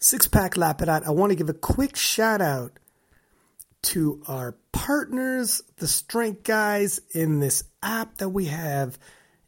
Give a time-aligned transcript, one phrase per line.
[0.00, 2.78] Six Pack Lapidat, I want to give a quick shout out
[3.82, 8.98] to our partners, the Strength Guys, in this app that we have.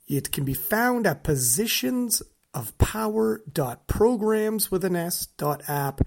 [0.08, 2.20] It can be found at positions
[2.52, 6.00] of power.programs with an S dot app.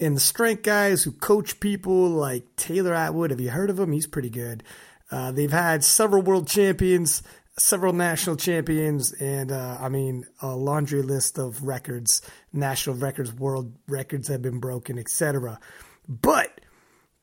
[0.00, 3.92] And the Strength Guys who coach people like Taylor Atwood, have you heard of him?
[3.92, 4.64] He's pretty good.
[5.08, 7.22] Uh, they've had several world champions,
[7.58, 12.22] several national champions, and uh, I mean, a laundry list of records,
[12.52, 15.60] national records, world records have been broken, etc.
[16.08, 16.60] But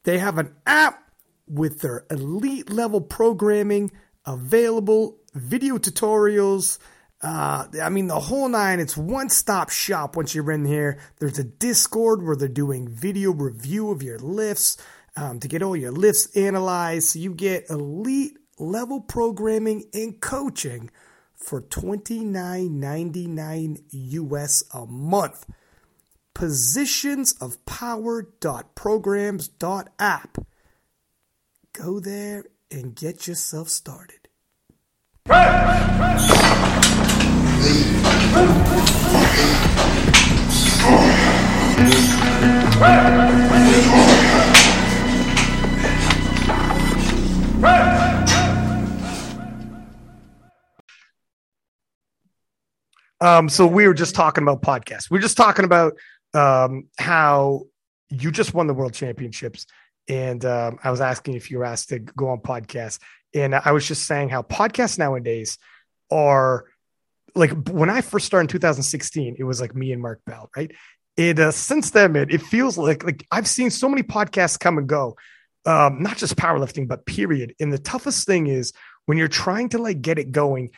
[0.04, 1.04] they have an app
[1.48, 3.92] with their elite level programming
[4.26, 6.80] available, video tutorials.
[7.22, 8.80] Uh, I mean, the whole nine.
[8.80, 10.98] It's one stop shop once you're in here.
[11.20, 14.78] There's a Discord where they're doing video review of your lifts
[15.16, 17.10] um, to get all your lifts analyzed.
[17.10, 20.90] So you get elite level programming and coaching
[21.34, 25.46] for $29.99 US a month.
[26.34, 30.38] Positions of power.programs.app.
[31.74, 34.30] Go there and get yourself started.
[53.22, 55.10] Um, so we were just talking about podcasts.
[55.10, 55.94] We are just talking about
[56.34, 57.68] um, how
[58.10, 59.68] you just won the world championships,
[60.10, 63.00] and um, I was asking if you were asked to go on podcasts,
[63.34, 65.60] and I was just saying how podcasts nowadays
[66.10, 66.66] are
[67.36, 70.72] like when I first started in 2016, it was like me and Mark Bell, right?
[71.16, 74.80] It uh, since then, man, it feels like like I've seen so many podcasts come
[74.80, 75.16] and go,
[75.66, 77.54] um, not just powerlifting, but period.
[77.60, 78.74] And the toughest thing is
[79.06, 80.72] when you're trying to like get it going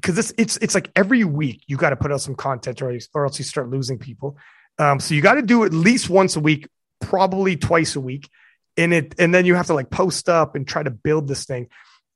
[0.00, 2.96] because it's it's it's like every week you got to put out some content or,
[3.14, 4.36] or else you start losing people.
[4.78, 6.68] Um, so you got to do at least once a week,
[7.00, 8.28] probably twice a week,
[8.76, 11.44] and it and then you have to like post up and try to build this
[11.44, 11.68] thing.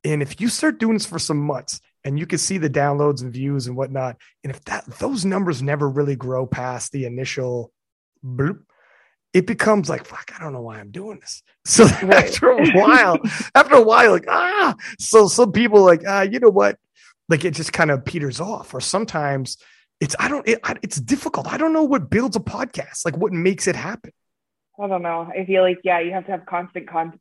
[0.04, 3.22] And if you start doing this for some months and you can see the downloads
[3.22, 7.72] and views and whatnot, and if that those numbers never really grow past the initial
[8.24, 8.60] bloop,
[9.32, 12.26] it becomes like fuck i don't know why i'm doing this so right.
[12.26, 13.18] after a while
[13.54, 16.78] after a while like ah so some people like ah you know what
[17.32, 18.74] like it just kind of peters off.
[18.74, 19.56] Or sometimes
[20.00, 21.46] it's i don't it, it's difficult.
[21.52, 24.12] I don't know what builds a podcast like what makes it happen.
[24.80, 25.30] I don't know.
[25.36, 27.20] I feel like yeah you have to have constant con-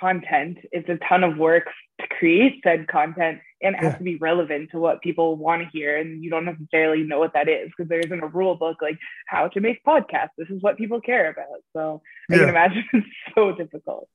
[0.00, 0.58] content.
[0.70, 1.64] It's a ton of work
[2.00, 3.98] to create said content and it has yeah.
[3.98, 7.32] to be relevant to what people want to hear and you don't necessarily know what
[7.32, 10.36] that is because there isn't a rule book like how to make podcasts.
[10.36, 11.60] This is what people care about.
[11.74, 12.40] So i yeah.
[12.40, 14.08] can imagine it's so difficult.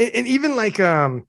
[0.00, 1.28] And, and even like um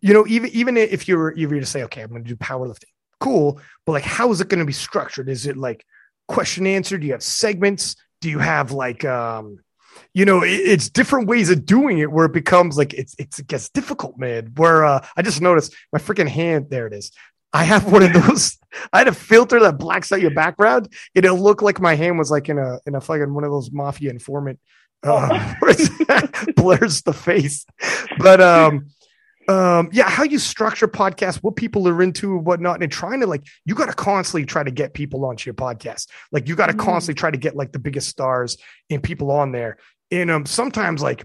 [0.00, 2.84] you know, even even if you're you're to say, okay, I'm going to do powerlifting,
[3.20, 5.28] cool, but like, how is it going to be structured?
[5.28, 5.84] Is it like
[6.26, 6.98] question answer?
[6.98, 7.96] Do you have segments?
[8.20, 9.58] Do you have like, um,
[10.14, 13.38] you know, it, it's different ways of doing it where it becomes like it's, it's
[13.38, 14.52] it gets difficult, man.
[14.56, 16.66] Where uh, I just noticed my freaking hand.
[16.70, 17.12] There it is.
[17.52, 18.58] I have one of those.
[18.92, 20.92] I had a filter that blacks out your background.
[21.14, 23.72] It'll look like my hand was like in a in a fucking one of those
[23.72, 24.60] mafia informant
[25.02, 25.54] uh,
[26.56, 27.66] blurs the face.
[28.18, 28.88] But um,
[29.48, 33.26] um, yeah, how you structure podcasts, what people are into and whatnot, and trying to
[33.26, 36.06] like, you got to constantly try to get people onto your podcast.
[36.30, 36.82] Like, you got to mm-hmm.
[36.82, 38.58] constantly try to get like the biggest stars
[38.90, 39.78] and people on there.
[40.10, 41.24] And um, sometimes like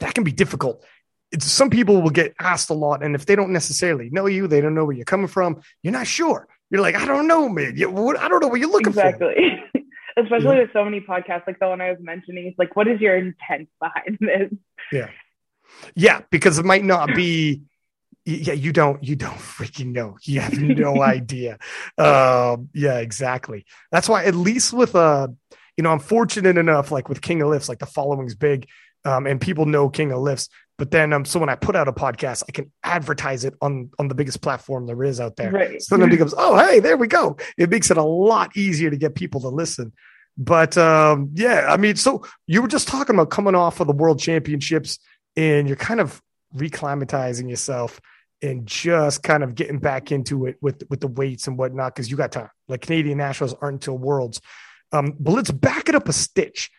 [0.00, 0.84] that can be difficult.
[1.32, 4.46] It's some people will get asked a lot, and if they don't necessarily know you,
[4.46, 5.60] they don't know where you're coming from.
[5.82, 6.48] You're not sure.
[6.70, 7.76] You're like, I don't know, man.
[7.76, 9.26] You, what, I don't know what you're looking exactly.
[9.26, 9.32] for.
[9.32, 9.84] Exactly.
[10.16, 10.62] Especially yeah.
[10.62, 12.46] with so many podcasts, like the one I was mentioning.
[12.46, 14.52] It's like, what is your intent behind this?
[14.92, 15.10] Yeah.
[15.94, 17.62] Yeah, because it might not be.
[18.24, 19.02] Yeah, you don't.
[19.02, 20.16] You don't freaking know.
[20.22, 21.58] You have no idea.
[21.96, 23.64] Um, yeah, exactly.
[23.90, 25.28] That's why, at least with uh,
[25.76, 28.68] you know, I'm fortunate enough, like with King of Lifts, like the following's big,
[29.04, 30.48] um, and people know King of Lifts.
[30.76, 33.90] But then, um, so when I put out a podcast, I can advertise it on
[33.98, 35.50] on the biggest platform there is out there.
[35.50, 35.82] Right.
[35.82, 37.36] So then it becomes, oh, hey, there we go.
[37.56, 39.92] It makes it a lot easier to get people to listen.
[40.36, 43.92] But um, yeah, I mean, so you were just talking about coming off of the
[43.92, 45.00] World Championships
[45.38, 46.20] and you're kind of
[46.56, 48.00] reclimatizing yourself
[48.42, 52.10] and just kind of getting back into it with with the weights and whatnot because
[52.10, 52.50] you got time.
[52.66, 54.40] Like Canadian nationals aren't until worlds.
[54.90, 56.70] Um, but let's back it up a stitch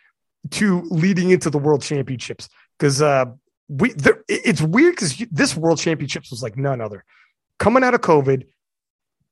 [0.52, 3.26] to leading into the world championships because uh,
[3.70, 7.06] we there, it's weird because this world championships was like none other.
[7.60, 8.46] Coming out of COVID,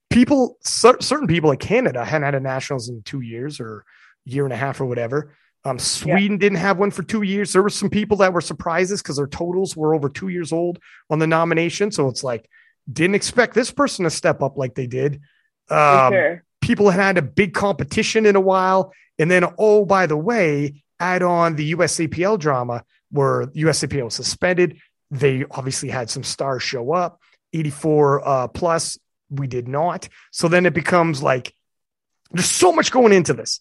[0.09, 3.83] people certain people like Canada hadn't had a nationals in two years or
[4.23, 5.35] year and a half or whatever.
[5.67, 6.37] Um, Sweden yeah.
[6.37, 7.51] didn't have one for two years.
[7.51, 10.79] There were some people that were surprises because their totals were over two years old
[11.09, 11.91] on the nomination.
[11.91, 12.49] So it's like,
[12.91, 15.21] didn't expect this person to step up like they did.
[15.69, 16.43] Um, sure.
[16.61, 18.93] people had had a big competition in a while.
[19.19, 24.79] And then, oh, by the way, add on the USAPL drama where USAPL was suspended.
[25.11, 27.19] They obviously had some stars show up,
[27.53, 28.97] 84 uh, plus.
[29.29, 30.07] We did not.
[30.31, 31.53] So then it becomes like
[32.31, 33.59] there's so much going into this,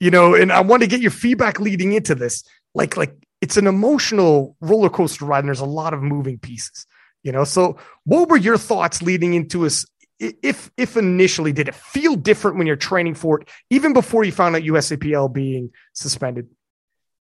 [0.00, 2.44] you know, and I want to get your feedback leading into this.
[2.74, 6.86] Like, like it's an emotional roller coaster ride, and there's a lot of moving pieces,
[7.22, 7.44] you know.
[7.44, 9.86] So, what were your thoughts leading into us?
[10.18, 14.32] If if initially did it feel different when you're training for it, even before you
[14.32, 16.48] found out USAPL being suspended?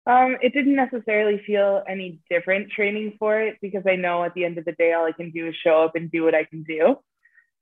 [0.06, 4.46] Um, it didn't necessarily feel any different training for it because I know at the
[4.46, 6.46] end of the day, all I can do is show up and do what I
[6.46, 6.98] can do.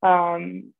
[0.07, 0.73] Um,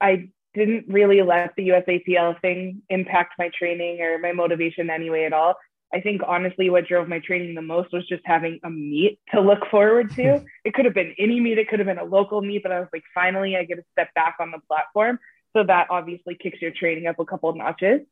[0.00, 5.32] I didn't really let the USAPL thing impact my training or my motivation anyway at
[5.32, 5.54] all.
[5.92, 9.40] I think honestly, what drove my training the most was just having a meet to
[9.40, 10.44] look forward to.
[10.64, 12.78] It could have been any meet, it could have been a local meet, but I
[12.78, 15.18] was like, finally, I get to step back on the platform.
[15.56, 18.02] So that obviously kicks your training up a couple notches.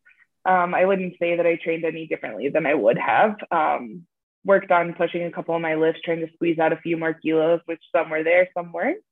[0.44, 3.37] Um, I wouldn't say that I trained any differently than I would have.
[3.50, 4.06] Um,
[4.44, 7.12] worked on pushing a couple of my lifts, trying to squeeze out a few more
[7.12, 9.02] kilos, which some were there, some weren't.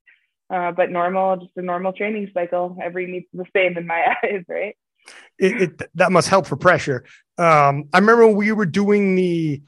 [0.48, 2.76] Uh, but normal, just a normal training cycle.
[2.82, 4.76] Every meet's the same in my eyes, right?
[5.38, 7.04] It, it that must help for pressure.
[7.38, 9.62] Um, I remember when we were doing the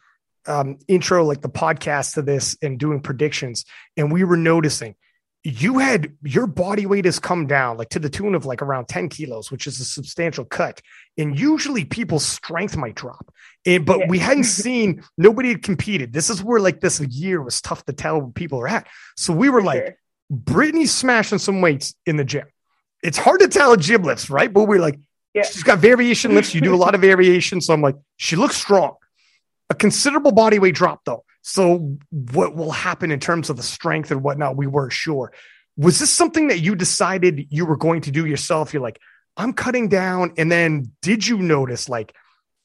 [0.47, 3.65] um, intro, like the podcast to this, and doing predictions,
[3.97, 4.95] and we were noticing
[5.45, 8.89] you had your body weight has come down like to the tune of like around
[8.89, 10.83] 10 kilos which is a substantial cut
[11.17, 13.33] and usually people's strength might drop
[13.65, 14.07] and, but yeah.
[14.09, 17.93] we hadn't seen nobody had competed this is where like this year was tough to
[17.93, 18.87] tell where people are at
[19.17, 19.97] so we were For like sure.
[20.31, 22.47] Brittany's smashing some weights in the gym
[23.03, 24.99] it's hard to tell gym lifts right but we're like
[25.35, 25.43] yeah.
[25.43, 28.57] she's got variation lifts you do a lot of variation so i'm like she looks
[28.57, 28.95] strong
[29.71, 34.11] a considerable body weight drop though so, what will happen in terms of the strength
[34.11, 35.33] and whatnot, we weren't sure.
[35.79, 38.75] Was this something that you decided you were going to do yourself?
[38.75, 39.01] You're like,
[39.35, 40.35] I'm cutting down.
[40.37, 42.15] And then did you notice, like,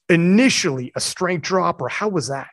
[0.10, 2.50] initially a strength drop, or how was that?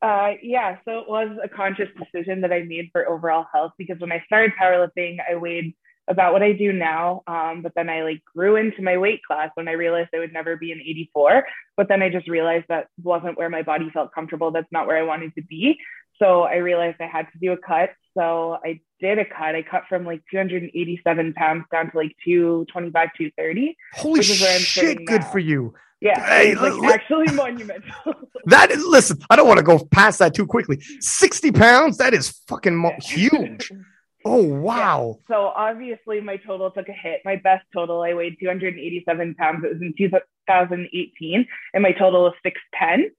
[0.00, 3.98] Uh, yeah, so it was a conscious decision that I made for overall health because
[3.98, 5.74] when I started powerlifting, I weighed
[6.08, 7.22] about what I do now.
[7.26, 10.32] Um, but then I like grew into my weight class when I realized I would
[10.32, 11.46] never be an 84.
[11.76, 14.50] But then I just realized that wasn't where my body felt comfortable.
[14.50, 15.78] That's not where I wanted to be.
[16.18, 17.90] So I realized I had to do a cut.
[18.16, 19.54] So I did a cut.
[19.54, 23.76] I cut from like 287 pounds down to like 225, 230.
[23.94, 25.30] Holy shit, good now.
[25.30, 25.74] for you.
[26.00, 28.14] Yeah, hey, like li- actually monumental.
[28.46, 30.80] that is, listen, I don't want to go past that too quickly.
[31.00, 33.70] 60 pounds, that is fucking mo- huge.
[34.24, 35.16] Oh wow!
[35.20, 35.34] Yeah.
[35.36, 37.20] So obviously my total took a hit.
[37.24, 39.64] My best total, I weighed 287 pounds.
[39.64, 43.12] It was in 2018, and my total was 610.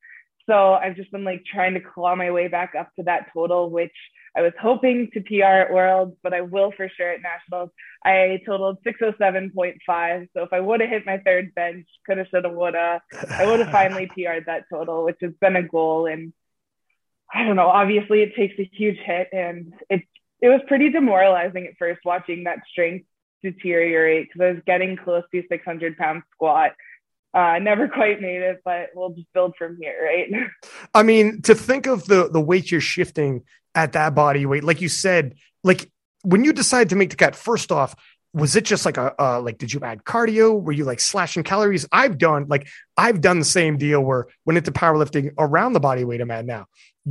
[0.50, 3.70] So I've just been like trying to claw my way back up to that total,
[3.70, 3.94] which
[4.36, 7.70] I was hoping to PR at Worlds, but I will for sure at Nationals.
[8.04, 10.28] I totaled 607.5.
[10.34, 13.00] So if I would have hit my third bench, coulda, shoulda, woulda,
[13.30, 16.08] I would have finally PR'd that total, which has been a goal.
[16.08, 16.34] And
[17.32, 20.06] I don't know, obviously it takes a huge hit and it's
[20.42, 23.06] it was pretty demoralizing at first watching that strength
[23.44, 26.72] deteriorate because I was getting close to 600 pound squat.
[27.34, 30.48] Uh, never quite made it, but we'll just build from here, right?
[30.94, 33.44] I mean, to think of the the weight you're shifting
[33.76, 35.92] at that body weight, like you said, like
[36.24, 37.96] when you decided to make the cut, first off,
[38.34, 40.60] was it just like a uh, like did you add cardio?
[40.60, 41.86] Were you like slashing calories?
[41.92, 42.68] I've done like
[42.98, 46.46] I've done the same deal where went into powerlifting around the body weight I'm at
[46.46, 46.66] now,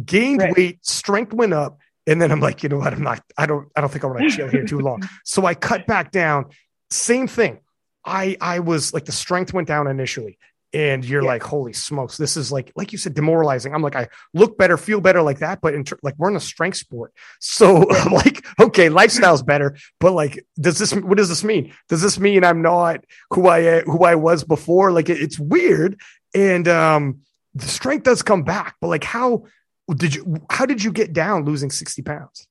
[0.05, 0.57] gained right.
[0.57, 2.93] weight, strength went up, and then I'm like, you know what?
[2.93, 5.03] I'm not, I don't, I don't think I want to chill here too long.
[5.25, 6.47] So I cut back down.
[6.91, 7.61] Same thing.
[8.09, 10.39] I, I was like, the strength went down initially.
[10.75, 11.29] And you're yeah.
[11.29, 13.73] like, holy smokes, this is like, like you said, demoralizing.
[13.75, 16.37] I'm like, I look better, feel better like that, but in ter- like we're in
[16.37, 21.31] a strength sport, so I'm like, okay, lifestyle's better, but like, does this, what does
[21.31, 21.73] this mean?
[21.89, 24.93] Does this mean I'm not who I who I was before?
[24.93, 25.99] Like, it, it's weird,
[26.35, 27.21] and um,
[27.55, 29.45] the strength does come back, but like, how
[29.95, 32.48] did you how did you get down losing 60 pounds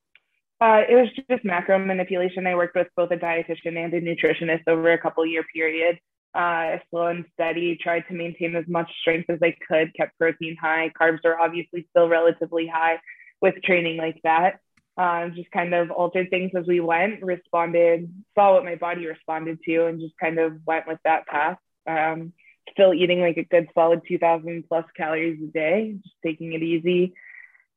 [0.60, 2.48] uh, it was just macro manipulation.
[2.48, 6.00] I worked with both a dietitian and a nutritionist over a couple year period.
[6.34, 10.56] Uh, slow and steady tried to maintain as much strength as i could kept protein
[10.60, 10.92] high.
[11.00, 13.00] Carbs are obviously still relatively high
[13.42, 14.60] with training like that.
[14.98, 19.60] Uh, just kind of altered things as we went responded saw what my body responded
[19.64, 21.58] to and just kind of went with that path.
[21.86, 22.34] Um,
[22.72, 27.14] still eating like a good solid 2000 plus calories a day just taking it easy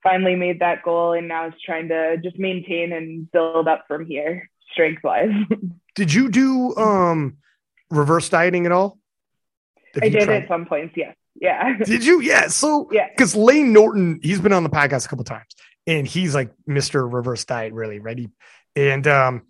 [0.02, 4.06] finally made that goal and now is trying to just maintain and build up from
[4.06, 5.30] here strength wise.
[5.94, 7.36] did you do um
[7.90, 8.98] reverse dieting at all?
[9.94, 10.42] Have I did tried?
[10.42, 11.16] at some points, yes.
[11.40, 11.78] Yeah.
[11.84, 12.20] Did you?
[12.20, 12.48] Yeah.
[12.48, 15.46] So yeah, because Layne Norton, he's been on the podcast a couple times
[15.86, 17.10] and he's like Mr.
[17.10, 18.28] Reverse Diet, really, ready.
[18.76, 19.42] And um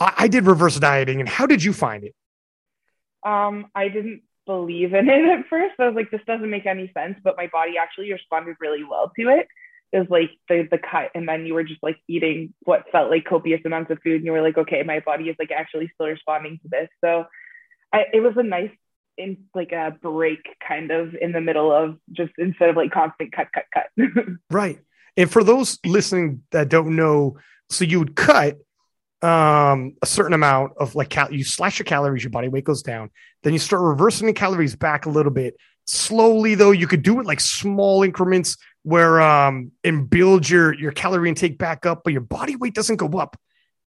[0.00, 1.20] I, I did reverse dieting.
[1.20, 2.14] And how did you find it?
[3.24, 5.74] Um, I didn't believe in it at first.
[5.78, 9.10] I was like, this doesn't make any sense, but my body actually responded really well
[9.18, 9.48] to it.
[9.94, 13.24] Was like the the cut, and then you were just like eating what felt like
[13.24, 16.08] copious amounts of food, and you were like, okay, my body is like actually still
[16.08, 16.88] responding to this.
[17.02, 17.26] So,
[17.92, 18.70] I, it was a nice
[19.16, 23.32] in like a break kind of in the middle of just instead of like constant
[23.32, 24.08] cut cut cut
[24.50, 24.80] right
[25.16, 27.36] and for those listening that don't know
[27.70, 28.58] so you would cut
[29.24, 32.82] um, a certain amount of like cal- you slash your calories, your body weight goes
[32.82, 33.10] down.
[33.42, 36.54] Then you start reversing the calories back a little bit slowly.
[36.54, 41.28] Though you could do it like small increments where um and build your your calorie
[41.28, 43.36] intake back up, but your body weight doesn't go up.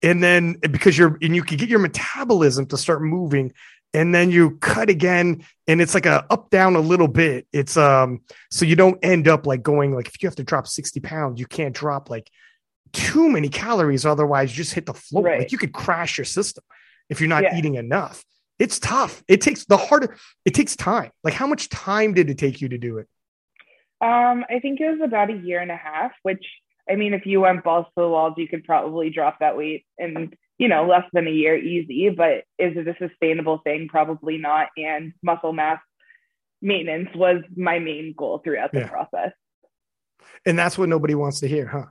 [0.02, 3.52] And then because you're and you can get your metabolism to start moving,
[3.94, 7.46] and then you cut again, and it's like a up down a little bit.
[7.52, 8.20] It's um
[8.50, 11.40] so you don't end up like going like if you have to drop sixty pounds,
[11.40, 12.30] you can't drop like
[12.92, 14.04] too many calories.
[14.04, 15.24] Otherwise, you just hit the floor.
[15.24, 15.38] Right.
[15.40, 16.64] Like you could crash your system
[17.08, 17.56] if you're not yeah.
[17.56, 18.24] eating enough.
[18.58, 19.22] It's tough.
[19.28, 21.10] It takes the harder, it takes time.
[21.22, 23.08] Like, how much time did it take you to do it?
[24.00, 26.44] Um, I think it was about a year and a half, which
[26.88, 29.86] I mean, if you went balls to the walls, you could probably drop that weight
[29.98, 32.10] in, you know, less than a year easy.
[32.10, 33.88] But is it a sustainable thing?
[33.88, 34.68] Probably not.
[34.76, 35.80] And muscle mass
[36.60, 38.88] maintenance was my main goal throughout the yeah.
[38.88, 39.32] process.
[40.44, 41.86] And that's what nobody wants to hear, huh?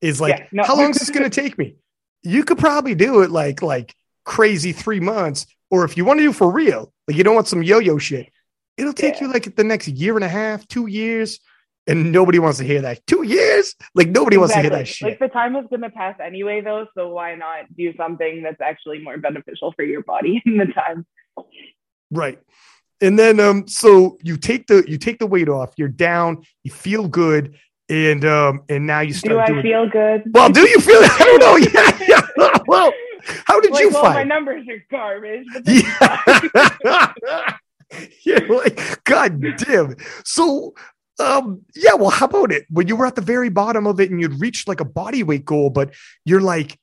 [0.00, 0.64] is like, yeah, no.
[0.64, 1.76] how long is this going to take me?
[2.22, 3.94] You could probably do it like like
[4.24, 7.48] crazy three months, or if you want to do for real, like you don't want
[7.48, 8.30] some yo-yo shit,
[8.76, 9.26] it'll take yeah.
[9.26, 11.40] you like the next year and a half, two years,
[11.86, 13.06] and nobody wants to hear that.
[13.06, 14.38] Two years, like nobody exactly.
[14.38, 15.08] wants to hear that shit.
[15.08, 18.60] Like the time is going to pass anyway, though, so why not do something that's
[18.60, 21.06] actually more beneficial for your body in the time?
[22.10, 22.38] Right.
[23.00, 26.70] And then um so you take the you take the weight off, you're down, you
[26.70, 27.54] feel good,
[27.90, 29.34] and um and now you start.
[29.34, 30.22] Do I doing, feel good?
[30.32, 31.00] Well, do you feel?
[31.02, 31.56] I don't know.
[31.56, 32.22] Yeah, yeah.
[32.66, 32.92] Well,
[33.46, 34.14] how did like, you well, find?
[34.14, 35.46] My numbers are garbage.
[35.66, 37.12] yeah.
[38.24, 39.96] yeah, like God damn.
[40.24, 40.74] So,
[41.18, 41.94] um, yeah.
[41.94, 42.66] Well, how about it?
[42.70, 45.22] When you were at the very bottom of it and you'd reached like a body
[45.22, 46.78] weight goal, but you're like,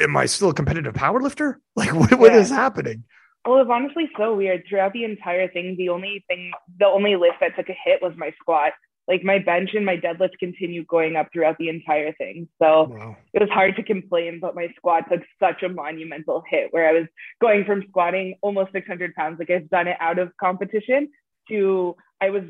[0.00, 1.60] am I still a competitive power lifter?
[1.74, 2.16] Like, what, yeah.
[2.16, 3.04] what is happening?
[3.44, 4.64] Well, it was honestly so weird.
[4.68, 8.12] Throughout the entire thing, the only thing, the only lift that took a hit was
[8.16, 8.72] my squat
[9.08, 12.48] like my bench and my deadlift continued going up throughout the entire thing.
[12.60, 13.16] So wow.
[13.32, 16.92] it was hard to complain, but my squat took such a monumental hit where I
[16.92, 17.06] was
[17.40, 21.08] going from squatting almost 600 pounds, like I've done it out of competition,
[21.48, 22.42] to I was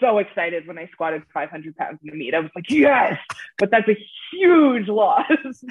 [0.00, 2.34] so excited when I squatted 500 pounds in the meet.
[2.34, 3.18] I was like, yes,
[3.58, 3.96] but that's a
[4.32, 5.26] huge loss.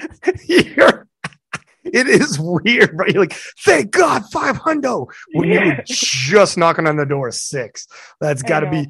[1.84, 3.10] it is weird, right?
[3.10, 5.64] You're like, thank God, five hundo when yeah.
[5.64, 7.86] you were just knocking on the door six.
[8.20, 8.88] That's got to be.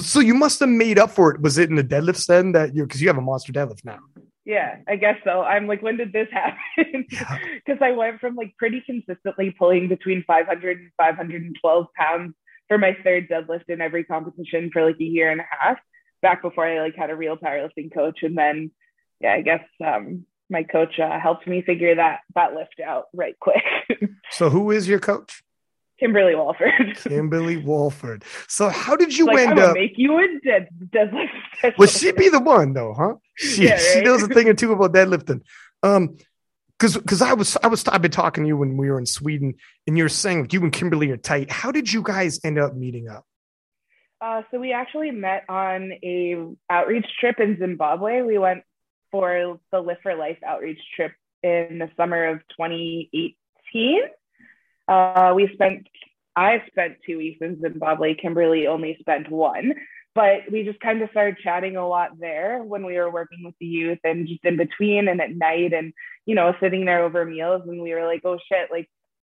[0.00, 1.40] So you must have made up for it.
[1.40, 3.98] Was it in the deadlifts then that you're because you have a monster deadlift now?
[4.44, 5.42] Yeah, I guess so.
[5.42, 7.04] I'm like, when did this happen?
[7.08, 7.26] Because
[7.80, 7.86] yeah.
[7.86, 12.34] I went from like pretty consistently pulling between 500 and 512 pounds
[12.68, 15.78] for my third deadlift in every competition for like a year and a half
[16.22, 18.22] back before I like had a real powerlifting coach.
[18.22, 18.70] And then,
[19.20, 23.38] yeah, I guess um, my coach uh, helped me figure that that lift out right
[23.40, 23.64] quick.
[24.30, 25.42] so who is your coach?
[25.98, 26.96] Kimberly Walford.
[26.96, 28.24] Kimberly Walford.
[28.48, 29.74] So how did you like, end up?
[29.74, 31.78] Make you a dead deadlift.
[31.78, 33.14] Well, she be the one though, huh?
[33.36, 33.80] She yeah, right?
[33.80, 35.40] she knows a thing or two about deadlifting.
[35.82, 36.16] Um,
[36.78, 39.06] because because I was I was I've been talking to you when we were in
[39.06, 39.54] Sweden,
[39.86, 41.50] and you're saying like you and Kimberly are tight.
[41.50, 43.24] How did you guys end up meeting up?
[44.20, 46.36] Uh, so we actually met on a
[46.70, 48.22] outreach trip in Zimbabwe.
[48.22, 48.62] We went
[49.10, 54.00] for the Lift for Life outreach trip in the summer of 2018.
[54.88, 55.86] Uh, we spent,
[56.34, 58.14] I spent two weeks in Zimbabwe.
[58.14, 59.74] Kimberly only spent one,
[60.14, 63.54] but we just kind of started chatting a lot there when we were working with
[63.60, 65.92] the youth and just in between and at night and,
[66.24, 67.62] you know, sitting there over meals.
[67.66, 68.88] And we were like, oh shit, like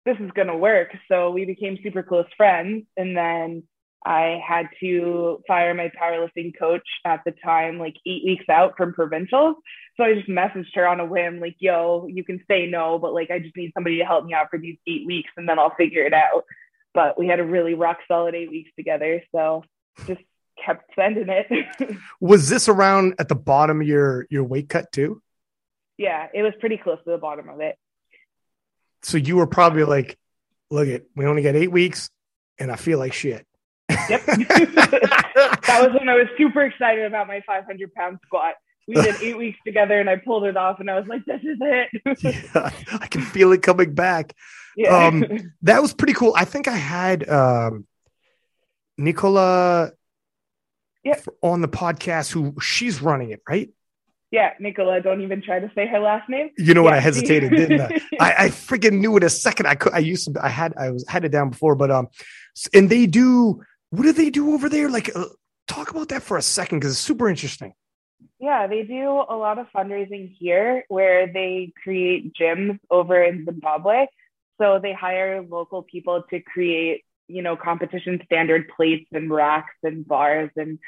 [0.07, 0.89] this is going to work.
[1.09, 2.85] So we became super close friends.
[2.97, 3.65] And then
[4.05, 8.95] I had to fire my powerlifting coach at the time, like eight weeks out from
[8.95, 9.57] provincials.
[9.97, 13.13] So I just messaged her on a whim, like, yo, you can say no, but
[13.13, 15.59] like, I just need somebody to help me out for these eight weeks and then
[15.59, 16.45] I'll figure it out.
[16.95, 19.23] But we had a really rock solid eight weeks together.
[19.33, 19.65] So
[20.07, 20.23] just
[20.65, 21.97] kept sending it.
[22.21, 25.21] was this around at the bottom of your, your weight cut too?
[25.99, 27.77] Yeah, it was pretty close to the bottom of it.
[29.03, 30.19] So you were probably like,
[30.71, 32.09] look it, we only got eight weeks
[32.59, 33.47] and I feel like shit.
[34.09, 34.25] Yep.
[34.27, 38.55] that was when I was super excited about my 500 pound squat.
[38.87, 41.41] We did eight weeks together and I pulled it off and I was like, this
[41.43, 42.19] is it.
[42.55, 44.35] yeah, I can feel it coming back.
[44.77, 45.07] Yeah.
[45.07, 45.25] Um,
[45.63, 46.33] that was pretty cool.
[46.37, 47.87] I think I had um,
[48.99, 49.93] Nicola
[51.05, 51.25] yep.
[51.43, 53.71] on the podcast who she's running it, right?
[54.31, 55.01] Yeah, Nicola.
[55.01, 56.51] Don't even try to say her last name.
[56.57, 56.85] You know yeah.
[56.85, 56.95] what?
[56.95, 58.01] I hesitated, didn't I?
[58.21, 58.45] I?
[58.45, 59.67] I freaking knew it a second.
[59.67, 59.93] I could.
[59.93, 60.45] I used to.
[60.45, 60.73] I had.
[60.77, 62.09] I was had it down before, but um,
[62.73, 63.63] and they do.
[63.91, 64.89] What do they do over there?
[64.89, 65.27] Like, uh,
[65.67, 67.75] talk about that for a second because it's super interesting.
[68.39, 74.07] Yeah, they do a lot of fundraising here where they create gyms over in Zimbabwe.
[74.61, 80.07] So they hire local people to create, you know, competition standard plates and racks and
[80.07, 80.51] bars.
[80.57, 80.79] And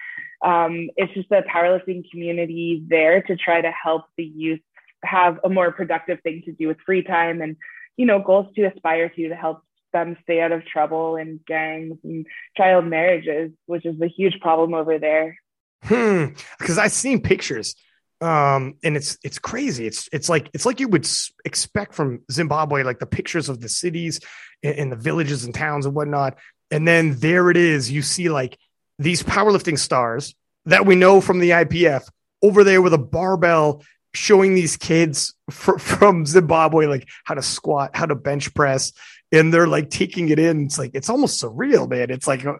[0.42, 4.61] um, it's just a powerlifting community there to try to help the youth
[5.04, 7.56] have a more productive thing to do with free time and,
[7.97, 11.99] you know, goals to aspire to to help them stay out of trouble and gangs
[12.04, 15.37] and child marriages, which is a huge problem over there.
[15.84, 16.26] Hmm.
[16.58, 17.75] Because I've seen pictures,
[18.20, 19.87] um, and it's it's crazy.
[19.87, 21.08] It's it's like it's like you would
[21.44, 24.20] expect from Zimbabwe, like the pictures of the cities
[24.62, 26.38] and, and the villages and towns and whatnot.
[26.70, 27.90] And then there it is.
[27.90, 28.58] You see like
[28.99, 30.34] these powerlifting stars
[30.66, 32.04] that we know from the IPF
[32.42, 33.82] over there with a barbell
[34.14, 38.92] showing these kids fr- from Zimbabwe like how to squat, how to bench press,
[39.32, 40.66] and they're like taking it in.
[40.66, 42.10] It's like it's almost surreal, man.
[42.10, 42.54] It's like uh,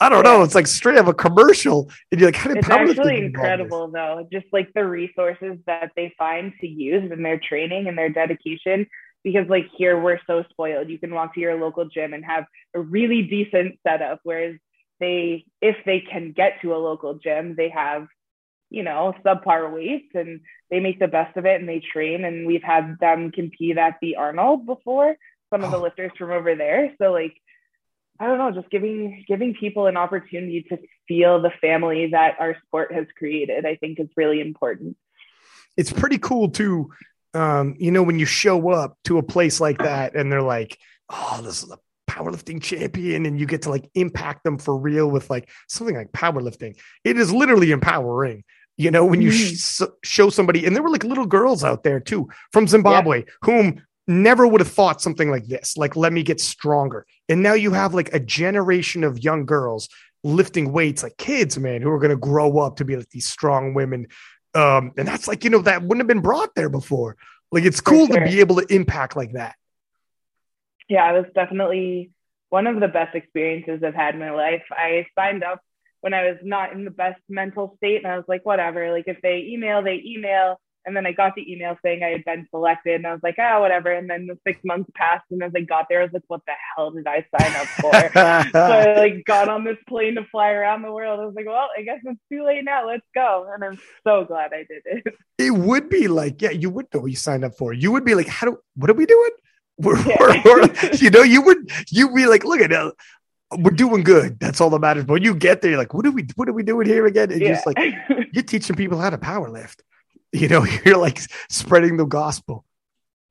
[0.00, 0.42] I don't know.
[0.42, 4.26] It's like straight up a commercial, and you're like, how did it's actually incredible though.
[4.32, 8.86] Just like the resources that they find to use in their training and their dedication.
[9.24, 10.88] Because like here we're so spoiled.
[10.88, 14.56] You can walk to your local gym and have a really decent setup, whereas
[14.98, 18.08] they, if they can get to a local gym, they have
[18.72, 22.24] you know, subpar weights and they make the best of it and they train.
[22.24, 25.14] And we've had them compete at the Arnold before,
[25.52, 25.82] some of the oh.
[25.82, 26.94] lifters from over there.
[27.00, 27.34] So like,
[28.18, 32.56] I don't know, just giving giving people an opportunity to feel the family that our
[32.66, 34.96] sport has created, I think is really important.
[35.76, 36.90] It's pretty cool too.
[37.34, 40.78] Um, you know, when you show up to a place like that and they're like,
[41.08, 41.78] oh, this is a
[42.10, 46.12] powerlifting champion, and you get to like impact them for real with like something like
[46.12, 46.76] powerlifting.
[47.04, 48.44] It is literally empowering
[48.76, 49.80] you know, when you mm.
[49.82, 53.24] sh- show somebody, and there were like little girls out there too from Zimbabwe yeah.
[53.42, 57.06] whom never would have thought something like this, like, let me get stronger.
[57.28, 59.88] And now you have like a generation of young girls
[60.24, 63.28] lifting weights, like kids, man, who are going to grow up to be like these
[63.28, 64.06] strong women.
[64.54, 67.16] Um, and that's like, you know, that wouldn't have been brought there before.
[67.50, 68.20] Like, it's cool sure.
[68.20, 69.56] to be able to impact like that.
[70.88, 72.10] Yeah, it was definitely
[72.48, 74.62] one of the best experiences I've had in my life.
[74.70, 75.60] I signed up
[76.02, 78.02] when I was not in the best mental state.
[78.02, 80.60] And I was like, whatever, like if they email, they email.
[80.84, 83.36] And then I got the email saying I had been selected, and I was like,
[83.38, 83.92] ah, oh, whatever.
[83.92, 86.40] And then the six months passed, and as I got there, I was like, what
[86.46, 87.92] the hell did I sign up for?
[88.52, 91.20] so I like got on this plane to fly around the world.
[91.20, 92.86] I was like, well, I guess it's too late now.
[92.86, 93.48] Let's go.
[93.52, 95.14] And I'm so glad I did it.
[95.38, 97.72] It would be like, yeah, you would know what you signed up for.
[97.72, 99.30] You would be like, how do, what are we doing?
[99.76, 100.16] We're, yeah.
[100.20, 102.92] we're, we're, you know, you would, you'd be like, look at that
[103.58, 104.38] we're doing good.
[104.40, 105.04] That's all that matters.
[105.04, 107.06] But when you get there, you're like, what are we what are we doing here
[107.06, 107.30] again?
[107.30, 107.54] And yeah.
[107.54, 107.76] just like
[108.32, 109.82] you're teaching people how to power lift.
[110.40, 112.64] You know, you're like spreading the gospel.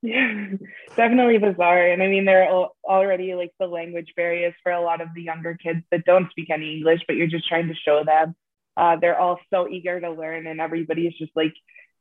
[0.03, 0.49] Yeah,
[0.95, 1.91] definitely bizarre.
[1.91, 5.23] And I mean, there are already like the language barriers for a lot of the
[5.23, 8.35] younger kids that don't speak any English, but you're just trying to show them.
[8.77, 11.53] Uh, they're all so eager to learn, and everybody is just like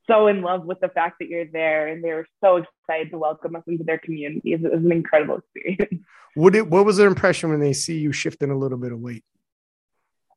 [0.06, 3.18] so in love with the fact that you're there and they were so excited to
[3.18, 4.60] welcome us into their communities.
[4.62, 6.04] It was an incredible experience.
[6.34, 9.00] What it, what was their impression when they see you shifting a little bit of
[9.00, 9.24] weight?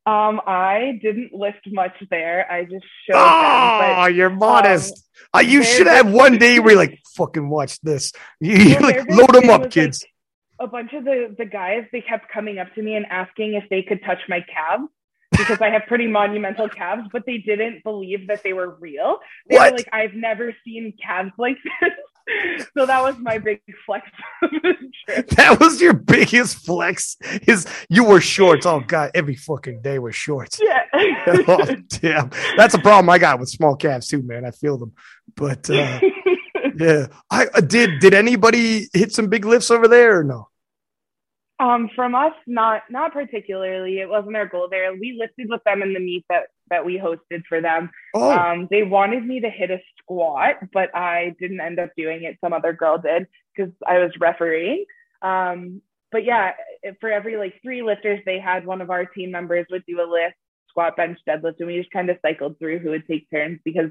[0.06, 2.50] Um, I didn't lift much there.
[2.50, 3.96] I just showed oh, them.
[3.96, 4.92] But, you're modest.
[5.32, 8.12] Um, uh, you should have one day where you're like, fucking watch this.
[8.40, 10.02] You well, like load them up, kids.
[10.02, 10.10] Like,
[10.68, 13.64] a bunch of the the guys they kept coming up to me and asking if
[13.70, 14.88] they could touch my calves
[15.32, 19.18] because I have pretty monumental calves, but they didn't believe that they were real.
[19.48, 19.72] They what?
[19.72, 21.90] were like, I've never seen calves like this.
[22.76, 24.08] So that was my big flex.
[25.08, 27.16] that was your biggest flex.
[27.46, 28.66] Is you were shorts.
[28.66, 30.60] Oh god, every fucking day was shorts.
[30.62, 30.82] Yeah.
[31.48, 32.30] oh, damn.
[32.56, 34.44] That's a problem I got with small calves too, man.
[34.44, 34.92] I feel them.
[35.36, 36.00] But uh,
[36.76, 37.06] yeah.
[37.30, 40.48] I uh, did did anybody hit some big lifts over there or no?
[41.60, 44.00] Um, from us, not not particularly.
[44.00, 44.92] It wasn't our goal there.
[44.92, 47.90] We lifted with them in the meet that that we hosted for them.
[48.14, 48.30] Oh.
[48.30, 52.38] Um, they wanted me to hit a squat, but I didn't end up doing it.
[52.42, 54.84] Some other girl did because I was refereeing.
[55.22, 56.52] Um, but yeah,
[57.00, 60.06] for every like three lifters, they had one of our team members would do a
[60.08, 60.36] lift,
[60.68, 63.90] squat, bench, deadlift, and we just kind of cycled through who would take turns because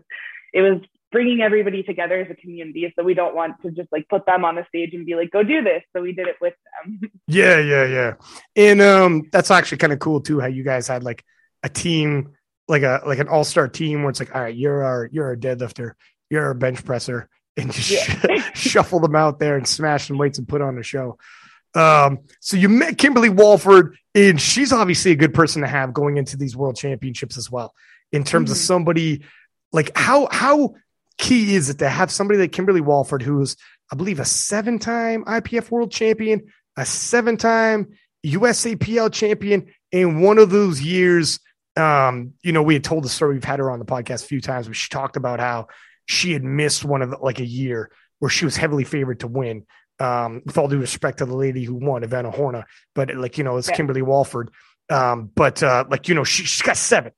[0.54, 0.80] it was
[1.12, 2.92] bringing everybody together as a community.
[2.98, 5.32] So we don't want to just like put them on the stage and be like,
[5.32, 5.84] go do this.
[5.96, 7.10] So we did it with them.
[7.28, 8.14] Yeah, yeah, yeah.
[8.56, 10.40] And um, that's actually kind of cool too.
[10.40, 11.24] How you guys had like
[11.64, 12.34] a team,
[12.74, 15.32] like a like an all star team where it's like, all right, you're our you're
[15.32, 15.94] a deadlifter,
[16.30, 18.52] you're a bench presser, and just yeah.
[18.54, 21.18] shuffle them out there and smash some weights and put on a show.
[21.76, 26.18] Um, so you met Kimberly Walford, and she's obviously a good person to have going
[26.18, 27.74] into these world championships as well.
[28.12, 28.54] In terms mm-hmm.
[28.54, 29.24] of somebody
[29.72, 30.76] Like how how
[31.18, 33.56] key is it to have somebody like Kimberly Walford, who's
[33.92, 37.94] I believe a seven-time IPF World Champion, a seven-time
[38.26, 41.40] USAPL champion, in one of those years.
[41.76, 43.36] Um, you know, we had told the story.
[43.36, 45.68] We've had her on the podcast a few times, but she talked about how
[46.06, 49.28] she had missed one of the, like a year where she was heavily favored to
[49.28, 49.66] win.
[50.00, 52.64] Um, with all due respect to the lady who won, Ivana Horna,
[52.96, 53.76] but like you know, it's yeah.
[53.76, 54.50] Kimberly Walford.
[54.90, 57.12] Um, but uh, like you know, she she's got seven.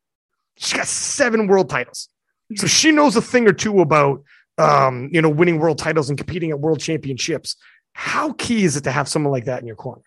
[0.57, 2.09] She's got seven world titles,
[2.55, 4.23] so she knows a thing or two about
[4.57, 7.55] um, you know winning world titles and competing at world championships.
[7.93, 10.03] How key is it to have someone like that in your corner?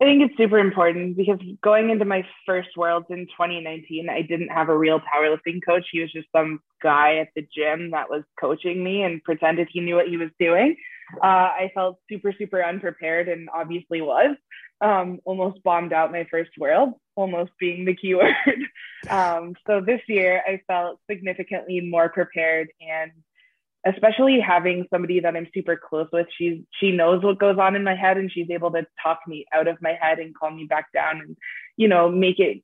[0.00, 4.48] I think it's super important because going into my first worlds in 2019, I didn't
[4.48, 5.84] have a real powerlifting coach.
[5.92, 9.80] He was just some guy at the gym that was coaching me and pretended he
[9.80, 10.74] knew what he was doing.
[11.22, 14.36] Uh, I felt super, super unprepared and obviously was.
[14.80, 18.34] Um, almost bombed out my first world, almost being the keyword.
[19.10, 23.12] um, so this year, I felt significantly more prepared and
[23.86, 26.26] especially having somebody that I'm super close with.
[26.36, 29.46] She's she knows what goes on in my head and she's able to talk me
[29.52, 31.36] out of my head and calm me back down and
[31.76, 32.62] you know make it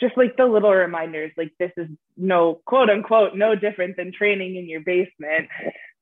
[0.00, 4.56] just like the little reminders like this is no quote unquote no different than training
[4.56, 5.48] in your basement.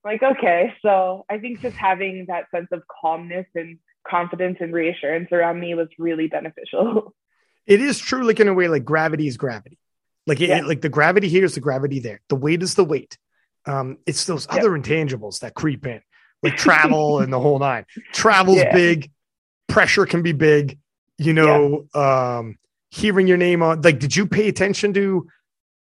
[0.04, 5.28] Like okay, so I think just having that sense of calmness and confidence and reassurance
[5.30, 7.14] around me was really beneficial.
[7.66, 9.78] It is true like in a way like gravity is gravity.
[10.26, 10.62] Like it, yeah.
[10.62, 12.20] like the gravity here is the gravity there.
[12.28, 13.16] The weight is the weight
[13.66, 14.60] um, it's those yep.
[14.60, 16.00] other intangibles that creep in,
[16.42, 17.84] like travel and the whole nine.
[18.12, 18.72] Travel's yeah.
[18.72, 19.10] big,
[19.68, 20.78] pressure can be big.
[21.18, 22.38] You know, yeah.
[22.38, 22.58] um,
[22.90, 25.28] hearing your name on like, did you pay attention to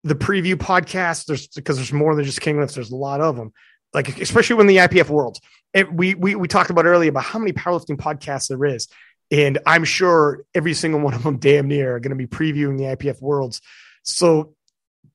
[0.04, 1.26] the preview podcast?
[1.26, 2.76] There's because there's more than just King Lifts.
[2.76, 3.54] There's a lot of them.
[3.94, 5.40] Like especially when the IPF world.
[5.74, 8.88] It, we we we talked about earlier about how many powerlifting podcasts there is,
[9.30, 12.78] and I'm sure every single one of them, damn near, are going to be previewing
[12.78, 13.62] the IPF worlds.
[14.04, 14.56] So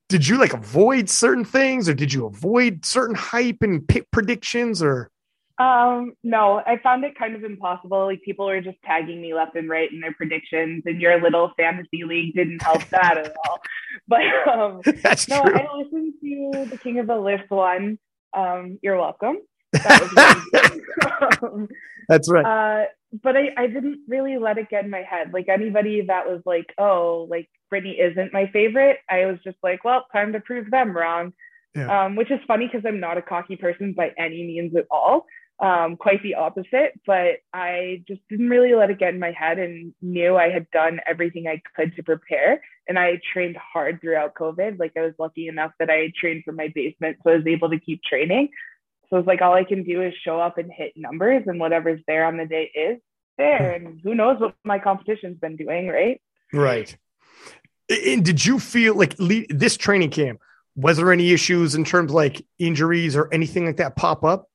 [0.09, 4.83] did you like avoid certain things or did you avoid certain hype and pick predictions
[4.83, 5.11] or?
[5.59, 8.07] Um no i found it kind of impossible.
[8.07, 11.53] Like people were just tagging me left and right in their predictions and your little
[11.57, 13.61] fantasy league didn't help that at all.
[14.09, 15.55] But um That's no true.
[15.55, 17.99] i listened to the king of the lift one.
[18.37, 19.37] Um you're welcome
[19.75, 21.69] that really
[22.09, 22.45] That's right.
[22.45, 22.85] Uh,
[23.23, 25.33] but I, I didn't really let it get in my head.
[25.33, 29.85] Like anybody that was like, oh, like Britney isn't my favorite, I was just like,
[29.85, 31.33] well, time to prove them wrong.
[31.75, 32.05] Yeah.
[32.05, 35.27] Um, which is funny because I'm not a cocky person by any means at all.
[35.61, 39.59] Um, quite the opposite, but I just didn't really let it get in my head
[39.61, 42.61] and knew I had done everything I could to prepare.
[42.89, 44.79] And I trained hard throughout COVID.
[44.79, 47.71] Like I was lucky enough that I trained from my basement, so I was able
[47.71, 48.49] to keep training.
[49.11, 52.01] So it's like all I can do is show up and hit numbers, and whatever's
[52.07, 53.01] there on the day is
[53.39, 53.73] there.
[53.73, 56.21] And who knows what my competition's been doing, right?
[56.53, 56.97] Right.
[57.89, 60.41] And did you feel like this training camp?
[60.77, 64.49] Was there any issues in terms like injuries or anything like that pop up?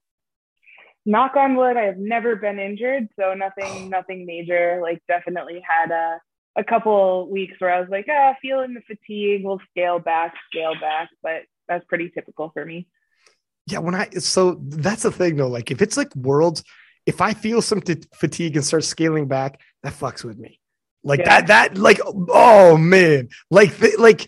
[1.06, 4.80] Knock on wood, I have never been injured, so nothing, nothing major.
[4.82, 6.20] Like definitely had a
[6.56, 9.46] a couple weeks where I was like, ah, feeling the fatigue.
[9.46, 12.88] We'll scale back, scale back, but that's pretty typical for me.
[13.70, 15.48] Yeah, when I so that's the thing though.
[15.48, 16.64] Like if it's like worlds,
[17.06, 20.60] if I feel some t- fatigue and start scaling back, that fucks with me.
[21.04, 21.42] Like yeah.
[21.42, 24.28] that, that like oh man, like like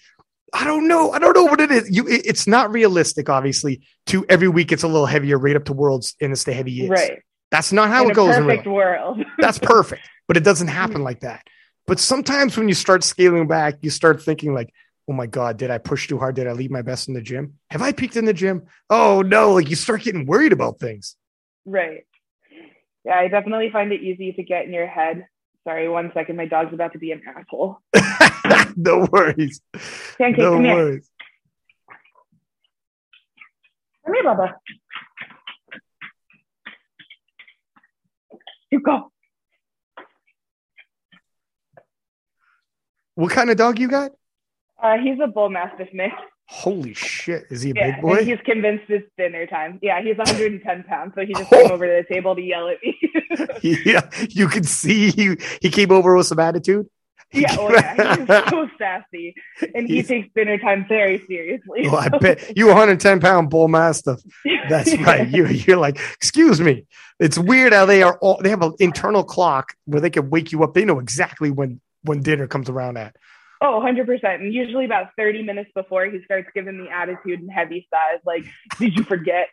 [0.53, 1.89] I don't know, I don't know what it is.
[1.89, 3.81] You, it, it's not realistic, obviously.
[4.07, 6.83] To every week, it's a little heavier right up to worlds, and it's the heavy
[6.83, 6.89] is.
[6.89, 7.19] Right.
[7.51, 8.35] That's not how in it goes.
[8.35, 9.23] Perfect in world.
[9.37, 11.45] That's perfect, but it doesn't happen like that.
[11.87, 14.73] But sometimes when you start scaling back, you start thinking like,
[15.11, 16.35] oh my God, did I push too hard?
[16.35, 17.55] Did I leave my best in the gym?
[17.69, 18.63] Have I peaked in the gym?
[18.89, 21.17] Oh no, like you start getting worried about things.
[21.65, 22.05] Right.
[23.03, 25.27] Yeah, I definitely find it easy to get in your head.
[25.65, 26.37] Sorry, one second.
[26.37, 27.79] My dog's about to be an asshole.
[28.77, 29.59] no worries.
[30.17, 31.09] Pancake, no come worries.
[31.97, 31.97] Here.
[34.05, 34.53] Come here, Bubba.
[38.71, 39.11] You go.
[43.15, 44.11] What kind of dog you got?
[44.81, 46.13] Uh, he's a bull mastiff mix.
[46.47, 47.45] Holy shit!
[47.49, 48.25] Is he a yeah, big boy?
[48.25, 49.79] he's convinced it's dinner time.
[49.81, 52.77] Yeah, he's 110 pounds, so he just came over to the table to yell at
[52.83, 52.99] me.
[53.85, 56.87] yeah, you can see he he came over with some attitude.
[57.31, 59.33] Yeah, oh yeah, he's so sassy,
[59.73, 61.87] and he takes dinner time very seriously.
[61.87, 64.19] Well, I bet you 110 pound bull mastiff.
[64.67, 65.29] That's right.
[65.29, 66.85] You you're like, excuse me.
[67.19, 68.41] It's weird how they are all.
[68.41, 70.73] They have an internal clock where they can wake you up.
[70.73, 73.15] They know exactly when when dinner comes around at.
[73.63, 74.23] Oh, 100%.
[74.23, 78.43] And usually about 30 minutes before he starts giving the attitude and heavy sighs, like,
[78.79, 79.49] did you forget?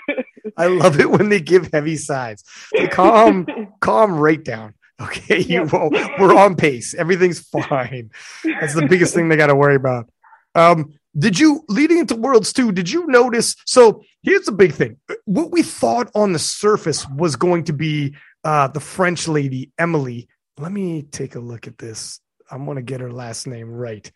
[0.56, 2.42] I love it when they give heavy sighs.
[2.72, 3.46] They calm,
[3.80, 4.74] calm right down.
[5.00, 6.94] Okay, you we're on pace.
[6.94, 8.10] Everything's fine.
[8.44, 10.08] That's the biggest thing they got to worry about.
[10.54, 12.72] Um, did you leading into worlds too?
[12.72, 13.56] Did you notice?
[13.66, 14.96] So here's the big thing.
[15.24, 20.28] What we thought on the surface was going to be uh, the French lady Emily.
[20.58, 22.20] Let me take a look at this.
[22.50, 24.10] I'm going to get her last name right.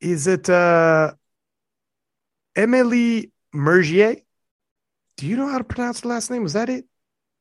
[0.00, 1.12] Is it uh,
[2.54, 4.22] Emily Mergier?
[5.16, 6.42] Do you know how to pronounce the last name?
[6.42, 6.84] Was that it?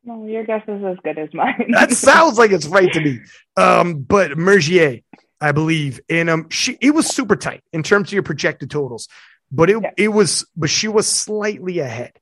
[0.03, 1.71] No, your guess is as good as mine.
[1.73, 3.19] that sounds like it's right to me.
[3.57, 5.03] Um, but Mergier,
[5.39, 9.07] I believe, and um, she it was super tight in terms of your projected totals,
[9.51, 9.91] but it yeah.
[9.97, 12.13] it was, but she was slightly ahead.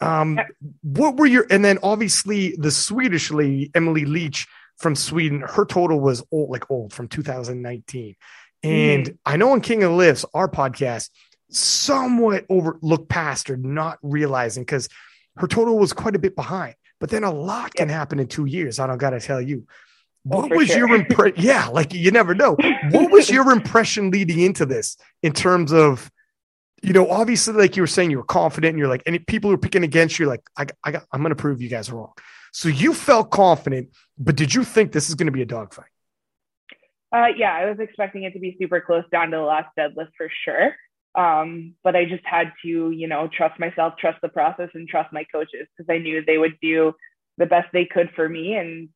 [0.00, 0.44] Um, yeah.
[0.82, 4.48] what were your, and then obviously the Swedish lady Emily Leach
[4.82, 8.16] from Sweden, her total was old, like old from 2019,
[8.62, 9.18] and mm.
[9.24, 11.10] I know on King of Lifts, our podcast,
[11.50, 14.88] somewhat overlooked past or not realizing because
[15.36, 16.74] her total was quite a bit behind.
[17.00, 18.78] But then a lot can happen in two years.
[18.78, 19.66] I don't got to tell you.
[20.30, 20.78] Oh, what was sure.
[20.86, 21.34] your impression?
[21.38, 22.56] yeah, like you never know.
[22.90, 26.10] What was your impression leading into this in terms of,
[26.80, 29.50] you know, obviously, like you were saying, you were confident and you're like, and people
[29.50, 31.90] who were picking against you, like, I, I got, I'm going to prove you guys
[31.90, 32.12] are wrong.
[32.52, 33.88] So you felt confident,
[34.18, 35.86] but did you think this is going to be a dogfight?
[37.12, 40.12] Uh, yeah, I was expecting it to be super close down to the last deadlift
[40.16, 40.74] for sure.
[41.14, 45.12] Um, but I just had to, you know, trust myself, trust the process, and trust
[45.12, 46.94] my coaches because I knew they would do
[47.36, 48.88] the best they could for me and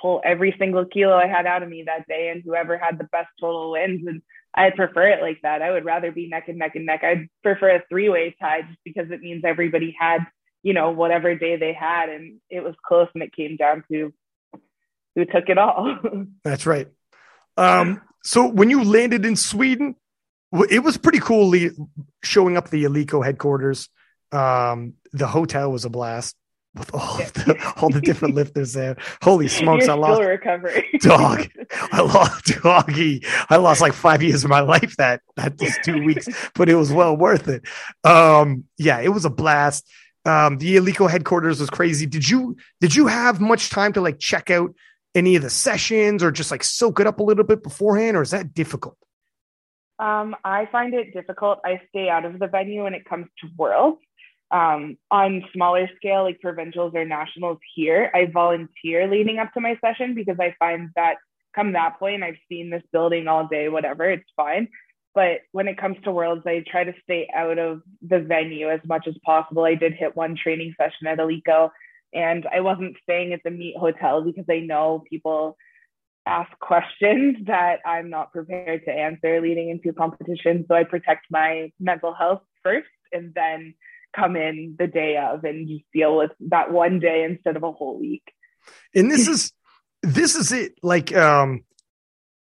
[0.00, 2.28] pull every single kilo I had out of me that day.
[2.28, 4.06] And whoever had the best total wins.
[4.06, 4.22] And
[4.54, 5.62] I prefer it like that.
[5.62, 7.02] I would rather be neck and neck and neck.
[7.02, 10.20] I'd prefer a three way tie just because it means everybody had,
[10.68, 12.10] you know, whatever day they had.
[12.10, 14.12] And it was close and it came down to
[15.14, 15.98] who took it all.
[16.44, 16.88] That's right.
[17.56, 19.94] Um, so when you landed in Sweden,
[20.68, 21.54] it was pretty cool
[22.22, 23.88] showing up the Eleiko headquarters.
[24.30, 26.36] Um, the hotel was a blast
[26.74, 28.98] with all the, all the different lifters there.
[29.22, 29.86] Holy smokes!
[29.86, 30.86] You're I lost recovery.
[31.00, 31.48] dog.
[31.70, 33.24] I lost doggy.
[33.48, 36.74] I lost like five years of my life that that just two weeks, but it
[36.74, 37.62] was well worth it.
[38.04, 39.88] Um, yeah, it was a blast.
[40.28, 42.04] Um, the Eleiko headquarters was crazy.
[42.04, 44.74] Did you did you have much time to like check out
[45.14, 48.20] any of the sessions or just like soak it up a little bit beforehand, or
[48.22, 48.98] is that difficult?
[49.98, 51.60] Um, I find it difficult.
[51.64, 53.98] I stay out of the venue when it comes to worlds.
[54.50, 59.78] Um, on smaller scale, like provincials or nationals here, I volunteer leading up to my
[59.82, 61.16] session because I find that
[61.54, 64.68] come that point, I've seen this building all day, whatever, it's fine.
[65.14, 68.80] But when it comes to worlds, I try to stay out of the venue as
[68.86, 69.64] much as possible.
[69.64, 71.70] I did hit one training session at Eleiko
[72.12, 75.56] and I wasn't staying at the meet hotel because I know people
[76.26, 80.64] ask questions that I'm not prepared to answer leading into competition.
[80.68, 83.74] So I protect my mental health first and then
[84.14, 87.72] come in the day of and just deal with that one day instead of a
[87.72, 88.22] whole week.
[88.94, 89.52] And this is
[90.02, 91.64] this is it like um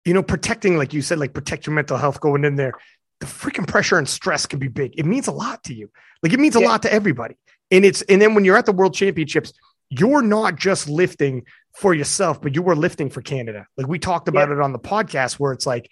[0.05, 2.73] you know protecting like you said like protect your mental health going in there
[3.21, 5.91] the freaking pressure and stress can be big it means a lot to you
[6.23, 6.69] like it means a yeah.
[6.69, 7.37] lot to everybody
[7.71, 9.53] and it's and then when you're at the world championships
[9.93, 13.67] you're not just lifting for yourself, but you were lifting for Canada.
[13.77, 14.55] Like we talked about yeah.
[14.55, 15.91] it on the podcast where it's like,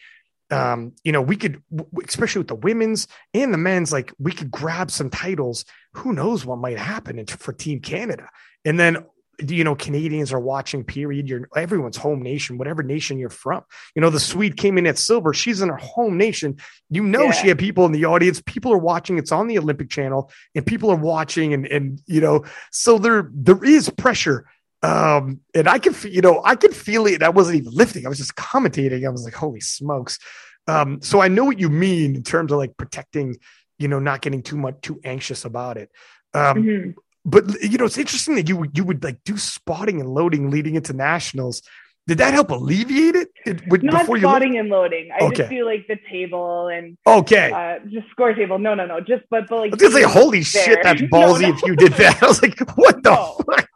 [0.50, 1.62] um, you know, we could,
[2.08, 5.66] especially with the women's and the men's, like we could grab some titles.
[5.94, 8.30] Who knows what might happen for Team Canada?
[8.64, 9.04] And then
[9.48, 10.84] you know Canadians are watching.
[10.84, 11.28] Period.
[11.28, 13.62] You're everyone's home nation, whatever nation you're from.
[13.94, 15.32] You know the Swede came in at silver.
[15.32, 16.58] She's in her home nation.
[16.90, 17.32] You know yeah.
[17.32, 18.42] she had people in the audience.
[18.44, 19.18] People are watching.
[19.18, 21.54] It's on the Olympic Channel, and people are watching.
[21.54, 24.46] And and you know, so there there is pressure.
[24.82, 27.22] Um, and I can you know I could feel it.
[27.22, 28.06] I wasn't even lifting.
[28.06, 29.06] I was just commentating.
[29.06, 30.18] I was like, holy smokes.
[30.66, 33.36] Um, so I know what you mean in terms of like protecting.
[33.78, 35.90] You know, not getting too much too anxious about it.
[36.34, 36.90] Um, mm-hmm
[37.24, 40.74] but you know, it's interesting that you you would like do spotting and loading leading
[40.74, 41.62] into nationals.
[42.06, 43.28] Did that help alleviate it?
[43.46, 45.10] it would, Not before spotting and loading.
[45.12, 45.36] I okay.
[45.36, 48.58] just do like the table and okay, uh, just score table.
[48.58, 49.00] No, no, no.
[49.00, 49.72] Just but, but like.
[49.72, 50.44] I was gonna say, holy there.
[50.44, 51.54] shit, that's ballsy no, no.
[51.54, 52.22] if you did that.
[52.22, 53.38] I was like, what the no.
[53.46, 53.68] fuck?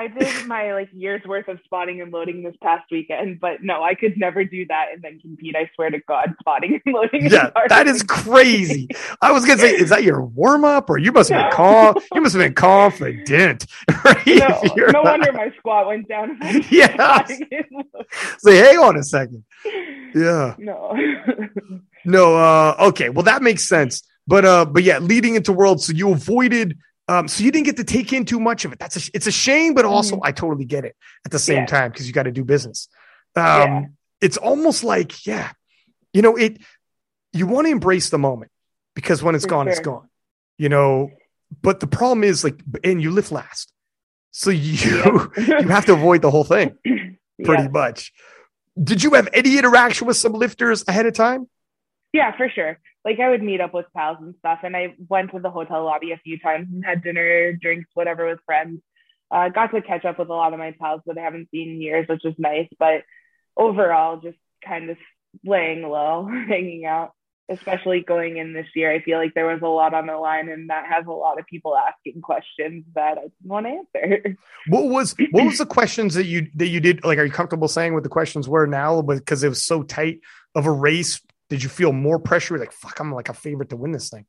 [0.00, 3.82] I did my like year's worth of spotting and loading this past weekend, but no,
[3.82, 5.54] I could never do that and then compete.
[5.54, 7.26] I swear to God, spotting and loading.
[7.26, 8.88] Is hard Yeah, that is crazy.
[9.20, 11.96] I was gonna say, is that your warm up, or you must have been calm?
[12.14, 13.66] You must have been confident.
[14.02, 14.26] Right?
[14.26, 16.38] No, no wonder my squat went down.
[16.70, 17.26] Yeah.
[18.38, 19.44] Say, hang on a second.
[20.14, 20.54] Yeah.
[20.58, 20.96] No.
[22.06, 22.36] no.
[22.36, 23.10] Uh, okay.
[23.10, 24.02] Well, that makes sense.
[24.26, 26.78] But uh, but yeah, leading into worlds, so you avoided
[27.10, 28.78] um, so you didn't get to take in too much of it.
[28.78, 30.20] That's a, it's a shame, but also mm.
[30.22, 30.94] I totally get it
[31.24, 31.66] at the same yeah.
[31.66, 32.88] time because you got to do business.
[33.34, 33.82] Um, yeah.
[34.20, 35.50] It's almost like, yeah,
[36.12, 36.58] you know, it.
[37.32, 38.52] You want to embrace the moment
[38.94, 39.70] because when it's For gone, sure.
[39.72, 40.08] it's gone.
[40.56, 41.10] You know,
[41.62, 43.72] but the problem is like, and you live last,
[44.30, 45.26] so you yeah.
[45.62, 46.78] you have to avoid the whole thing,
[47.44, 48.12] pretty much.
[48.80, 51.48] Did you have any interaction with some lifters ahead of time?
[52.12, 52.78] Yeah, for sure.
[53.04, 54.60] Like I would meet up with pals and stuff.
[54.62, 58.28] And I went to the hotel lobby a few times and had dinner, drinks, whatever
[58.28, 58.80] with friends.
[59.30, 61.70] Uh, got to catch up with a lot of my pals that I haven't seen
[61.70, 62.68] in years, which was nice.
[62.78, 63.02] But
[63.56, 64.98] overall, just kind of
[65.44, 67.12] laying low, hanging out
[67.50, 70.48] especially going in this year, I feel like there was a lot on the line,
[70.48, 74.36] and that has a lot of people asking questions that I didn't want to answer.
[74.68, 77.02] What was what was the questions that you that you did?
[77.02, 79.00] Like, are you comfortable saying what the questions were now?
[79.00, 80.20] Because it was so tight
[80.54, 82.58] of a race, did you feel more pressure?
[82.58, 84.24] Like, fuck, I'm like a favorite to win this thing.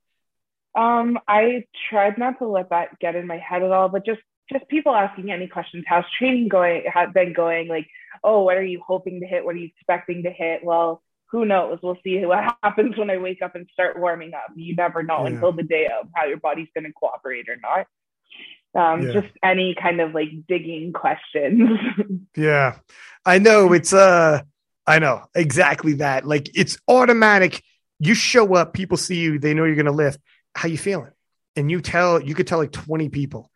[0.76, 4.22] Um, I tried not to let that get in my head at all, but just
[4.52, 5.86] just people asking any questions.
[5.88, 6.84] How's training going?
[6.94, 7.70] Has been going?
[7.70, 7.88] Like,
[8.22, 9.46] oh, what are you hoping to hit?
[9.46, 10.62] What are you expecting to hit?
[10.64, 11.80] Well who knows?
[11.82, 14.52] We'll see what happens when I wake up and start warming up.
[14.56, 15.34] You never know yeah.
[15.34, 17.88] until the day of how your body's going to cooperate or not.
[18.74, 19.14] Um, yeah.
[19.14, 21.70] Just any kind of like digging questions.
[22.38, 22.78] yeah,
[23.26, 24.44] I know it's uh,
[24.88, 26.26] I know exactly that.
[26.26, 27.64] Like it's automatic.
[28.00, 30.20] You show up, people see you, they know you're going to lift.
[30.56, 31.12] How you feeling?
[31.56, 33.52] And you tell, you could tell like 20 people,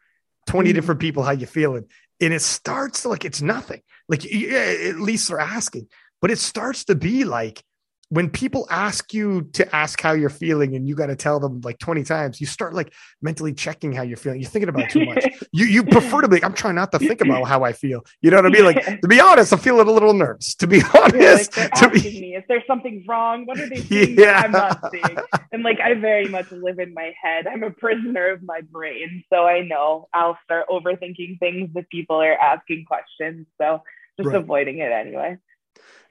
[0.48, 0.76] 20 mm-hmm.
[0.76, 1.86] different people how you feeling,
[2.22, 3.82] and it starts like it's nothing.
[4.08, 5.88] Like at least they're asking
[6.26, 7.64] but it starts to be like
[8.10, 11.62] when people ask you to ask how you're feeling and you got to tell them
[11.62, 14.40] like 20 times, you start like mentally checking how you're feeling.
[14.40, 15.26] You're thinking about too much.
[15.52, 18.06] you you prefer to be, I'm trying not to think about how I feel.
[18.22, 18.64] You know what I mean?
[18.64, 20.54] Like to be honest, I'm feeling a little nervous.
[20.56, 23.46] To be honest, like to be, me, is there something wrong?
[23.46, 24.42] What are they seeing yeah.
[24.46, 25.18] I'm not seeing?
[25.52, 27.48] And like I very much live in my head.
[27.48, 29.24] I'm a prisoner of my brain.
[29.34, 33.48] So I know I'll start overthinking things if people are asking questions.
[33.60, 33.82] So
[34.18, 34.38] just right.
[34.38, 35.38] avoiding it anyway.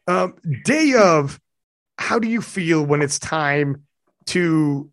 [0.06, 1.40] Um, day of,
[1.98, 3.84] how do you feel when it's time
[4.26, 4.90] to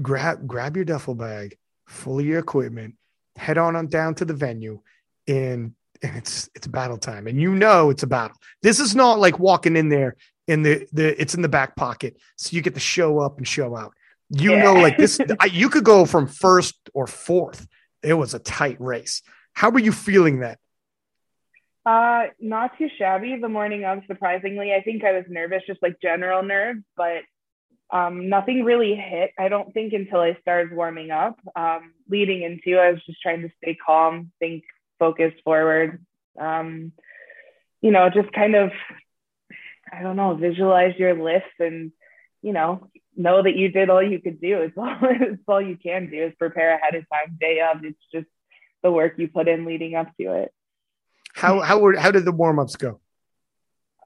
[0.00, 2.94] grab grab your duffel bag, full of your equipment,
[3.36, 4.80] head on, on down to the venue,
[5.26, 8.36] and and it's it's battle time, and you know it's a battle.
[8.62, 12.16] This is not like walking in there in the the it's in the back pocket,
[12.36, 13.92] so you get to show up and show out.
[14.30, 14.62] You yeah.
[14.62, 17.66] know, like this, I, you could go from first or fourth.
[18.02, 19.22] It was a tight race.
[19.52, 20.58] How were you feeling that?
[21.86, 24.72] Uh, not too shabby the morning of, surprisingly.
[24.72, 27.22] I think I was nervous, just like general nerves, but
[27.90, 29.32] um, nothing really hit.
[29.38, 31.38] I don't think until I started warming up.
[31.54, 34.64] Um, leading into, I was just trying to stay calm, think,
[34.98, 36.04] focus forward.
[36.40, 36.92] Um,
[37.82, 38.70] you know, just kind of,
[39.92, 41.92] I don't know, visualize your list and,
[42.40, 44.60] you know, know that you did all you could do.
[44.62, 47.84] It's all, it's all you can do is prepare ahead of time, day of.
[47.84, 48.26] It's just
[48.82, 50.52] the work you put in leading up to it.
[51.34, 53.00] How how were how did the warm ups go?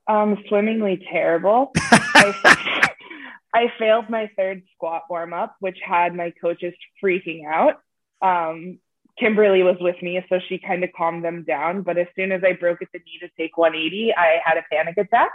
[0.09, 1.73] Um, swimmingly terrible.
[1.77, 2.89] I,
[3.55, 7.81] I failed my third squat warm up, which had my coaches freaking out.
[8.23, 8.79] Um,
[9.19, 11.83] Kimberly was with me, so she kind of calmed them down.
[11.83, 14.65] But as soon as I broke at the knee to take 180, I had a
[14.73, 15.31] panic attack.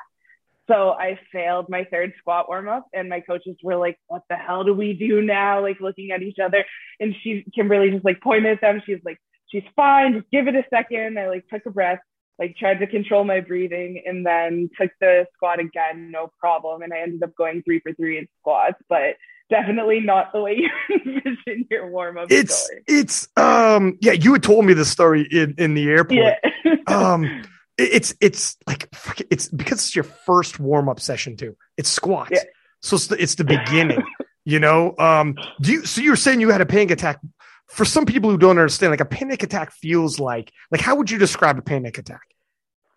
[0.68, 4.38] So I failed my third squat warm up, and my coaches were like, "What the
[4.38, 6.66] hell do we do now?" Like looking at each other,
[7.00, 8.82] and she Kimberly just like pointed at them.
[8.84, 9.20] She's like,
[9.54, 10.14] she's fine.
[10.14, 11.18] Just give it a second.
[11.18, 12.00] I like took a breath,
[12.40, 16.82] like tried to control my breathing, and then took the squat again, no problem.
[16.82, 19.16] And I ended up going three for three in squats, but
[19.50, 22.28] definitely not the way you envision your warm up.
[22.30, 22.84] It's going.
[22.88, 24.14] it's um yeah.
[24.14, 26.36] You had told me the story in in the airport.
[26.66, 26.76] Yeah.
[26.88, 27.44] um.
[27.76, 28.88] It's it's like
[29.32, 31.58] it's because it's your first warm up session too.
[31.76, 32.44] It's squats, yeah.
[32.84, 34.04] so it's the, it's the beginning.
[34.46, 35.86] you know, um, do you?
[35.86, 37.20] So you're saying you had a panic attack
[37.68, 41.10] for some people who don't understand, like a panic attack feels like, like how would
[41.10, 42.22] you describe a panic attack?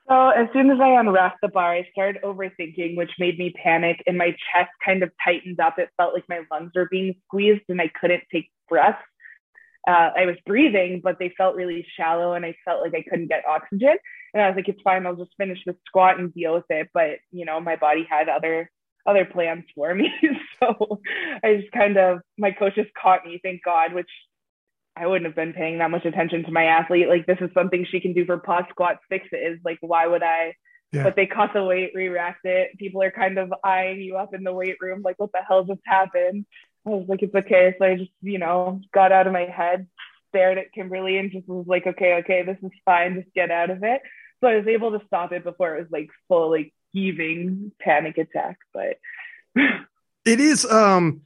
[0.09, 4.03] So as soon as I unwrapped the bar, I started overthinking, which made me panic,
[4.07, 5.79] and my chest kind of tightened up.
[5.79, 9.03] It felt like my lungs were being squeezed, and I couldn't take breaths.
[9.89, 13.29] Uh, I was breathing, but they felt really shallow, and I felt like I couldn't
[13.29, 13.97] get oxygen.
[14.33, 15.07] And I was like, "It's fine.
[15.07, 18.29] I'll just finish the squat and deal with it." But you know, my body had
[18.29, 18.71] other
[19.07, 20.13] other plans for me,
[20.61, 21.01] so
[21.43, 24.11] I just kind of my coaches caught me, thank God, which
[24.97, 27.09] I wouldn't have been paying that much attention to my athlete.
[27.09, 29.59] Like this is something she can do for pod squat fixes.
[29.65, 30.55] Like why would I?
[30.93, 31.03] Yeah.
[31.03, 32.79] But they caught the weight, re-racked it.
[32.79, 35.65] People are kind of eyeing you up in the weight room, like what the hell
[35.65, 36.47] just happened?
[36.87, 37.75] I was like, it's okay.
[37.79, 39.89] So I just, you know, got out of my head,
[40.29, 43.17] stared at Kimberly, and just was like, okay, okay, this is fine.
[43.21, 44.01] Just get out of it.
[44.41, 48.19] So I was able to stop it before it was like full like heaving panic
[48.19, 48.59] attack.
[48.73, 48.99] But
[50.25, 51.23] it is um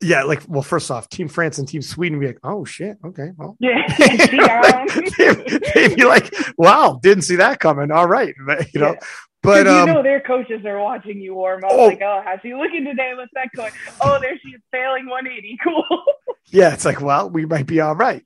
[0.00, 3.30] yeah, like well, first off, Team France and Team Sweden be like, oh shit, okay,
[3.36, 3.86] well, yeah,
[5.74, 7.90] they'd be like, wow, didn't see that coming.
[7.90, 8.34] All right,
[8.72, 8.92] you know.
[8.92, 9.00] Yeah.
[9.42, 11.70] But um, you know their coaches are watching you warm up.
[11.72, 13.12] Oh, like, oh, how's she looking today?
[13.16, 13.72] What's that going?
[14.00, 15.58] Oh, there she is failing 180.
[15.64, 15.84] Cool.
[16.46, 18.22] yeah, it's like, well, we might be all right.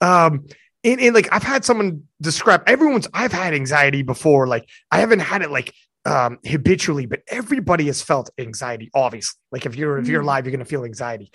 [0.00, 0.46] Um,
[0.84, 3.08] and, and like I've had someone describe everyone's.
[3.12, 4.46] I've had anxiety before.
[4.46, 5.74] Like I haven't had it like
[6.08, 8.90] um, habitually, but everybody has felt anxiety.
[8.94, 10.24] Obviously, like if you're if you're Mm.
[10.24, 11.30] alive, you're gonna feel anxiety.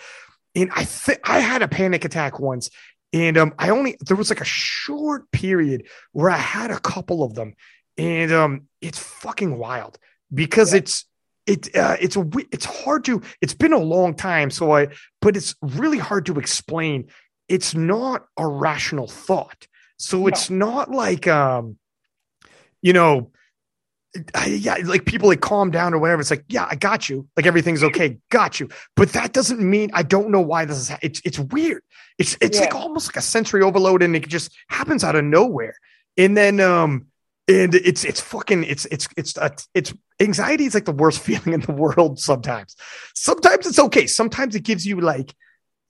[0.56, 2.70] And I think I had a panic attack once,
[3.12, 5.80] and um, I only there was like a short period
[6.12, 7.54] where I had a couple of them,
[7.98, 9.98] and um, it's fucking wild
[10.34, 10.80] because Yeah.
[10.80, 11.06] it's
[11.46, 14.88] it uh, it's a it's hard to it's been a long time so I
[15.22, 17.10] but it's really hard to explain.
[17.50, 19.68] It's not a rational thought,
[19.98, 21.78] so it's not like um,
[22.82, 23.32] you know
[24.36, 26.22] I- yeah, like people like calm down or whatever.
[26.22, 27.28] It's like, yeah, I got you.
[27.36, 28.70] Like everything's okay, got you.
[28.96, 30.90] But that doesn't mean I don't know why this is.
[30.90, 31.84] Ha- it's it's weird.
[32.20, 35.76] It's it's like almost like a sensory overload, and it just happens out of nowhere.
[36.18, 37.08] And then um,
[37.48, 41.54] and it's it's fucking it's it's it's uh, it's anxiety is like the worst feeling
[41.54, 42.20] in the world.
[42.20, 42.76] Sometimes,
[43.16, 44.06] sometimes it's okay.
[44.08, 45.34] Sometimes it gives you like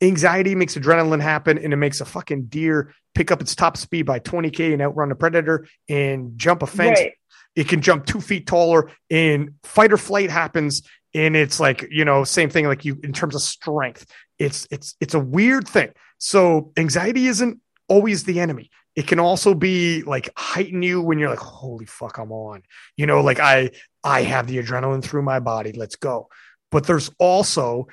[0.02, 4.04] anxiety makes adrenaline happen, and it makes a fucking deer pick up its top speed
[4.06, 7.14] by 20k and outrun a predator and jump a fence Right.
[7.56, 10.82] It can jump two feet taller and fight or flight happens
[11.14, 14.06] and it's like you know same thing like you in terms of strength.
[14.40, 15.92] It's it's it's a weird thing.
[16.18, 18.72] So anxiety isn't always the enemy.
[18.96, 22.64] It can also be like heighten you when you're like holy fuck i'm on.
[22.98, 23.72] You know like i
[24.04, 25.72] i have the adrenaline through my body.
[25.74, 26.30] Let's go.
[26.72, 27.88] But there's also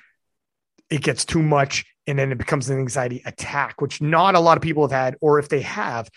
[0.88, 4.56] it gets too much and then it becomes an anxiety attack which not a lot
[4.56, 6.10] of people have had or if they have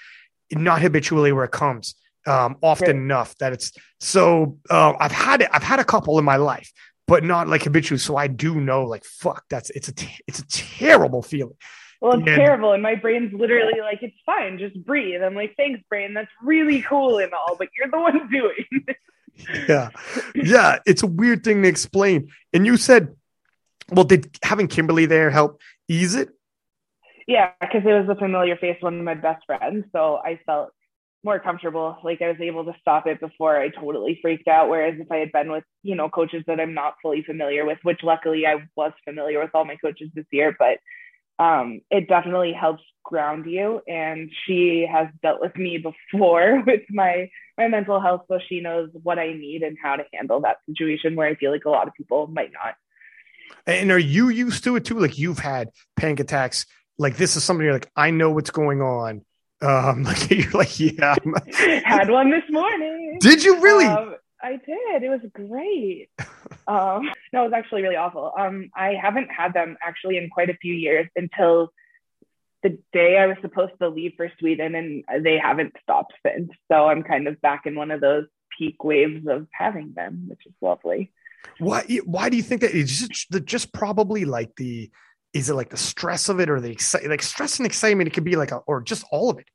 [0.52, 2.96] not habitually where it comes um, often Right.
[2.96, 5.50] enough that it's so uh, I've had it.
[5.52, 6.72] I've had a couple in my life,
[7.08, 8.00] but not like habitually.
[8.00, 11.56] So I do know, like, fuck, that's it's a t- it's a terrible feeling.
[12.02, 12.36] Well, it's Yeah.
[12.36, 12.74] terrible.
[12.74, 15.22] And my brain's literally like, it's fine, just breathe.
[15.24, 16.14] I'm like, thanks, brain.
[16.14, 18.86] That's really cool and all, but you're the one doing.
[19.68, 19.90] Yeah,
[20.36, 22.30] yeah, it's a weird thing to explain.
[22.54, 23.16] And you said,
[23.90, 26.30] well, did having Kimberly there help ease it?
[27.26, 29.86] yeah, because it was a familiar face, one of my best friends.
[29.94, 30.72] So I felt
[31.24, 31.98] more comfortable.
[32.04, 34.70] Like I was able to stop it before I totally freaked out.
[34.70, 37.80] Whereas if I had been with, you know, coaches that I'm not fully familiar with,
[37.84, 40.80] which luckily I was familiar with all my coaches this year, but
[41.40, 43.82] um, it definitely helps ground you.
[43.88, 48.90] And she has dealt with me before with my my mental health, so she knows
[49.04, 51.16] what I need and how to handle that situation.
[51.16, 52.76] Where I feel like a lot of people might not.
[53.66, 55.00] And are you used to it too?
[55.00, 56.66] Like you've had panic attacks.
[56.98, 59.24] Like this is something you're like, I know what's going on.
[59.64, 61.16] Um, like you're like, yeah.
[61.86, 63.18] Had one this morning.
[63.20, 63.86] Did you really?
[63.86, 65.04] Um, I did.
[65.04, 66.10] It was great.
[66.68, 68.34] um, no, it was actually really awful.
[68.38, 71.72] Um, I haven't had them actually in quite a few years until
[72.62, 76.50] the day I was supposed to leave for Sweden, and they haven't stopped since.
[76.70, 78.26] So I'm kind of back in one of those
[78.58, 81.12] peak waves of having them, which is lovely.
[81.60, 81.84] Why?
[82.06, 82.76] Why do you think that?
[82.76, 84.92] It's just just probably like the.
[85.34, 87.12] Is it like the stress of it or the excitement?
[87.12, 89.48] Like stress and excitement, it could be like a, or just all of it.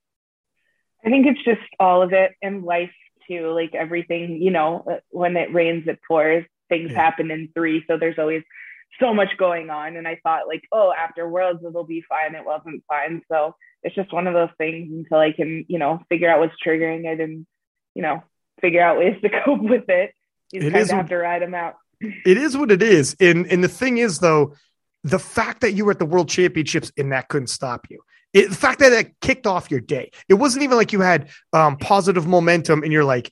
[1.04, 2.92] I think it's just all of it in life
[3.26, 3.50] too.
[3.50, 6.44] Like everything, you know, uh, when it rains, it pours.
[6.68, 7.02] Things Yeah.
[7.02, 8.42] happen in three, so there's always
[9.00, 9.96] so much going on.
[9.96, 12.34] And I thought, like, oh, after Worlds, it'll be fine.
[12.34, 13.22] It wasn't fine.
[13.30, 16.54] So it's just one of those things until I can, you know, figure out what's
[16.64, 17.46] triggering it and,
[17.94, 18.22] you know,
[18.60, 20.12] figure out ways to cope with it.
[20.52, 21.76] You It kind is of have to ride them out.
[22.00, 23.16] It is what it is.
[23.20, 24.54] And and the thing is though,
[25.04, 28.00] the fact that you were at the world championships and that couldn't stop you.
[28.32, 30.10] It, the fact that it kicked off your day.
[30.28, 33.30] It wasn't even like you had um, positive momentum and you're like,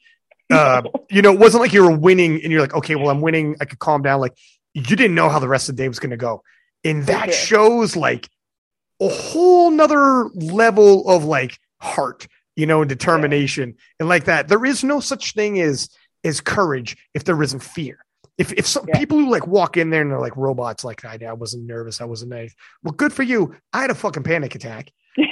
[0.51, 3.21] uh, you know, it wasn't like you were winning and you're like, okay, well, I'm
[3.21, 3.57] winning.
[3.61, 4.21] I could calm down.
[4.21, 4.33] Like
[4.75, 6.43] you didn't know how the rest of the day was going to go.
[6.85, 7.33] And that Okay.
[7.33, 8.29] shows like
[9.01, 14.49] a whole nother level of like heart, you know, and determination and like that.
[14.49, 15.91] There is no such thing as,
[16.25, 17.99] as courage if there isn't fear.
[18.39, 18.99] If, if some Yeah.
[18.99, 22.01] people who like walk in there and they're like robots, like I, I wasn't nervous,
[22.01, 22.55] I wasn't nice.
[22.82, 23.57] Well, good for you.
[23.72, 24.93] I had a fucking panic attack.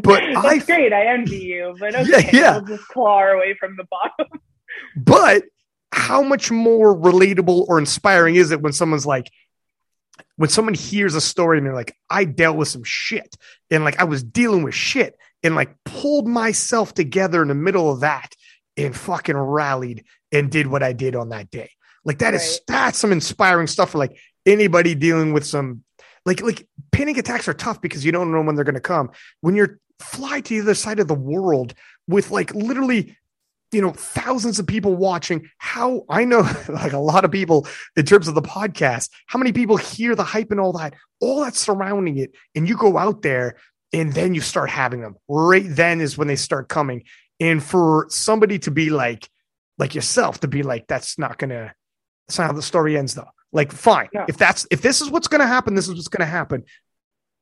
[0.00, 0.92] But That's I- great.
[0.92, 2.58] I envy you, but okay, yeah.
[2.58, 4.40] we'll just claw our way from the bottom.
[4.96, 5.44] But
[5.92, 9.28] how much more relatable or inspiring is it when someone's like,
[10.36, 13.36] when someone hears a story and they're like, I dealt with some shit
[13.70, 17.90] and like I was dealing with shit and like pulled myself together in the middle
[17.90, 18.34] of that
[18.76, 21.70] and fucking rallied and did what I did on that day.
[22.08, 22.74] Like that is Right.
[22.78, 25.84] that's some inspiring stuff for like anybody dealing with some
[26.24, 29.10] like like panic attacks are tough because you don't know when they're going to come.
[29.42, 31.74] When you're fly to the other side of the world
[32.06, 33.14] with like literally
[33.72, 38.06] you know thousands of people watching how i know like a lot of people in
[38.06, 41.58] terms of the podcast how many people hear the hype and all that all that's
[41.58, 43.56] surrounding it and you go out there
[43.92, 47.02] and then you start having them right then is when they start coming
[47.40, 49.28] and for somebody to be like
[49.78, 51.74] like yourself to be like that's not gonna
[52.28, 54.26] that's not how the story ends though like fine No.
[54.28, 56.64] if that's if this is what's gonna happen this is what's gonna happen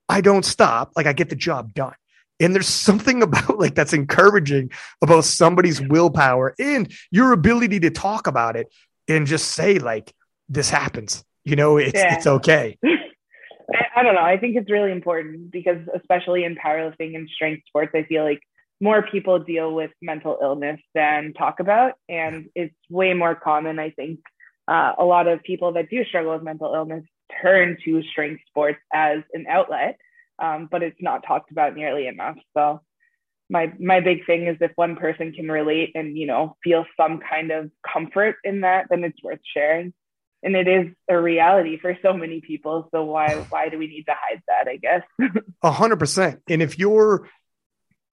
[0.09, 1.95] i don't stop like i get the job done
[2.39, 4.71] And there's something about like that's encouraging
[5.03, 8.69] about somebody's willpower and your ability to talk about it
[9.09, 10.13] and just say like
[10.49, 11.25] this happens.
[11.45, 12.15] You know, it's yeah.
[12.15, 12.79] it's okay.
[13.97, 14.23] I don't know.
[14.23, 18.41] I think it's really important because especially in powerlifting and strength sports, I feel like
[18.81, 23.79] more people deal with mental illness than talk about, and it's way more common.
[23.79, 24.21] I think
[24.69, 27.05] uh, a lot of people that do struggle with mental illness
[27.43, 29.99] turn to strength sports as an outlet,
[30.39, 32.37] um, but it's not talked about nearly enough.
[32.55, 32.81] So
[33.49, 37.21] my my big thing is if one person can relate and you know feel some
[37.21, 39.93] kind of comfort in that, then it's worth sharing.
[40.43, 42.89] And it is a reality for so many people.
[42.93, 44.69] So why why do we need to hide that?
[44.69, 45.03] I guess.
[45.63, 46.43] A hundred percent.
[46.49, 47.29] And if you're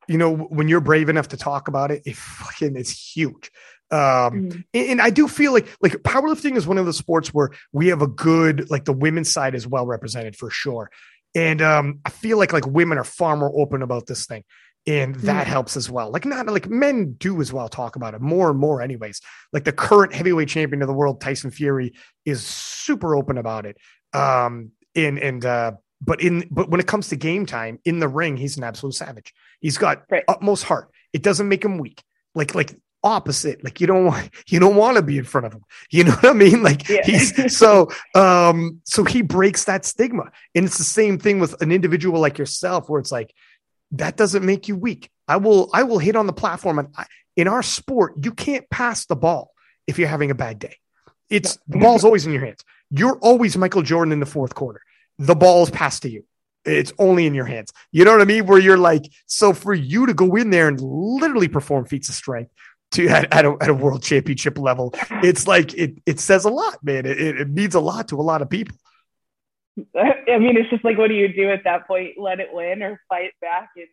[0.07, 3.51] you know, when you're brave enough to talk about it, it fucking it's huge.
[3.93, 4.59] Um, mm-hmm.
[4.73, 8.01] and, I do feel like like powerlifting is one of the sports where we have
[8.01, 10.89] a good like the women's side is well represented for sure.
[11.35, 14.45] And um, I feel like like women are far more open about this thing.
[14.87, 15.51] And that mm-hmm.
[15.51, 16.09] helps as well.
[16.09, 19.21] Like not like men do as well talk about it more and more, anyways.
[19.53, 21.93] Like the current heavyweight champion of the world, Tyson Fury,
[22.25, 23.77] is super open about it.
[24.11, 28.07] Um, and and uh, but in but when it comes to game time in the
[28.07, 29.33] ring, he's an absolute savage.
[29.61, 30.23] He's got right.
[30.27, 30.89] utmost heart.
[31.13, 32.01] It doesn't make him weak.
[32.35, 33.63] Like like opposite.
[33.63, 35.63] Like you don't want you don't want to be in front of him.
[35.91, 36.63] You know what I mean?
[36.63, 37.01] Like yeah.
[37.03, 40.31] he's so um so he breaks that stigma.
[40.55, 43.33] And it's the same thing with an individual like yourself where it's like
[43.91, 45.09] that doesn't make you weak.
[45.27, 48.69] I will I will hit on the platform and I, in our sport you can't
[48.69, 49.53] pass the ball
[49.87, 50.77] if you're having a bad day.
[51.29, 52.63] It's the ball's always in your hands.
[52.89, 54.81] You're always Michael Jordan in the fourth quarter.
[55.17, 56.25] The ball's passed to you
[56.65, 57.73] it's only in your hands.
[57.91, 58.45] You know what I mean?
[58.45, 62.15] Where you're like, so for you to go in there and literally perform feats of
[62.15, 62.51] strength
[62.93, 66.49] to at, at, a, at a world championship level, it's like it it says a
[66.49, 67.05] lot, man.
[67.05, 68.77] It, it means a lot to a lot of people.
[69.95, 72.13] I mean, it's just like, what do you do at that point?
[72.17, 73.69] Let it win or fight back?
[73.75, 73.87] And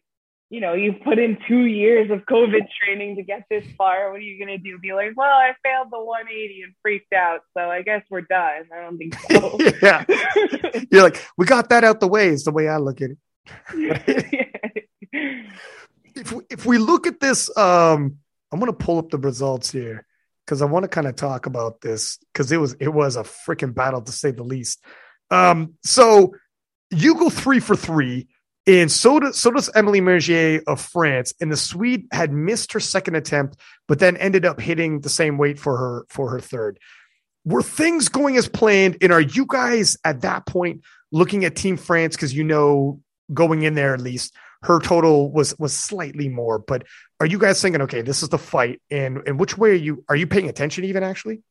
[0.51, 4.11] you know, you've put in two years of COVID training to get this far.
[4.11, 4.79] What are you going to do?
[4.79, 7.43] Be like, well, I failed the 180 and freaked out.
[7.57, 8.65] So I guess we're done.
[8.77, 9.59] I don't think so.
[9.83, 10.05] yeah.
[10.91, 13.19] You're like, we got that out the way, is the way I look at it.
[16.17, 18.17] if, we, if we look at this, um,
[18.53, 20.07] I'm going to pull up the results here
[20.45, 23.23] because I want to kind of talk about this because it was it was a
[23.23, 24.83] freaking battle to say the least.
[25.31, 26.35] Um, so
[26.91, 28.29] you go three for three
[28.67, 31.33] and so does, so does Emily Mergier of France.
[31.41, 33.57] And the Swede had missed her second attempt,
[33.89, 36.79] but then ended up hitting the same weight for her for her third.
[37.45, 38.99] Were things going as planned?
[39.01, 43.01] And are you guys at that point looking at Team France because you know
[43.33, 46.85] going in there at least her total was was slightly more, but
[47.19, 50.05] are you guys thinking, okay, this is the fight, and and which way are you
[50.09, 51.43] are you paying attention even actually?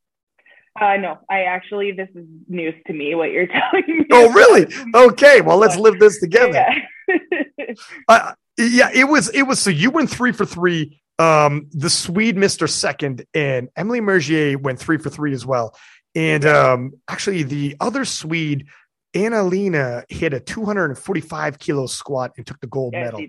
[0.80, 4.06] Uh, no, I actually, this is news to me, what you're telling me.
[4.12, 4.74] Oh, really?
[4.96, 5.42] Okay.
[5.42, 6.66] Well, let's live this together.
[7.08, 7.74] Yeah.
[8.08, 11.02] uh, yeah, it was, it was, so you went three for three.
[11.18, 15.76] Um, the Swede missed her second and Emily Mergier went three for three as well.
[16.16, 18.68] And, um, actually the other Swede,
[19.14, 23.26] Anna Lena hit a 245 kilo squat and took the gold yes, medal.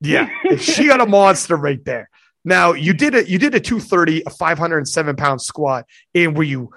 [0.00, 0.28] Yeah.
[0.58, 2.08] she got a monster right there.
[2.44, 3.28] Now you did it.
[3.28, 5.84] You did a 230, a 507 pound squat.
[6.14, 6.70] And were you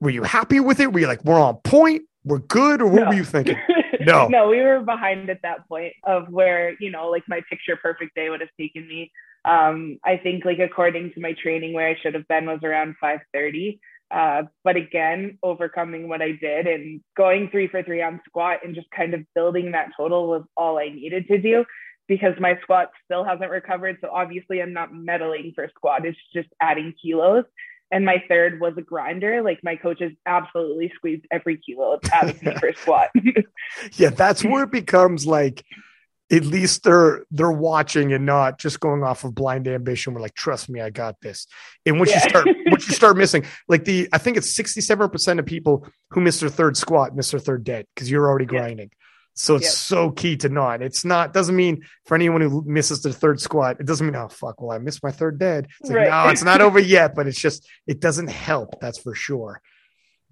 [0.00, 0.92] were you happy with it?
[0.92, 3.08] Were you like, we're on point, we're good, or what no.
[3.08, 3.56] were you thinking?
[4.00, 7.76] No, no, we were behind at that point of where you know, like my picture
[7.76, 9.10] perfect day would have taken me.
[9.44, 12.94] Um, I think like according to my training, where I should have been was around
[13.00, 13.80] 530.
[14.10, 18.74] Uh, but again, overcoming what I did and going three for three on squat and
[18.74, 21.64] just kind of building that total was all I needed to do
[22.06, 23.98] because my squat still hasn't recovered.
[24.00, 26.06] So obviously I'm not medaling for squat.
[26.06, 27.44] It's just adding kilos.
[27.90, 29.42] And my third was a grinder.
[29.42, 33.10] Like my coaches absolutely squeezed every kilo out of me for squat.
[33.92, 35.64] yeah, that's where it becomes like
[36.30, 40.12] at least they're they're watching and not just going off of blind ambition.
[40.12, 41.46] We're like, trust me, I got this.
[41.86, 42.22] And once yeah.
[42.22, 46.20] you start once you start missing, like the I think it's 67% of people who
[46.20, 48.90] miss their third squat miss their third dead because you're already grinding.
[49.34, 50.82] So it's so key to not.
[50.82, 54.28] It's not doesn't mean for anyone who misses the third squat, it doesn't mean oh
[54.28, 55.68] fuck, well I missed my third dead.
[55.80, 56.26] It's like right.
[56.26, 58.80] no, it's not over yet, but it's just it doesn't help.
[58.80, 59.62] That's for sure.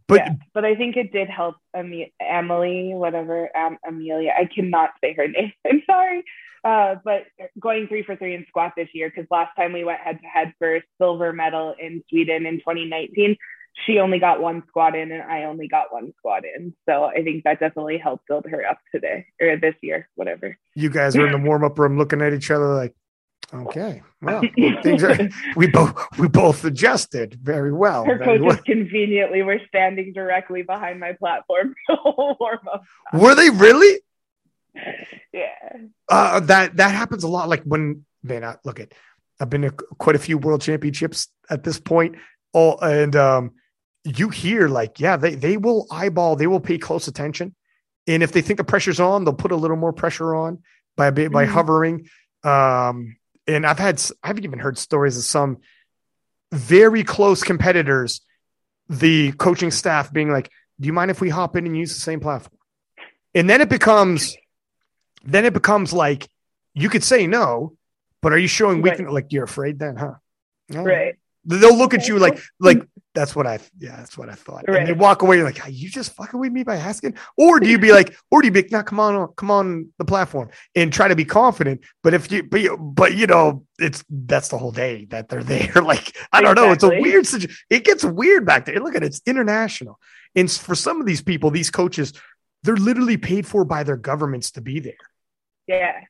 [0.08, 4.32] But yeah, but I think it did help Emily, whatever um, Amelia.
[4.38, 5.52] I cannot say her name.
[5.66, 6.24] I'm sorry.
[6.64, 7.26] Uh, but
[7.60, 10.26] going three for three in squat this year because last time we went head to
[10.26, 13.36] head for silver medal in Sweden in 2019,
[13.84, 16.74] she only got one squat in and I only got one squat in.
[16.88, 20.58] So I think that definitely helped build her up today or this year, whatever.
[20.74, 22.94] You guys are in the warm up room looking at each other like,
[23.52, 24.42] okay, well,
[24.82, 25.16] things are,
[25.56, 28.04] we both, we both adjusted very well.
[28.04, 28.64] Her very coaches well.
[28.64, 31.74] conveniently were standing directly behind my platform.
[31.88, 32.84] warm up.
[33.12, 34.00] Were they really?
[35.32, 35.76] yeah.
[36.08, 37.48] Uh, that that happens a lot.
[37.48, 38.92] Like when man, I, look at
[39.40, 42.16] I've been to quite a few world championships at this point.
[42.52, 43.52] All and um,
[44.04, 47.54] you hear like, yeah, they they will eyeball, they will pay close attention,
[48.06, 50.62] and if they think the pressure's on, they'll put a little more pressure on
[50.96, 51.52] by by mm-hmm.
[51.52, 52.08] hovering.
[52.44, 53.16] Um,
[53.46, 55.58] and I've had I've even heard stories of some
[56.52, 58.20] very close competitors,
[58.88, 62.00] the coaching staff being like, "Do you mind if we hop in and use the
[62.00, 62.58] same platform?"
[63.34, 64.36] And then it becomes,
[65.24, 66.28] then it becomes like
[66.74, 67.76] you could say no,
[68.22, 69.06] but are you showing weakness?
[69.06, 69.12] Right.
[69.12, 70.14] Like you're afraid then, huh?
[70.70, 71.16] Right.
[71.44, 72.82] They'll look at you like like
[73.16, 74.64] that's what I yeah that's what I thought.
[74.68, 74.78] Right.
[74.78, 77.68] And they walk away like are you just fucking with me by asking, or do
[77.68, 80.50] you be like, or do you be like, now come on come on the platform
[80.74, 81.80] and try to be confident?
[82.02, 85.42] But if you but you, but you know it's that's the whole day that they're
[85.56, 85.82] there.
[85.82, 86.66] Like I don't exactly.
[86.66, 87.56] know, it's a weird situation.
[87.70, 88.76] It gets weird back there.
[88.76, 89.98] Look at it, it's international,
[90.34, 92.12] and for some of these people, these coaches,
[92.62, 94.94] they're literally paid for by their governments to be there.
[95.66, 96.02] Yeah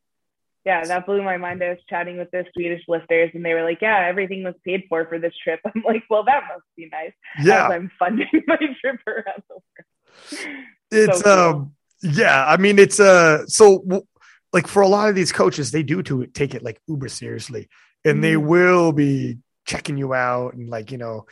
[0.67, 1.63] yeah, that blew my mind.
[1.63, 4.83] I was chatting with the Swedish lifters and they were like, yeah, everything was paid
[4.89, 5.61] for for this trip.
[5.65, 7.13] I'm like, well, that must be nice.
[7.41, 7.69] Yeah.
[7.69, 10.65] I'm funding my trip around the world.
[10.91, 11.61] It's, so cool.
[11.61, 14.05] um, yeah, I mean, it's, uh, so
[14.53, 17.69] like for a lot of these coaches, they do to take it like uber seriously
[18.05, 18.23] and mm-hmm.
[18.23, 21.27] they will be checking you out and like, you know,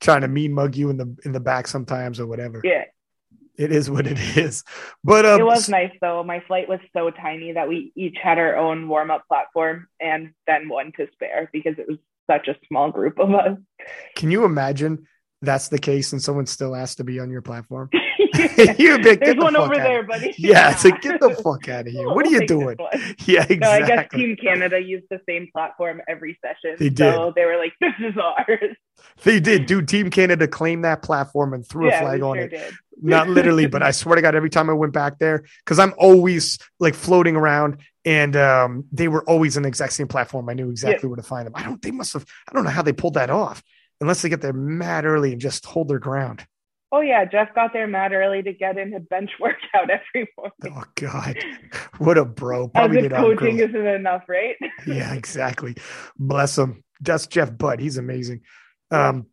[0.00, 2.60] trying to mean mug you in the, in the back sometimes or whatever.
[2.62, 2.84] Yeah
[3.56, 4.64] it is what it is.
[5.02, 6.22] But um, it was nice though.
[6.22, 10.32] My flight was so tiny that we each had our own warm up platform and
[10.46, 11.98] then one to spare because it was
[12.28, 13.58] such a small group of us.
[14.16, 15.06] Can you imagine
[15.46, 17.90] that's the case and someone still has to be on your platform?
[18.78, 20.34] you big, There's the one over there, buddy.
[20.38, 22.08] Yeah, it's like get the fuck out of here.
[22.08, 22.76] What are you doing?
[23.24, 23.56] Yeah, exactly.
[23.56, 26.76] No, I guess Team Canada used the same platform every session.
[26.78, 27.14] They did.
[27.14, 28.76] So they were like, "This is ours."
[29.24, 29.66] They did.
[29.66, 32.50] Dude, Team Canada claimed that platform and threw yeah, a flag on sure it.
[32.50, 32.74] Did.
[33.02, 35.94] Not literally, but I swear to God, every time I went back there, because I'm
[35.98, 40.48] always like floating around, and um, they were always on the exact same platform.
[40.48, 41.10] I knew exactly yeah.
[41.10, 41.52] where to find them.
[41.54, 41.80] I don't.
[41.80, 42.24] They must have.
[42.48, 43.62] I don't know how they pulled that off,
[44.00, 46.46] unless they get there mad early and just hold their ground.
[46.92, 50.76] Oh yeah, Jeff got there mad early to get in a bench workout every morning.
[50.76, 51.36] Oh God,
[51.98, 52.68] what a bro!
[52.68, 54.56] Probably As if coaching isn't enough, right?
[54.86, 55.76] yeah, exactly.
[56.16, 56.84] Bless him.
[57.00, 57.80] That's Jeff Butt.
[57.80, 58.42] He's amazing.
[58.90, 59.26] Um,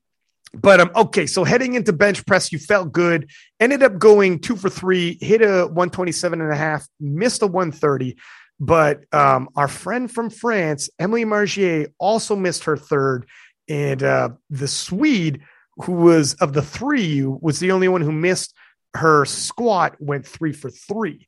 [0.53, 3.29] but um, okay, so heading into bench press, you felt good.
[3.59, 8.17] Ended up going two for three, hit a 127 and a half, missed a 130.
[8.59, 13.27] But um, our friend from France, Emily Margier, also missed her third.
[13.69, 15.41] And uh, the Swede
[15.77, 18.53] who was of the three, was the only one who missed
[18.95, 21.27] her squat, went three for three.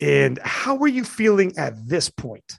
[0.00, 2.58] And how were you feeling at this point?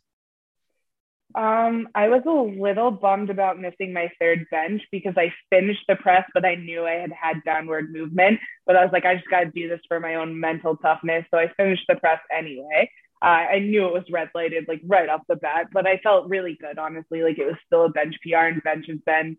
[1.36, 5.96] Um, I was a little bummed about missing my third bench because I finished the
[5.96, 8.40] press, but I knew I had had downward movement.
[8.66, 11.26] But I was like, I just got to do this for my own mental toughness.
[11.30, 12.90] So I finished the press anyway.
[13.22, 16.30] Uh, I knew it was red lighted like right off the bat, but I felt
[16.30, 17.22] really good, honestly.
[17.22, 19.38] Like it was still a bench PR, and bench has been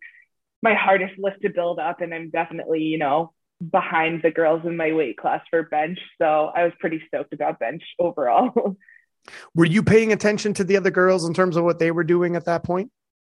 [0.63, 3.33] my hardest lift to build up and I'm definitely, you know,
[3.71, 5.99] behind the girls in my weight class for bench.
[6.21, 8.77] So I was pretty stoked about bench overall.
[9.55, 12.37] were you paying attention to the other girls in terms of what they were doing
[12.37, 12.91] at that point?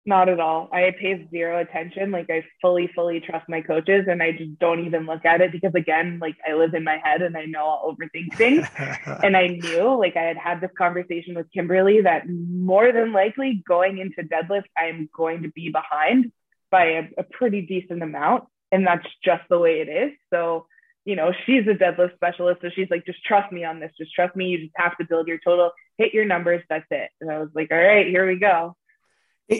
[0.05, 0.67] Not at all.
[0.73, 2.11] I pay zero attention.
[2.11, 5.53] Like I fully, fully trust my coaches and I just don't even look at it
[5.53, 8.67] because again, like I live in my head and I know I'll overthink things.
[9.23, 13.63] and I knew like I had had this conversation with Kimberly that more than likely
[13.65, 16.33] going into deadlift, I'm going to be behind
[16.69, 18.43] by a, a pretty decent amount.
[18.73, 20.11] And that's just the way it is.
[20.33, 20.67] So,
[21.05, 22.59] you know, she's a deadlift specialist.
[22.61, 23.91] So she's like, just trust me on this.
[23.97, 24.47] Just trust me.
[24.47, 26.61] You just have to build your total, hit your numbers.
[26.69, 27.09] That's it.
[27.21, 28.75] And I was like, all right, here we go.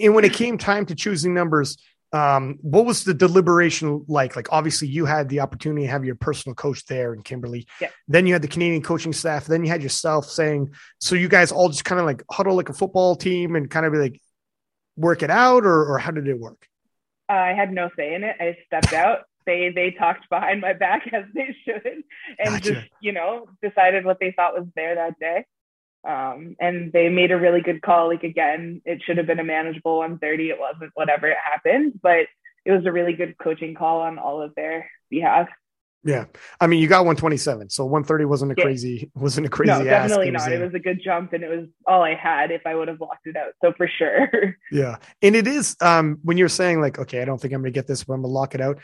[0.01, 1.77] And when it came time to choosing numbers,
[2.13, 4.35] um, what was the deliberation like?
[4.35, 7.67] Like, obviously, you had the opportunity to have your personal coach there in Kimberly.
[7.81, 7.89] Yeah.
[8.07, 9.47] Then you had the Canadian coaching staff.
[9.47, 12.69] Then you had yourself saying, so you guys all just kind of like huddle like
[12.69, 14.21] a football team and kind of be like
[14.95, 16.67] work it out, or, or how did it work?
[17.29, 18.35] Uh, I had no say in it.
[18.39, 19.21] I stepped out.
[19.45, 22.03] They they talked behind my back as they should,
[22.39, 22.73] and gotcha.
[22.73, 25.45] just you know decided what they thought was there that day.
[26.07, 28.09] Um, and they made a really good call.
[28.09, 30.49] Like again, it should have been a manageable 130.
[30.49, 30.91] It wasn't.
[30.95, 32.27] Whatever it happened, but
[32.65, 35.47] it was a really good coaching call on all of their behalf.
[36.05, 36.25] Yeah,
[36.59, 39.21] I mean, you got 127, so 130 wasn't a crazy yeah.
[39.21, 39.71] wasn't a crazy.
[39.71, 40.51] No, definitely not.
[40.51, 42.99] It was a good jump, and it was all I had if I would have
[42.99, 43.53] locked it out.
[43.63, 44.57] So for sure.
[44.71, 47.71] Yeah, and it is um when you're saying like, okay, I don't think I'm going
[47.71, 48.79] to get this, but I'm going to lock it out.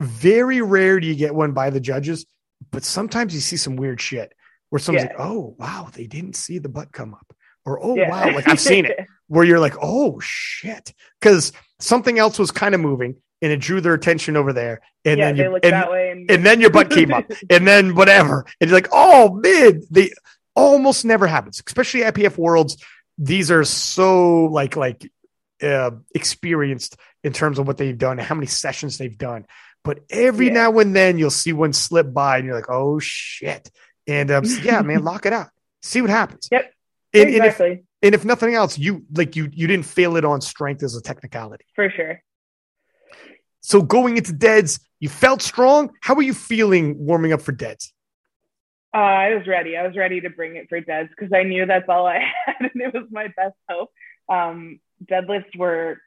[0.00, 2.24] Very rare do you get one by the judges,
[2.70, 4.32] but sometimes you see some weird shit
[4.70, 5.16] where someone's yeah.
[5.16, 8.10] like, oh wow, they didn't see the butt come up, or oh yeah.
[8.10, 8.98] wow, like I've seen it,
[9.28, 13.80] where you're like, oh shit, because something else was kind of moving and it drew
[13.80, 14.80] their attention over there.
[15.04, 18.46] And yeah, then you, and, and, and, then your butt came up, and then whatever.
[18.60, 20.10] And you're like, oh man, they
[20.54, 22.82] almost never happens, especially IPF worlds.
[23.18, 25.10] These are so like like
[25.62, 29.46] uh, experienced in terms of what they've done, and how many sessions they've done.
[29.84, 30.54] But every yeah.
[30.54, 33.70] now and then you'll see one slip by, and you're like, "Oh shit!"
[34.06, 35.48] And um, so yeah, man, lock it out.
[35.82, 36.48] See what happens.
[36.50, 36.72] Yep.
[37.14, 37.66] And, exactly.
[37.66, 40.82] And if, and if nothing else, you like you you didn't fail it on strength
[40.82, 41.64] as a technicality.
[41.74, 42.22] For sure.
[43.60, 45.90] So going into deads, you felt strong.
[46.00, 47.92] How were you feeling warming up for deads?
[48.94, 49.76] Uh, I was ready.
[49.76, 52.70] I was ready to bring it for deads because I knew that's all I had,
[52.72, 53.90] and it was my best hope.
[54.28, 55.98] Um, deadlifts were,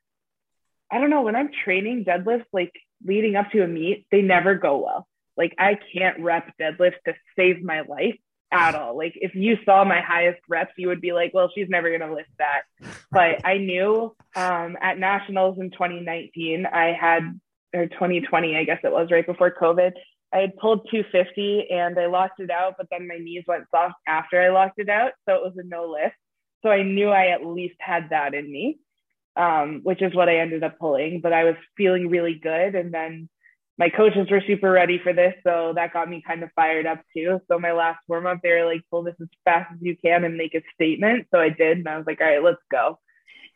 [0.89, 2.71] I don't know, when I'm training deadlifts, like
[3.05, 5.07] leading up to a meet, they never go well.
[5.39, 8.19] Like I can't rep deadlifts to save my life
[8.51, 8.97] at all.
[8.97, 12.07] Like if you saw my highest reps, you would be like, well, she's never going
[12.07, 12.63] to lift that.
[13.09, 17.39] But I knew um, at nationals in 2019, I had,
[17.73, 19.93] or 2020, I guess it was right before COVID,
[20.33, 23.95] I had pulled 250 and I locked it out, but then my knees went soft
[24.07, 25.13] after I locked it out.
[25.27, 26.15] So it was a no lift.
[26.61, 28.77] So I knew I at least had that in me,
[29.35, 31.21] um, which is what I ended up pulling.
[31.21, 32.75] But I was feeling really good.
[32.75, 33.29] And then
[33.79, 35.33] my coaches were super ready for this.
[35.45, 37.39] So that got me kind of fired up too.
[37.47, 40.25] So my last warm up, they were like, pull this as fast as you can
[40.25, 41.27] and make a statement.
[41.31, 41.77] So I did.
[41.77, 42.99] And I was like, all right, let's go.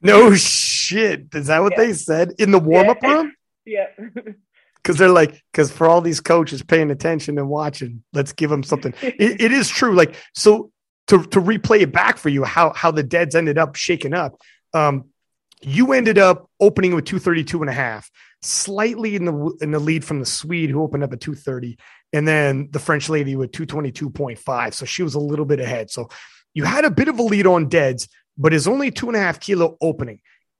[0.01, 1.27] No shit.
[1.35, 1.83] Is that what yeah.
[1.83, 3.09] they said in the warm up yeah.
[3.09, 3.33] room?
[3.65, 3.85] yeah.
[4.75, 8.63] Because they're like, because for all these coaches paying attention and watching, let's give them
[8.63, 8.93] something.
[9.01, 9.93] it, it is true.
[9.93, 10.71] Like, so
[11.07, 14.39] to, to replay it back for you, how, how the deads ended up shaking up.
[14.73, 15.09] Um,
[15.61, 18.09] you ended up opening with 232 and a half,
[18.45, 21.77] slightly in the in the lead from the Swede who opened up at 230,
[22.11, 24.73] and then the French lady with 222.5.
[24.73, 25.89] So she was a little bit ahead.
[25.89, 26.09] So
[26.53, 29.19] you had a bit of a lead on deads, but it's only two and a
[29.19, 30.19] half kilo opening.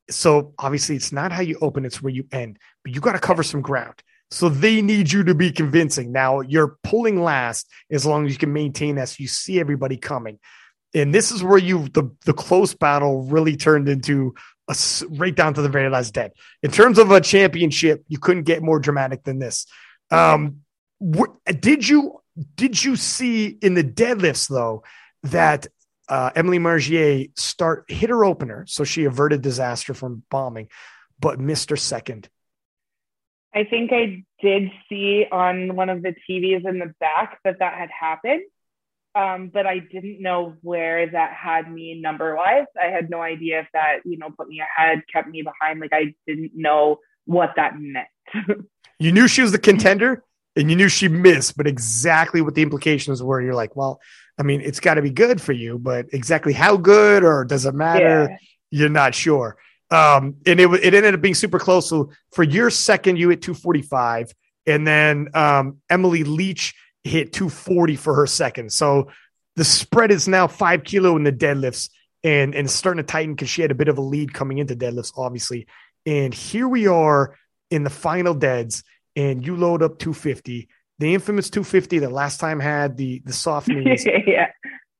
[0.09, 3.19] So obviously it's not how you open, it's where you end, but you got to
[3.19, 4.01] cover some ground.
[4.31, 6.11] So they need you to be convincing.
[6.11, 9.09] Now you're pulling last as long as you can maintain that.
[9.09, 10.39] So you see everybody coming.
[10.95, 14.36] And this is where you the the close battle really turned into
[15.09, 16.34] right down to the very last dead.
[16.61, 19.66] In terms of a championship, you couldn't get more dramatic than this.
[20.11, 20.61] Um,
[21.59, 22.20] did you
[22.55, 24.84] did you see in the deadlifts though
[25.24, 25.68] that
[26.09, 30.70] uh, Emily Margier start hit her opener, so she averted disaster from bombing,
[31.20, 32.30] but missed her second
[33.53, 37.76] I think I did see on one of the TVs in the back that that
[37.76, 38.41] had happened,
[39.16, 42.66] um, but I didn't know where that had me number wise.
[42.82, 45.80] I had no idea if that, you know, put me ahead, kept me behind.
[45.80, 48.07] Like I didn't know what that meant.
[48.99, 50.24] you knew she was the contender
[50.55, 53.39] and you knew she missed, but exactly what the implications were.
[53.39, 53.99] You're like, well,
[54.39, 57.66] I mean, it's got to be good for you, but exactly how good or does
[57.66, 58.30] it matter?
[58.30, 58.38] Yeah.
[58.72, 59.57] You're not sure.
[59.91, 61.88] Um, and it, it ended up being super close.
[61.88, 64.34] So for your second, you hit 245.
[64.66, 66.74] And then um, Emily Leach
[67.04, 68.72] hit 240 for her second.
[68.72, 69.10] So
[69.56, 71.89] the spread is now five kilo in the deadlifts
[72.24, 74.76] and, and starting to tighten because she had a bit of a lead coming into
[74.76, 75.68] deadlifts, obviously.
[76.06, 77.38] And here we are
[77.70, 78.84] in the final deads,
[79.16, 83.68] and you load up 250, the infamous 250 that last time had the, the soft
[83.70, 84.06] knees.
[84.06, 84.47] yeah.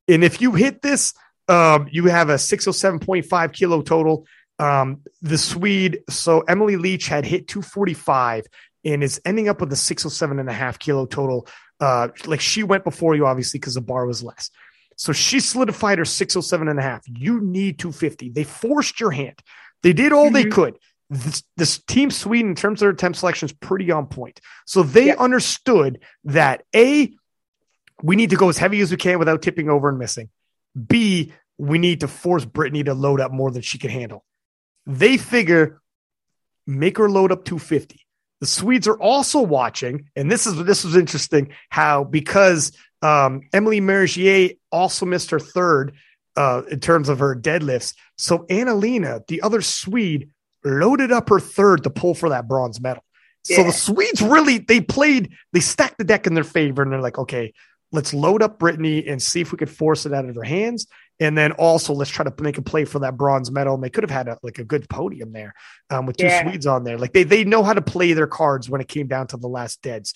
[0.08, 1.14] And if you hit this,
[1.48, 4.26] um, you have a 607.5 kilo total.
[4.60, 8.46] Um, the Swede, so Emily Leach had hit 245
[8.86, 11.48] and is ending up with a 607 and a half kilo total.
[11.80, 14.50] Uh, like she went before you, obviously, because the bar was less.
[14.96, 17.04] So she solidified her 607 and a half.
[17.08, 18.30] You need 250.
[18.30, 19.40] They forced your hand.
[19.82, 20.34] They did all mm-hmm.
[20.34, 20.78] they could.
[21.10, 24.40] This, this, team Sweden, in terms of their attempt selection, is pretty on point.
[24.66, 25.16] So they yeah.
[25.20, 27.14] understood that A,
[28.02, 30.30] we need to go as heavy as we can without tipping over and missing.
[30.88, 34.24] B, we need to force Brittany to load up more than she can handle.
[34.86, 35.82] They figure
[36.66, 38.03] make her load up 250.
[38.44, 43.80] The Swedes are also watching, and this is this was interesting how because um, Emily
[43.80, 45.94] Mergier also missed her third
[46.36, 47.96] uh, in terms of her deadlifts.
[48.18, 50.30] So Annalena, the other Swede,
[50.66, 53.06] loaded up her third to pull for that bronze medal.
[53.48, 53.56] Yeah.
[53.56, 57.00] So the Swedes really they played, they stacked the deck in their favor, and they're
[57.00, 57.54] like, okay,
[57.94, 60.86] let's load up Brittany and see if we could force it out of her hands.
[61.24, 63.76] And then also let's try to make a play for that bronze medal.
[63.76, 65.54] And they could have had a, like a good podium there
[65.90, 66.44] um, with two yeah.
[66.44, 66.98] Swedes on there.
[66.98, 69.48] Like they they know how to play their cards when it came down to the
[69.48, 70.14] last deads.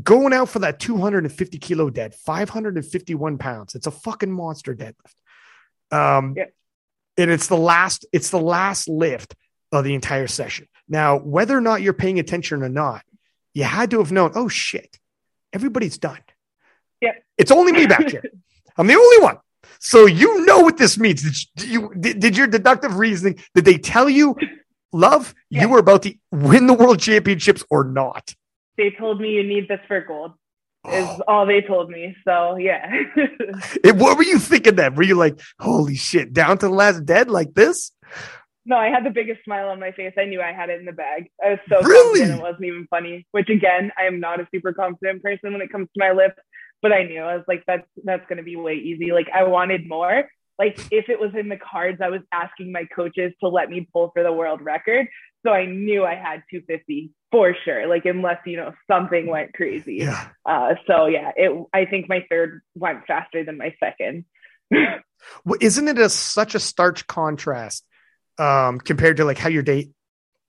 [0.00, 3.74] Going out for that 250 kilo dead, 551 pounds.
[3.74, 4.94] It's a fucking monster deadlift.
[5.90, 6.44] Um, yeah.
[7.16, 9.34] and it's the last, it's the last lift
[9.72, 10.68] of the entire session.
[10.88, 13.02] Now, whether or not you're paying attention or not,
[13.54, 14.98] you had to have known, oh shit,
[15.52, 16.20] everybody's done.
[17.00, 17.14] Yeah.
[17.36, 18.22] It's only me back here.
[18.76, 19.38] I'm the only one.
[19.80, 21.22] So you know what this means.
[21.56, 23.38] Did you did, did your deductive reasoning?
[23.54, 24.36] Did they tell you,
[24.92, 25.62] love, yeah.
[25.62, 28.34] you were about to win the world championships or not?
[28.76, 30.32] They told me you need this for gold.
[30.92, 32.16] is all they told me.
[32.24, 32.90] So yeah.
[33.84, 34.94] what were you thinking then?
[34.94, 37.92] Were you like, holy shit, down to the last dead like this?
[38.68, 40.12] No, I had the biggest smile on my face.
[40.18, 41.30] I knew I had it in the bag.
[41.42, 42.20] I was so really?
[42.20, 43.26] confident it wasn't even funny.
[43.30, 46.36] Which again, I am not a super confident person when it comes to my lips,
[46.82, 49.12] but I knew I was like, that's that's gonna be way easy.
[49.12, 50.28] Like I wanted more.
[50.58, 53.88] Like if it was in the cards, I was asking my coaches to let me
[53.92, 55.06] pull for the world record.
[55.46, 57.86] So I knew I had 250 for sure.
[57.86, 59.96] Like unless you know something went crazy.
[59.96, 60.28] Yeah.
[60.44, 61.66] Uh, so yeah, it.
[61.72, 64.24] I think my third went faster than my second.
[65.44, 67.84] well, isn't it a such a starch contrast
[68.38, 69.90] um, compared to like how your day,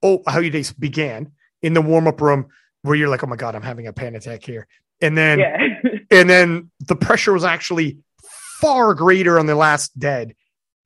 [0.02, 2.48] oh, how your days began in the warm up room
[2.82, 4.66] where you're like, oh my god, I'm having a panic attack here,
[5.00, 5.80] and then Yeah.
[6.10, 7.98] and then the pressure was actually
[8.60, 10.34] far greater on the last dead.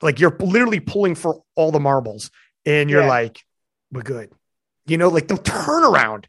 [0.03, 2.31] Like you're literally pulling for all the marbles,
[2.67, 3.09] and you're Yeah.
[3.09, 3.39] like,
[3.91, 4.31] we're good.
[4.87, 6.27] You know, like the turnaround.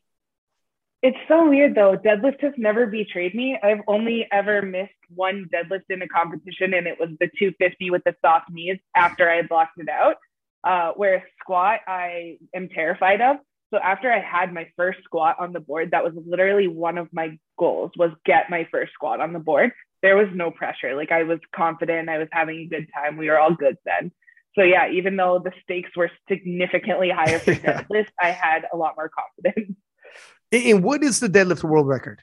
[1.01, 1.97] It's so weird though.
[1.97, 3.57] Deadlift has never betrayed me.
[3.61, 8.03] I've only ever missed one deadlift in a competition, and it was the 250 with
[8.05, 10.15] the soft knees after I blocked it out.
[10.63, 13.37] Uh, whereas squat, I am terrified of.
[13.75, 17.09] So after I had my first squat on the board, that was literally one of
[17.11, 19.73] my goals was get my first squat on the board.
[20.01, 20.95] There was no pressure.
[20.95, 22.07] Like I was confident.
[22.07, 23.17] I was having a good time.
[23.17, 24.13] We were all good then.
[24.55, 27.83] So yeah, even though the stakes were significantly higher for Yeah.
[27.83, 29.75] deadlift, I had a lot more confidence.
[30.53, 32.21] And- what is the deadlift world record?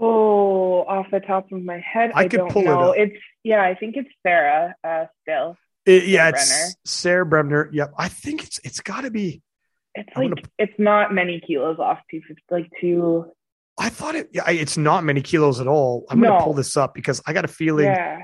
[0.00, 2.90] Oh, off the top of my head, I I, could don't pull it know.
[2.90, 2.96] up.
[2.98, 5.56] It's yeah, I think it's Sarah uh, still.
[5.86, 7.68] It- yeah, Sarah it's Sarah Bremner.
[7.72, 9.42] Yep, I think it's it's got to be.
[9.94, 13.26] It's like gonna- it's not many kilos off two fifty, like two.
[13.78, 14.30] I thought it.
[14.32, 16.04] Yeah, it's not many kilos at all.
[16.10, 17.84] I'm going to pull this up because I got a feeling.
[17.86, 18.22] Yeah,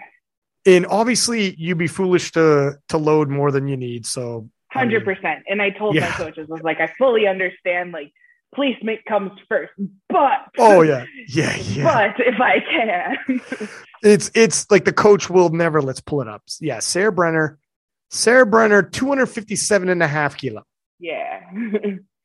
[0.67, 4.05] And obviously, you'd be foolish to to load more than you need.
[4.05, 5.45] So hundred percent.
[5.49, 7.93] And I told my coaches, I was like, I fully understand.
[7.93, 8.11] Like,
[8.53, 9.73] placement comes first,
[10.09, 11.85] but Oh yeah, yeah, yeah.
[12.17, 13.41] but if I can,
[14.03, 15.81] It's it's like the coach will never.
[15.81, 16.43] Let's pull it up.
[16.61, 17.59] Yeah, Sarah Brenner.
[18.11, 20.63] Sarah Brenner, 257 and a half kilo.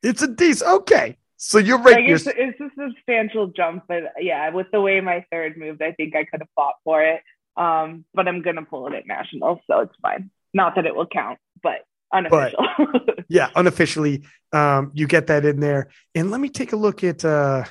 [0.02, 0.72] It's a decent.
[0.72, 1.96] Okay, so you're right.
[1.96, 5.94] like it's, it's a substantial jump, but yeah, with the way my third moved, I
[5.94, 7.22] think I could have fought for it.
[7.58, 10.32] Um, but I'm gonna pull it at nationals, so it's fine.
[10.54, 12.66] Not that it will count, but unofficial.
[13.30, 15.90] yeah, unofficially, um, you get that in there.
[16.16, 17.24] And let me take a look at.
[17.24, 17.64] uh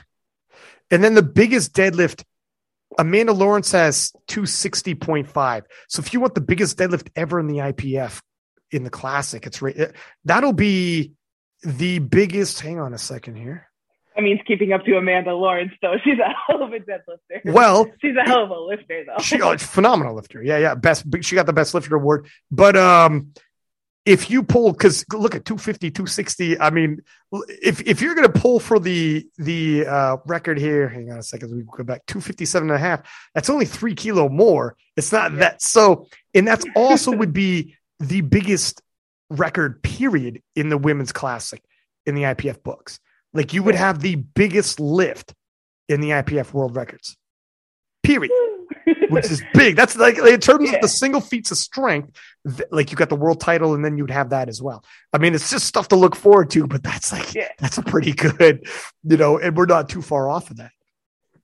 [0.90, 2.24] And then the biggest deadlift,
[2.98, 5.62] Amanda Lawrence has 260.5.
[5.88, 8.20] So if you want the biggest deadlift ever in the IPF
[8.70, 9.92] in the classic, it's right.
[10.24, 11.12] That'll be
[11.62, 12.60] the biggest.
[12.60, 13.68] Hang on a second here.
[14.16, 15.96] that means keeping up to Amanda Lawrence, though.
[16.04, 17.52] She's a hell of a deadlifter.
[17.52, 19.22] Well, she's a hell of a lifter, though.
[19.22, 20.42] she oh, phenomenal lifter.
[20.42, 21.04] Yeah, yeah, best.
[21.22, 22.26] She got the best lifter award.
[22.50, 23.32] But um,
[24.04, 26.58] if you pull, because look at 250, 260.
[26.58, 27.02] I mean,
[27.62, 31.54] if if you're gonna pull for the the uh, record here, hang on a second.
[31.54, 33.02] We go back 257 and a half.
[33.34, 34.76] That's only three kilo more.
[34.96, 35.38] It's not Yeah.
[35.40, 35.62] that.
[35.62, 38.80] So, and that's also would be the biggest
[39.30, 41.62] record period in the women's classic
[42.06, 42.98] in the IPF books.
[43.34, 45.34] Like you would have the biggest lift
[45.88, 47.16] in the IPF world records.
[48.02, 48.32] Period
[49.10, 49.76] which is big.
[49.76, 50.76] That's like in terms Yeah.
[50.76, 52.16] of the single feats of strength,
[52.46, 54.84] th- like you got the world title and then you'd have that as well.
[55.12, 57.48] I mean, it's just stuff to look forward to, but that's like Yeah.
[57.58, 58.66] that's a pretty good,
[59.04, 60.72] you know, and we're not too far off of that.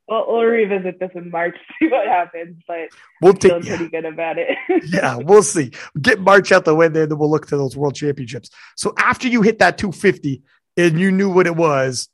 [0.08, 2.88] We'll, we'll revisit this in March, see what happens, but
[3.22, 4.56] We'll I'm take yeah, pretty good about it.
[4.92, 5.72] yeah, we'll see.
[6.00, 8.50] Get March out the way, then we'll look to those world championships.
[8.76, 10.42] So after you hit that 250
[10.76, 12.08] and you knew what it was,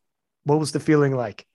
[0.45, 1.47] what was the feeling like?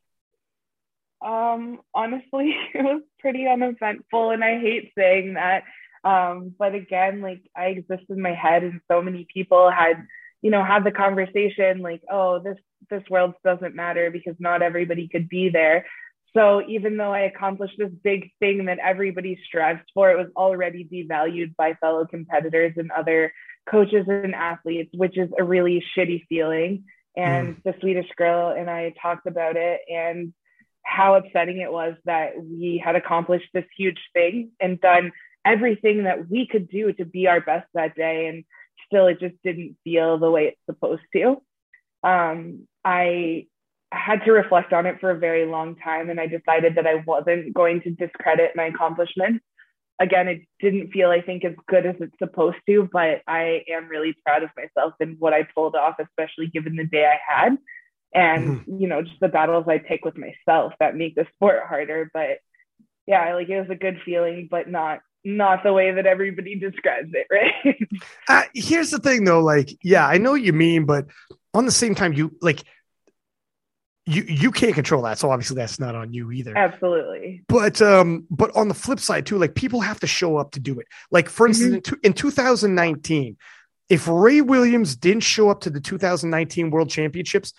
[1.26, 5.64] Um, honestly, it was pretty uneventful, and I hate saying that.
[6.04, 10.06] Um, but again, like I exist in my head, and so many people had,
[10.42, 12.58] you know, had the conversation like, oh, this
[12.92, 15.86] this world doesn't matter because not everybody could be there.
[16.36, 20.84] So even though I accomplished this big thing that everybody strives for, it was already
[20.84, 23.32] devalued by fellow competitors and other
[23.70, 26.84] coaches and athletes, which is a really shitty feeling.
[27.16, 30.34] And the Swedish girl and I talked about it, and
[30.84, 35.14] how upsetting it was that we had accomplished this huge thing and done
[35.46, 38.28] everything that we could do to be our best that day.
[38.28, 38.44] And
[38.86, 41.42] still it just didn't feel the way it's supposed to.
[42.04, 43.48] Um, i
[43.92, 46.96] had to reflect on it for a very long time and i decided that i
[47.08, 49.44] wasn't going to discredit my accomplishments.
[50.00, 53.88] Again it didn't feel i think as good as it's supposed to but i am
[53.88, 57.58] really proud of myself and what i pulled off especially given the day i had.
[58.14, 62.10] And you know just the battles i take with myself that make the sport harder.
[62.14, 62.40] But
[63.08, 67.12] yeah like it was a good feeling but not not the way that everybody describes
[67.14, 67.78] it right?
[68.30, 71.08] Uh, here's the thing though, like, yeah, I know what you mean, but
[71.54, 72.64] on the same time, you like
[74.06, 75.18] you you can't control that.
[75.18, 76.56] So obviously that's not on you either.
[76.56, 77.44] Absolutely.
[77.48, 80.60] But um, but on the flip side too, like people have to show up to
[80.60, 80.88] do it.
[81.12, 81.96] Like for instance, mm-hmm.
[82.04, 83.38] in, two, in 2019,
[83.90, 87.54] if Ray Williams didn't show up to the 2019 World Championships,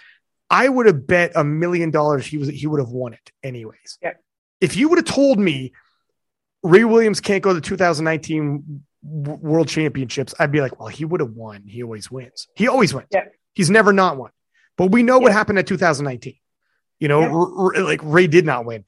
[0.48, 3.98] I would have bet a million dollars he was he would have won it anyways.
[4.00, 4.12] Yeah.
[4.60, 5.72] If you would have told me
[6.62, 11.20] Ray Williams can't go to the 2019 World Championships, I'd be like, well, he would
[11.20, 11.64] have won.
[11.66, 12.48] He always wins.
[12.54, 13.08] He always wins.
[13.10, 13.24] Yeah.
[13.54, 14.30] He's never not won.
[14.76, 15.24] But we know yeah.
[15.24, 16.34] what happened at 2019.
[16.98, 17.32] You know, yeah.
[17.32, 18.84] r- r- like Ray did not win.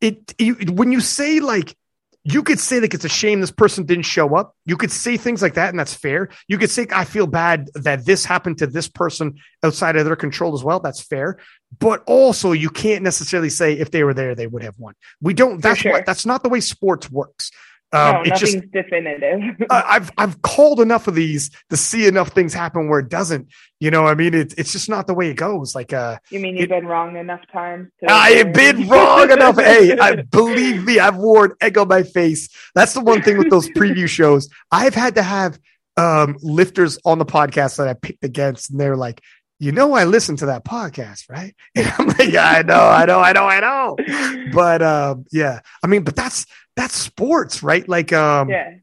[0.00, 1.76] It, it when you say like
[2.24, 4.54] you could say like it's a shame this person didn't show up.
[4.64, 6.28] You could say things like that, and that's fair.
[6.46, 10.16] You could say I feel bad that this happened to this person outside of their
[10.16, 10.78] control as well.
[10.78, 11.38] That's fair.
[11.78, 14.94] But also, you can't necessarily say if they were there, they would have won.
[15.20, 15.60] We don't.
[15.60, 15.92] That's sure.
[15.92, 16.06] what.
[16.06, 17.50] That's not the way sports works.
[17.94, 19.66] Um, no, nothing's just, definitive.
[19.70, 23.48] I've I've called enough of these to see enough things happen where it doesn't.
[23.80, 25.74] You know, I mean, it's it's just not the way it goes.
[25.74, 27.90] Like, uh, you mean you've it, been wrong enough times?
[28.08, 29.56] I have been wrong enough.
[29.56, 32.48] Hey, I believe me, I've worn egg on my face.
[32.74, 34.48] That's the one thing with those preview shows.
[34.70, 35.58] I've had to have
[35.98, 39.20] um, lifters on the podcast that I picked against, and they're like,
[39.62, 41.54] you know, I listen to that podcast, right?
[41.76, 44.50] And I'm like, yeah, I know, I know, I know, I know.
[44.52, 47.86] But um, yeah, I mean, but that's that's sports, right?
[47.88, 48.74] Like, um, yeah.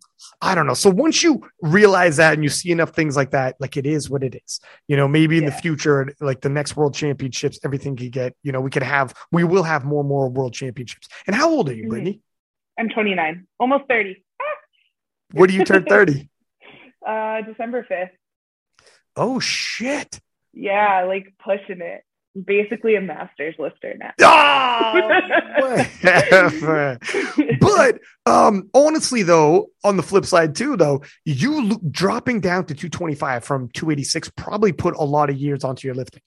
[0.41, 0.73] I don't know.
[0.73, 4.09] So once you realize that and you see enough things like that, like it is
[4.09, 4.59] what it is.
[4.87, 5.49] You know, maybe in yeah.
[5.49, 9.13] the future, like the next world championships, everything could get, you know, we could have,
[9.31, 11.07] we will have more and more world championships.
[11.27, 11.89] And how old are you, mm-hmm.
[11.89, 12.21] Brittany?
[12.77, 14.23] I'm 29, almost 30.
[15.31, 16.29] What do you turn 30?
[17.07, 18.09] uh, December 5th.
[19.15, 20.19] Oh, shit.
[20.53, 22.03] Yeah, like pushing it.
[22.45, 24.13] Basically a master's lifter now.
[24.21, 25.09] Oh,
[27.59, 32.75] but um, honestly, though, on the flip side too, though, you look, dropping down to
[32.75, 36.21] 225 from 286 probably put a lot of years onto your lifting.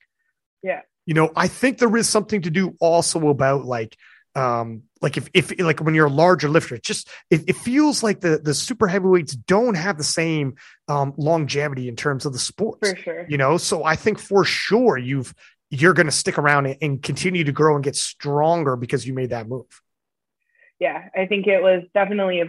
[0.63, 0.81] Yeah.
[1.07, 3.97] You know, I think there is something to do also about like
[4.35, 8.03] um like if if like when you're a larger lifter it just it, it feels
[8.03, 10.55] like the the super heavyweights don't have the same
[10.89, 14.43] um longevity in terms of the sports for sure you know so i think for
[14.43, 15.35] sure you've
[15.73, 19.15] you're going to stick around and, and continue to grow and get stronger because you
[19.15, 19.67] made that move
[20.79, 22.47] yeah i think it was definitely a,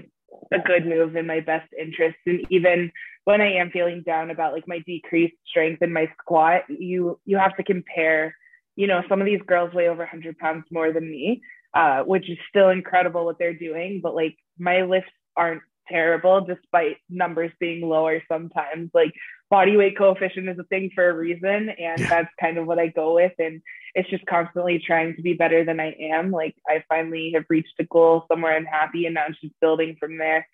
[0.51, 2.91] a good move in my best interest and even
[3.23, 7.37] when i am feeling down about like my decreased strength in my squat you you
[7.37, 8.35] have to compare
[8.75, 11.41] you know some of these girls weigh over 100 pounds more than me
[11.73, 13.99] uh, which is still incredible what they're doing.
[14.01, 18.89] But like my lifts aren't terrible despite numbers being lower sometimes.
[18.93, 19.13] Like
[19.49, 21.69] body weight coefficient is a thing for a reason.
[21.69, 22.09] And yeah.
[22.09, 23.33] that's kind of what I go with.
[23.39, 23.61] And
[23.95, 26.31] it's just constantly trying to be better than I am.
[26.31, 29.95] Like I finally have reached a goal somewhere I'm happy and now it's just building
[29.99, 30.47] from there.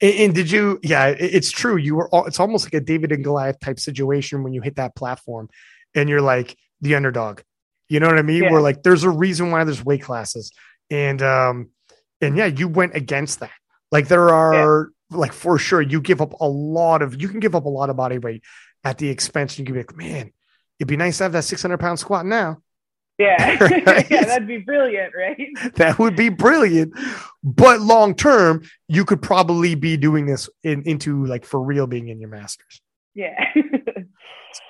[0.00, 0.80] And, and, did you?
[0.82, 1.76] Yeah, it's true.
[1.76, 2.08] You were.
[2.08, 5.50] All, It's almost like a David and Goliath type situation when you hit that platform,
[5.94, 7.42] and you're like the underdog.
[7.88, 8.44] You know what I mean?
[8.44, 8.52] Yeah.
[8.52, 10.52] Where like there's a reason why there's weight classes.
[10.90, 11.70] And um
[12.20, 13.50] and yeah, you went against that.
[13.90, 15.16] Like there are yeah.
[15.16, 17.90] like for sure you give up a lot of you can give up a lot
[17.90, 18.42] of body weight
[18.84, 19.58] at the expense.
[19.58, 20.32] You can be like, man,
[20.78, 22.62] it'd be nice to have that 600 pound squat now.
[23.18, 23.58] Yeah.
[23.86, 24.10] right?
[24.10, 25.48] yeah, that'd be brilliant, right?
[25.74, 26.94] that would be brilliant.
[27.42, 32.08] But long term, you could probably be doing this in, into like for real being
[32.08, 32.80] in your masters.
[33.14, 33.52] Yeah.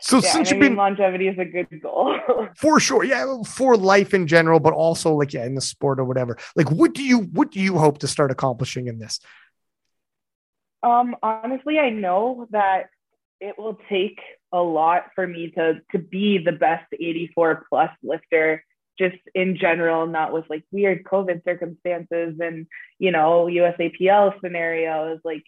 [0.01, 2.17] So yeah, since you've been longevity is a good goal
[2.57, 6.05] for sure, yeah, for life in general, but also like yeah, in the sport or
[6.05, 6.37] whatever.
[6.57, 9.21] Like, what do you what do you hope to start accomplishing in this?
[10.83, 12.91] Um, honestly, I know that
[13.41, 14.21] it will take
[14.53, 18.65] a lot for me to to be the best 84 plus lifter
[18.99, 22.67] just in general, not with like weird COVID circumstances and
[22.99, 25.21] you know USAPL scenarios.
[25.25, 25.45] Like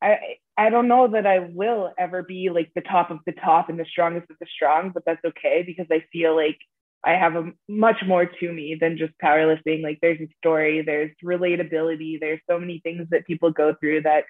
[0.00, 3.68] I I don't know that I will ever be like the top of the top
[3.68, 6.58] and the strongest of the strong, but that's okay because I feel like
[7.04, 9.82] I have a much more to me than just powerlifting.
[9.82, 14.24] Like there's a story, there's relatability, there's so many things that people go through that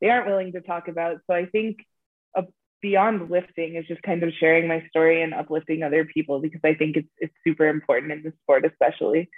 [0.00, 1.18] they aren't willing to talk about.
[1.26, 1.78] So I think
[2.36, 2.44] a,
[2.80, 6.74] beyond lifting is just kind of sharing my story and uplifting other people because I
[6.74, 9.28] think it's it's super important in the sport, especially.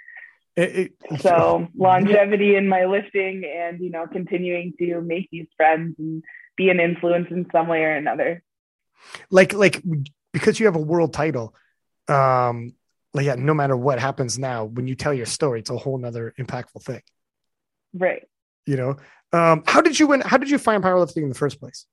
[0.57, 5.95] It, it, so longevity in my lifting and you know continuing to make these friends
[5.99, 6.23] and
[6.57, 8.43] be an influence in some way or another.
[9.29, 9.83] Like like
[10.33, 11.55] because you have a world title
[12.07, 12.73] um
[13.13, 15.97] like yeah no matter what happens now when you tell your story it's a whole
[15.97, 17.01] nother impactful thing.
[17.93, 18.23] Right.
[18.65, 18.95] You know?
[19.31, 21.85] Um how did you win how did you find powerlifting in the first place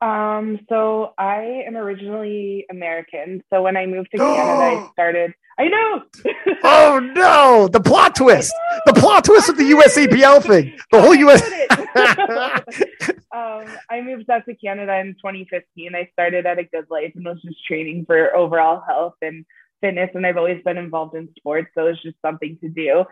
[0.00, 3.42] Um, so I am originally American.
[3.50, 5.34] So when I moved to Canada, I started.
[5.58, 6.02] I know.
[6.62, 7.68] oh no!
[7.68, 8.52] The plot twist.
[8.86, 10.78] The plot twist of the USAPL thing.
[10.92, 11.42] The whole US.
[13.34, 15.94] um, I moved up to Canada in 2015.
[15.96, 19.44] I started at a GoodLife and was just training for overall health and
[19.80, 20.10] fitness.
[20.14, 23.04] And I've always been involved in sports, so it's just something to do.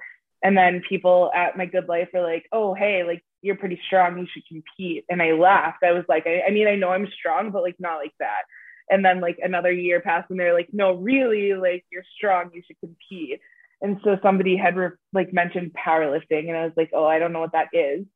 [0.46, 4.16] And then people at my GoodLife were like, "Oh, hey, like you're pretty strong.
[4.16, 5.82] You should compete." And I laughed.
[5.82, 8.42] I was like, I, I mean, I know I'm strong, but like not like that.
[8.88, 12.50] And then like another year passed, and they're like, "No, really, like you're strong.
[12.54, 13.40] You should compete."
[13.82, 17.32] And so somebody had re- like mentioned powerlifting, and I was like, "Oh, I don't
[17.32, 18.06] know what that is."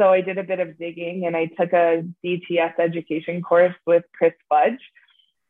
[0.00, 4.04] So I did a bit of digging, and I took a DTS education course with
[4.16, 4.80] Chris Fudge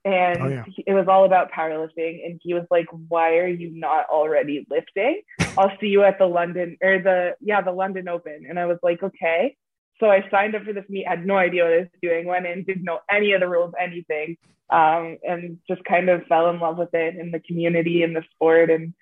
[0.05, 0.65] and oh, yeah.
[0.87, 2.25] it was all about powerlifting.
[2.27, 5.23] And he was like why are you not already lifting?
[5.57, 8.47] I'll see you at the london or the yeah the london open.
[8.49, 9.57] And i was like okay.
[10.01, 12.47] So i signed up for this meet had no idea what i was doing went
[12.47, 14.37] in didn't know any of the rules anything
[14.71, 18.25] um, and just kind of fell in love with it and the community and the
[18.35, 18.95] sport and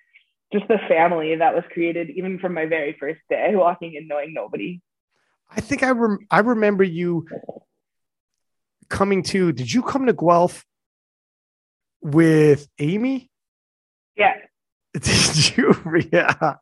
[0.52, 4.34] just the family that was created even from my very first day walking in knowing
[4.34, 4.80] nobody.
[5.50, 7.26] I think i rem- i remember you
[8.88, 10.64] coming to did you come to guelph
[12.02, 13.30] with Amy?
[14.16, 14.34] Yeah.
[14.92, 15.74] Did you?
[16.12, 16.56] Yeah,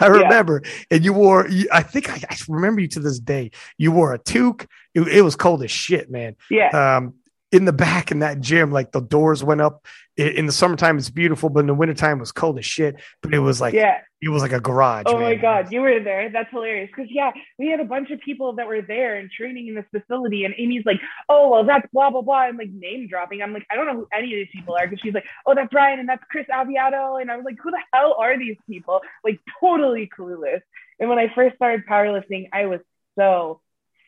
[0.00, 0.60] I remember.
[0.64, 0.70] Yeah.
[0.90, 1.46] And you wore.
[1.72, 3.52] I think I, I, remember you to this day.
[3.78, 4.66] You wore a toque.
[4.94, 6.34] It, it was cold as shit, man.
[6.50, 6.96] Yeah.
[6.96, 7.14] Um,
[7.56, 9.86] in the back in that gym, like the doors went up.
[10.16, 12.96] In the summertime, it's beautiful, but in the wintertime, it was cold as shit.
[13.22, 15.04] But it was like, yeah, it was like a garage.
[15.06, 15.22] Oh man.
[15.22, 16.30] my god, you were there.
[16.30, 16.90] That's hilarious.
[16.94, 19.84] Because yeah, we had a bunch of people that were there and training in this
[19.90, 23.42] facility, and Amy's like, oh well, that's blah blah blah, and like name dropping.
[23.42, 25.54] I'm like, I don't know who any of these people are, because she's like, oh,
[25.54, 28.56] that's Brian and that's Chris Aviato, and I was like, who the hell are these
[28.68, 29.00] people?
[29.24, 30.60] Like totally clueless.
[30.98, 32.80] And when I first started powerlifting, I was
[33.18, 33.60] so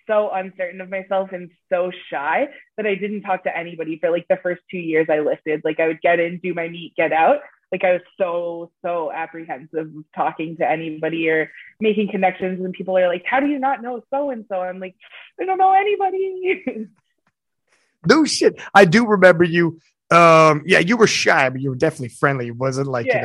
[0.09, 4.27] so uncertain of myself and so shy that I didn't talk to anybody for like
[4.29, 5.63] the first two years I lifted.
[5.65, 7.41] Like I would get in, do my meet, get out.
[7.71, 11.51] Like I was so, so apprehensive of talking to anybody or
[11.81, 12.65] making connections.
[12.65, 14.61] And people are like, How do you not know so and so?
[14.61, 14.97] I'm like,
[15.41, 16.89] I don't know anybody.
[18.07, 18.61] no shit.
[18.75, 19.79] I do remember you.
[20.11, 22.47] Um, yeah, you were shy, but you were definitely friendly.
[22.47, 23.17] It wasn't like, yeah.
[23.17, 23.23] you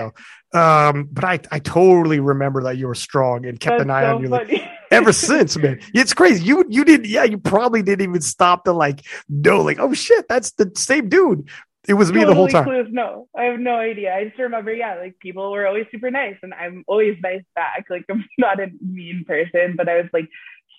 [0.53, 3.89] know, um, but I, I totally remember that you were strong and kept That's an
[3.89, 4.27] eye so on you.
[4.27, 4.49] Like,
[4.93, 5.79] ever since, man.
[5.93, 6.43] It's crazy.
[6.43, 10.27] You you didn't, yeah, you probably didn't even stop to like know, like, oh shit,
[10.27, 11.49] that's the same dude.
[11.87, 12.63] It was totally me the whole time.
[12.63, 12.87] Clues.
[12.91, 14.15] No, I have no idea.
[14.15, 17.85] I just remember, yeah, like people were always super nice, and I'm always nice back.
[17.89, 20.29] Like I'm not a mean person, but I was like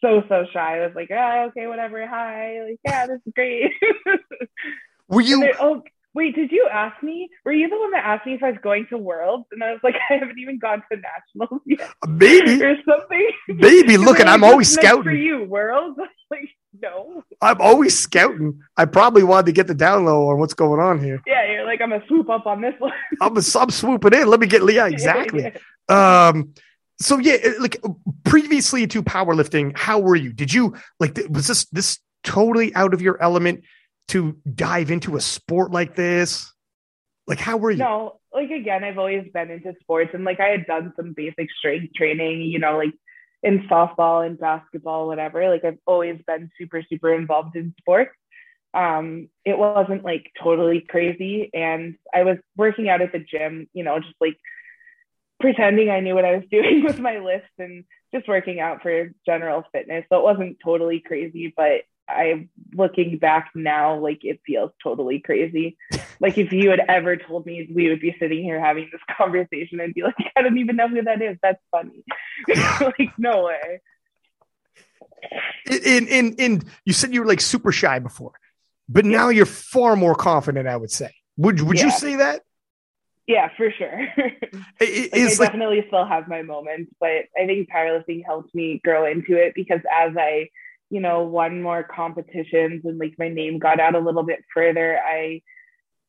[0.00, 0.78] so so shy.
[0.78, 2.06] I was like, ah, okay, whatever.
[2.06, 3.72] Hi, like yeah, this is great.
[5.08, 5.52] Were you?
[5.60, 5.82] oh,
[6.14, 7.28] wait, did you ask me?
[7.44, 9.46] Were you the one that asked me if I was going to Worlds?
[9.50, 11.90] And I was like, I haven't even gone to Nationals yet.
[12.08, 12.62] Maybe.
[12.62, 13.30] or something.
[13.48, 13.96] Maybe.
[14.04, 15.02] Look, and I'm always scouting.
[15.02, 15.98] For you, Worlds?
[16.30, 16.48] like,
[16.80, 17.24] no.
[17.40, 18.60] I'm always scouting.
[18.76, 21.20] I probably wanted to get the down low on what's going on here.
[21.26, 22.92] Yeah, you're like, I'm going to swoop up on this one.
[23.20, 24.28] I'm, a, I'm swooping in.
[24.28, 25.52] Let me get, Leah exactly.
[25.88, 26.28] Yeah.
[26.28, 26.54] Um,
[27.00, 27.82] so yeah, like
[28.24, 30.32] previously to powerlifting, how were you?
[30.32, 33.64] Did you like, was this, this totally out of your element?
[34.08, 36.52] To dive into a sport like this?
[37.26, 37.78] Like, how were you?
[37.78, 41.48] No, like again, I've always been into sports and like I had done some basic
[41.58, 42.92] strength training, you know, like
[43.42, 45.48] in softball and basketball, whatever.
[45.48, 48.10] Like I've always been super, super involved in sports.
[48.74, 51.50] Um, it wasn't like totally crazy.
[51.54, 54.36] And I was working out at the gym, you know, just like
[55.40, 59.12] pretending I knew what I was doing with my lifts and just working out for
[59.24, 60.04] general fitness.
[60.08, 65.76] So it wasn't totally crazy, but I looking back now, like it feels totally crazy.
[66.20, 69.80] like if you had ever told me we would be sitting here having this conversation,
[69.80, 71.38] I'd be like, I don't even know who that is.
[71.42, 72.04] That's funny.
[72.80, 73.80] like no way.
[75.66, 78.32] In in in you said you were like super shy before,
[78.88, 80.68] but now you're far more confident.
[80.68, 81.14] I would say.
[81.38, 81.86] Would would yeah.
[81.86, 82.42] you say that?
[83.26, 84.06] Yeah, for sure.
[84.80, 89.36] like, I definitely still have my moments, but I think powerlifting helped me grow into
[89.36, 90.50] it because as I
[90.94, 94.96] you know, won more competitions and like my name got out a little bit further,
[94.96, 95.42] I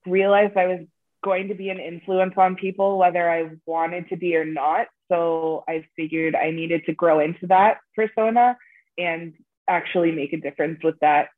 [0.05, 0.81] realized I was
[1.23, 4.85] going to be an influence on people, whether I wanted to be or not.
[5.11, 8.57] So I figured I needed to grow into that persona
[8.95, 9.33] and
[9.67, 11.29] actually make a difference with that.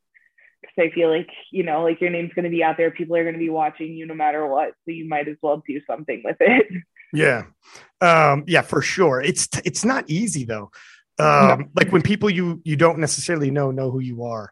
[0.60, 3.16] Because I feel like, you know, like your name's going to be out there, people
[3.16, 4.74] are going to be watching you no matter what.
[4.84, 6.68] So you might as well do something with it.
[7.14, 7.44] Yeah.
[8.02, 9.22] Um, yeah, for sure.
[9.22, 10.72] It's, it's not easy though
[11.20, 14.52] um, like when people you you don't necessarily know know who you are.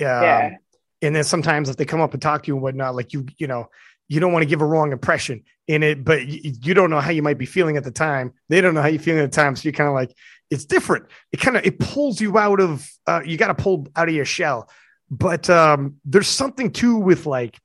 [0.00, 0.56] Um, yeah.
[1.00, 3.26] And then sometimes if they come up and talk to you and whatnot, like you
[3.38, 3.68] you know
[4.08, 7.00] you don't want to give a wrong impression in it, but you, you don't know
[7.00, 8.34] how you might be feeling at the time.
[8.48, 10.14] They don't know how you're feeling at the time, so you're kind of like
[10.50, 11.06] it's different.
[11.32, 14.14] It kind of it pulls you out of uh, you got to pull out of
[14.14, 14.68] your shell.
[15.10, 17.58] but um, there's something too with like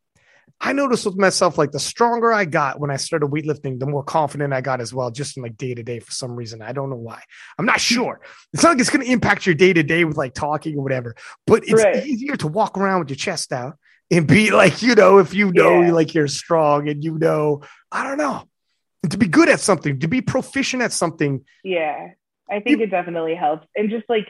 [0.59, 4.03] I noticed with myself, like the stronger I got when I started weightlifting, the more
[4.03, 6.61] confident I got as well, just in like day to day for some reason.
[6.61, 7.21] I don't know why.
[7.59, 7.93] I'm not hmm.
[7.93, 8.21] sure.
[8.53, 10.83] It's not like it's going to impact your day to day with like talking or
[10.83, 11.15] whatever,
[11.45, 12.05] but it's right.
[12.05, 13.77] easier to walk around with your chest out
[14.09, 15.91] and be like, you know, if you know, yeah.
[15.91, 17.61] like you're strong and you know,
[17.91, 18.47] I don't know,
[19.03, 21.45] and to be good at something, to be proficient at something.
[21.63, 22.09] Yeah,
[22.49, 23.67] I think it definitely helps.
[23.75, 24.27] And just like,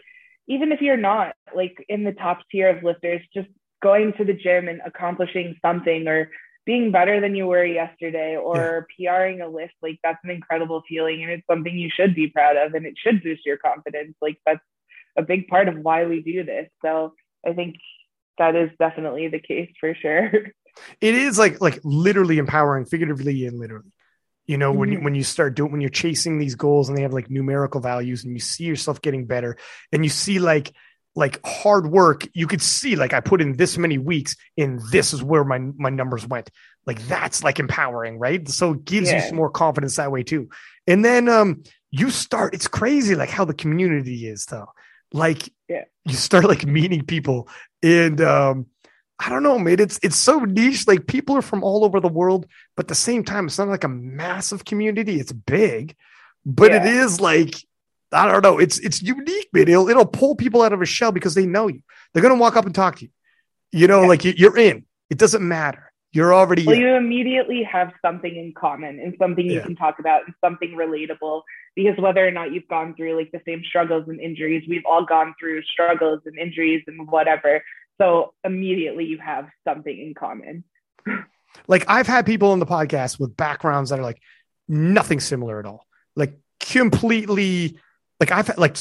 [0.47, 3.47] even if you're not like in the top tier of lifters, just
[3.81, 6.29] going to the gym and accomplishing something or
[6.65, 9.11] being better than you were yesterday or yeah.
[9.11, 12.57] PRing a lift, like that's an incredible feeling and it's something you should be proud
[12.57, 14.15] of and it should boost your confidence.
[14.21, 14.59] Like that's
[15.17, 16.67] a big part of why we do this.
[16.83, 17.13] So
[17.45, 17.77] I think
[18.37, 20.31] that is definitely the case for sure.
[21.01, 23.89] It is like like literally empowering, figuratively and literally.
[24.45, 24.79] You know, mm-hmm.
[24.79, 25.05] when you, mm-hmm.
[25.05, 28.23] when you start doing when you're chasing these goals and they have like numerical values
[28.23, 29.57] and you see yourself getting better
[29.91, 30.71] and you see like
[31.17, 35.13] like hard work, you could see like I put in this many weeks and this
[35.13, 36.51] is where my my numbers went.
[36.85, 38.47] Like that's like empowering, right?
[38.47, 39.15] So it gives yeah.
[39.15, 40.47] you some more confidence that way too.
[40.85, 44.67] And then um you start it's crazy like how the community is though.
[45.11, 45.85] Like yeah.
[46.05, 47.49] you start like meeting people
[47.81, 48.67] and um
[49.19, 49.79] I don't know, man.
[49.79, 50.87] It's it's so niche.
[50.87, 52.45] Like people are from all over the world,
[52.75, 55.19] but at the same time, it's not like a massive community.
[55.19, 55.95] It's big,
[56.45, 56.85] but yeah.
[56.85, 57.55] it is like
[58.11, 58.57] I don't know.
[58.57, 59.67] It's it's unique, man.
[59.67, 61.81] It'll it'll pull people out of a shell because they know you.
[62.13, 63.11] They're gonna walk up and talk to you.
[63.71, 64.07] You know, yeah.
[64.07, 64.85] like you, are in.
[65.09, 65.91] It doesn't matter.
[66.13, 66.65] You're already.
[66.65, 66.81] Well, in.
[66.81, 69.63] you immediately have something in common and something you yeah.
[69.63, 71.41] can talk about and something relatable.
[71.75, 75.05] Because whether or not you've gone through like the same struggles and injuries, we've all
[75.05, 77.61] gone through struggles and injuries and whatever.
[77.99, 80.63] So immediately you have something in common.
[81.67, 84.21] like I've had people on the podcast with backgrounds that are like
[84.67, 85.85] nothing similar at all.
[86.15, 87.79] Like completely
[88.19, 88.77] like I've had like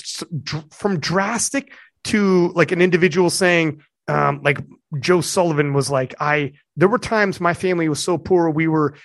[0.71, 1.73] from drastic
[2.05, 4.59] to like an individual saying, um, like
[5.01, 8.97] Joe Sullivan was like, I, there were times my family was so poor, we were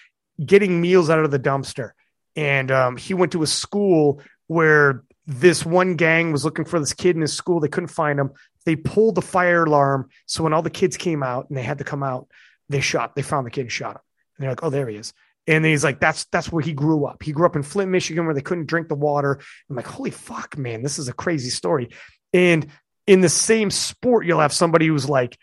[0.43, 1.91] getting meals out of the dumpster.
[2.35, 6.93] And um, he went to a school where this one gang was looking for this
[6.93, 7.59] kid in his school.
[7.59, 8.31] They couldn't find him.
[8.65, 10.09] They pulled the fire alarm.
[10.27, 12.27] So when all the kids came out and they had to come out,
[12.69, 14.01] they shot, they found the kid and shot him.
[14.37, 15.13] And they're like, oh, there he is.
[15.47, 17.23] And he's like, that's that's where he grew up.
[17.23, 19.39] He grew up in Flint, Michigan, where they couldn't drink the water.
[19.69, 21.89] I'm like, holy fuck, man, this is a crazy story.
[22.33, 22.67] And
[23.07, 25.37] in the same sport, you'll have somebody who's like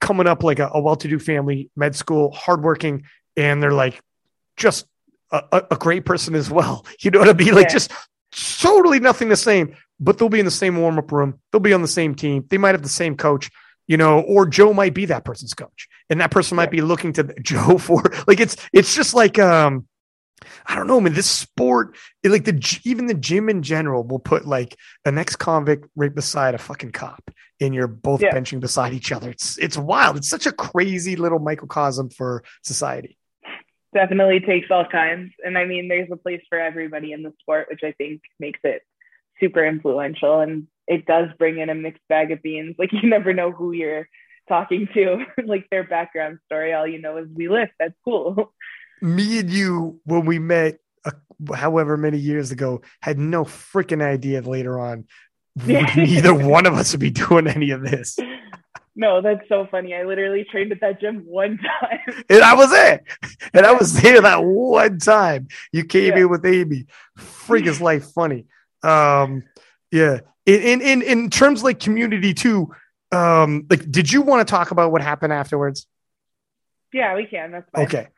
[0.00, 3.04] coming up like a, a well-to-do family, med school, hardworking,
[3.36, 4.00] and they're like
[4.56, 4.86] just
[5.30, 6.86] a, a, great person as well.
[7.00, 7.54] You know what I mean?
[7.54, 7.72] Like yeah.
[7.72, 7.92] just
[8.60, 11.40] totally nothing the same, but they'll be in the same warm-up room.
[11.50, 12.44] They'll be on the same team.
[12.48, 13.50] They might have the same coach
[13.86, 17.12] you know, or Joe might be that person's coach, and that person might be looking
[17.14, 19.86] to Joe for like it's it's just like um
[20.66, 21.14] I don't know, I man.
[21.14, 25.36] This sport, it, like the even the gym in general, will put like an ex
[25.36, 27.30] convict right beside a fucking cop,
[27.60, 28.34] and you're both yeah.
[28.34, 29.30] benching beside each other.
[29.30, 30.16] It's it's wild.
[30.16, 33.16] It's such a crazy little microcosm for society.
[33.94, 37.68] Definitely takes all kinds, and I mean, there's a place for everybody in the sport,
[37.70, 38.82] which I think makes it
[39.40, 40.40] super influential.
[40.40, 42.76] And it does bring in a mixed bag of beans.
[42.78, 44.08] Like you never know who you're
[44.48, 46.72] talking to, like their background story.
[46.72, 47.72] All you know is we lift.
[47.78, 48.52] That's cool.
[49.02, 51.10] Me and you, when we met, uh,
[51.54, 55.04] however many years ago, had no freaking idea later on
[55.64, 55.92] yeah.
[55.96, 58.18] neither one of us would be doing any of this.
[58.94, 59.94] No, that's so funny.
[59.94, 62.24] I literally trained at that gym one time.
[62.28, 63.02] and I was there.
[63.52, 65.48] And I was there that one time.
[65.72, 66.22] You came yeah.
[66.22, 66.86] in with Amy.
[67.16, 68.46] Freak is life funny.
[68.86, 69.44] Um,
[69.90, 70.20] yeah.
[70.44, 72.72] In, in in terms like community too,
[73.10, 75.86] um, like did you want to talk about what happened afterwards?
[76.92, 77.50] Yeah, we can.
[77.50, 77.84] That's fine.
[77.86, 78.08] Okay.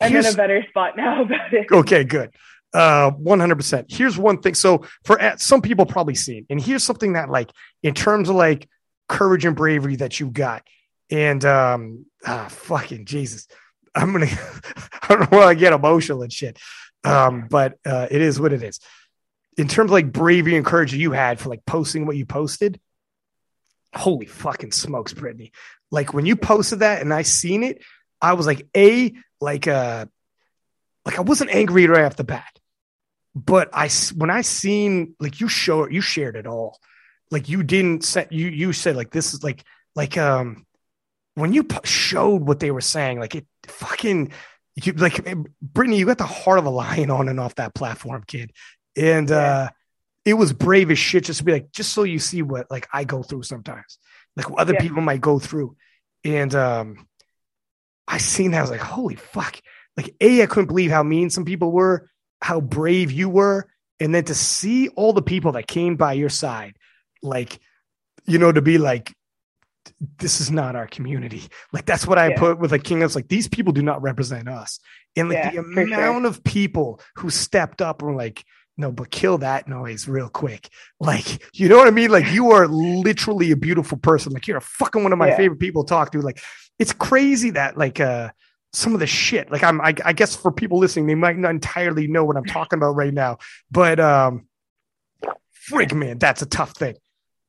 [0.00, 1.66] I'm Here's, in a better spot now about it.
[1.70, 2.30] Okay, good.
[2.72, 3.84] Uh, 100%.
[3.88, 4.54] Here's one thing.
[4.54, 7.50] So for some people probably seen, and here's something that like
[7.82, 8.68] in terms of like
[9.08, 10.62] courage and bravery that you got.
[11.10, 13.46] And um, ah, fucking Jesus.
[13.94, 14.26] I'm gonna
[15.02, 16.58] I don't know why I get emotional and shit.
[17.04, 18.80] Um, but uh, it is what it is
[19.56, 22.80] in terms of like bravery and courage you had for like posting what you posted,
[23.94, 25.52] holy fucking smokes, Brittany.
[25.90, 27.82] Like when you posted that and I seen it,
[28.20, 30.06] I was like, A, like, uh,
[31.04, 32.58] like I wasn't angry right off the bat,
[33.34, 36.78] but I, when I seen like you show you shared it all.
[37.30, 39.64] Like you didn't set, you, you said like, this is like,
[39.94, 40.66] like, um,
[41.34, 44.32] when you showed what they were saying, like it fucking,
[44.76, 45.24] you like
[45.62, 48.52] Brittany, you got the heart of a lion on and off that platform, kid
[48.96, 49.36] and yeah.
[49.36, 49.68] uh,
[50.24, 52.88] it was brave as shit just to be like, just so you see what like
[52.92, 53.98] I go through sometimes,
[54.36, 54.80] like what other yeah.
[54.80, 55.76] people might go through,
[56.24, 57.06] and um,
[58.08, 59.60] I seen that I was like, holy fuck!
[59.96, 62.10] Like a, I couldn't believe how mean some people were,
[62.40, 63.68] how brave you were,
[64.00, 66.76] and then to see all the people that came by your side,
[67.22, 67.58] like,
[68.26, 69.14] you know, to be like,
[70.18, 71.42] this is not our community.
[71.72, 72.38] Like that's what I yeah.
[72.38, 73.02] put with like King.
[73.02, 74.80] It's like these people do not represent us.
[75.16, 76.26] And like yeah, the amount sure.
[76.26, 78.44] of people who stepped up were like,
[78.76, 80.68] no, but kill that noise real quick.
[81.00, 82.10] Like, you know what I mean?
[82.10, 84.32] Like you are literally a beautiful person.
[84.32, 85.36] Like you're a fucking one of my yeah.
[85.36, 86.20] favorite people to talk to.
[86.20, 86.40] Like
[86.78, 88.30] it's crazy that like uh
[88.72, 89.50] some of the shit.
[89.50, 92.44] Like I'm I, I guess for people listening, they might not entirely know what I'm
[92.44, 93.38] talking about right now.
[93.70, 94.46] But um
[95.70, 96.96] frig man, that's a tough thing.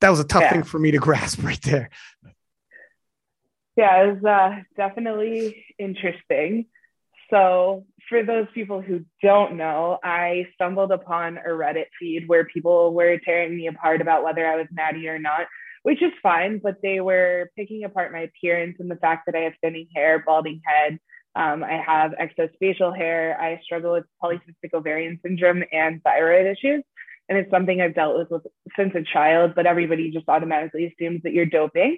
[0.02, 0.52] That was a tough yeah.
[0.52, 1.90] thing for me to grasp right there.
[3.76, 6.68] Yeah, it was uh, definitely interesting.
[7.30, 12.94] So, for those people who don't know, I stumbled upon a Reddit feed where people
[12.94, 15.48] were tearing me apart about whether I was natty or not,
[15.84, 19.42] which is fine, but they were picking apart my appearance and the fact that I
[19.42, 21.00] have thinning hair, balding head.
[21.36, 23.40] Um, I have excess facial hair.
[23.40, 26.84] I struggle with polycystic ovarian syndrome and thyroid issues.
[27.28, 31.24] And it's something I've dealt with, with since a child, but everybody just automatically assumes
[31.24, 31.98] that you're doping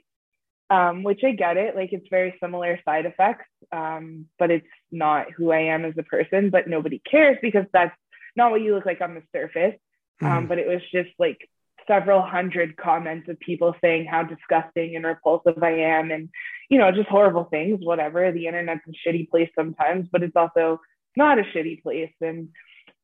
[0.69, 1.75] um, which I get it.
[1.75, 6.03] Like it's very similar side effects, um, but it's not who I am as a
[6.03, 6.49] person.
[6.49, 7.95] But nobody cares because that's
[8.35, 9.79] not what you look like on the surface.
[10.21, 10.47] Mm.
[10.47, 11.47] but it was just like
[11.85, 16.29] several hundred comments of people saying how disgusting and repulsive I am, and
[16.69, 17.79] you know just horrible things.
[17.83, 18.31] Whatever.
[18.31, 20.81] The internet's a shitty place sometimes, but it's also
[21.15, 22.13] not a shitty place.
[22.21, 22.49] And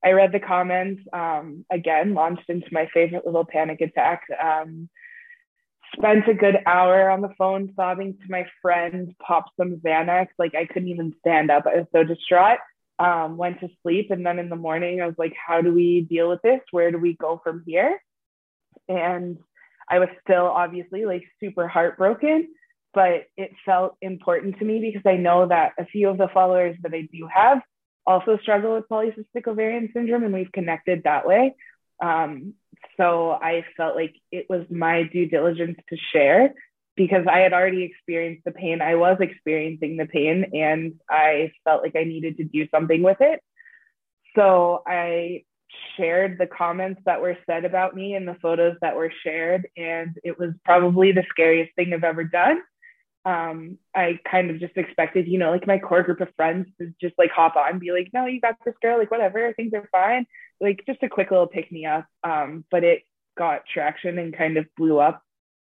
[0.03, 4.23] I read the comments um, again, launched into my favorite little panic attack.
[5.95, 10.27] Spent a good hour on the phone sobbing to my friend, popped some Xanax.
[10.39, 11.65] Like I couldn't even stand up.
[11.67, 12.59] I was so distraught.
[12.99, 14.11] Um, went to sleep.
[14.11, 16.61] And then in the morning, I was like, how do we deal with this?
[16.71, 17.99] Where do we go from here?
[18.87, 19.37] And
[19.89, 22.49] I was still obviously like super heartbroken,
[22.93, 26.75] but it felt important to me because I know that a few of the followers
[26.83, 27.61] that I do have
[28.05, 31.55] also struggle with polycystic ovarian syndrome and we've connected that way.
[32.01, 32.53] Um,
[32.97, 36.53] so I felt like it was my due diligence to share
[36.95, 38.81] because I had already experienced the pain.
[38.81, 43.17] I was experiencing the pain and I felt like I needed to do something with
[43.19, 43.41] it.
[44.35, 45.43] So I
[45.97, 49.67] shared the comments that were said about me and the photos that were shared.
[49.75, 52.61] And it was probably the scariest thing I've ever done.
[53.25, 56.93] Um, I kind of just expected, you know, like my core group of friends to
[56.99, 59.73] just like hop on and be like, no, you got this girl, like whatever, things
[59.73, 60.25] are fine
[60.63, 62.07] like just a quick little pick me up.
[62.23, 63.03] Um, but it
[63.37, 65.21] got traction and kind of blew up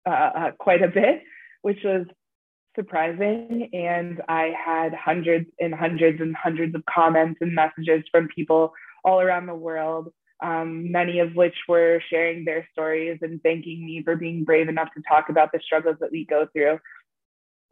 [0.05, 1.23] uh, uh, quite a bit,
[1.61, 2.05] which was
[2.75, 3.69] surprising.
[3.73, 8.73] And I had hundreds and hundreds and hundreds of comments and messages from people
[9.05, 10.11] all around the world,
[10.41, 14.89] um, many of which were sharing their stories and thanking me for being brave enough
[14.95, 16.79] to talk about the struggles that we go through.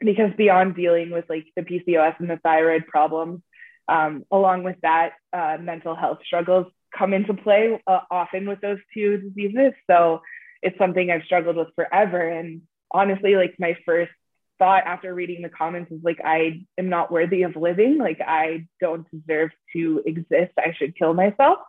[0.02, 3.42] Because beyond dealing with like the PCOS and the thyroid problems,
[3.88, 6.68] um, along with that, uh, mental health struggles
[6.98, 9.74] come into play uh, often with those two diseases.
[9.90, 10.22] So
[10.62, 12.30] it's something I've struggled with forever.
[12.30, 12.62] And
[12.92, 14.12] honestly, like my first
[14.60, 17.98] thought after reading the comments is like, I am not worthy of living.
[17.98, 20.52] Like, I don't deserve to exist.
[20.58, 21.60] I should kill myself.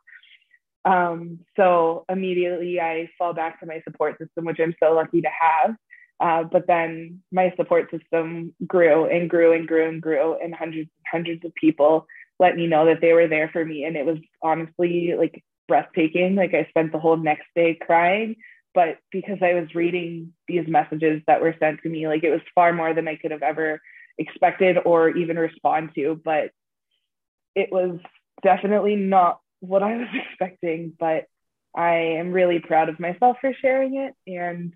[0.84, 5.28] Um, so immediately I fall back to my support system, which I'm so lucky to
[5.28, 5.76] have.
[6.22, 10.88] Uh, but then my support system grew and grew and grew and grew, and hundreds
[10.88, 12.06] and hundreds of people
[12.38, 13.84] let me know that they were there for me.
[13.84, 16.36] And it was honestly like breathtaking.
[16.36, 18.36] Like I spent the whole next day crying,
[18.72, 22.40] but because I was reading these messages that were sent to me, like it was
[22.54, 23.80] far more than I could have ever
[24.16, 26.20] expected or even respond to.
[26.24, 26.52] But
[27.56, 27.98] it was
[28.44, 30.92] definitely not what I was expecting.
[30.96, 31.24] But
[31.74, 34.14] I am really proud of myself for sharing it.
[34.26, 34.74] And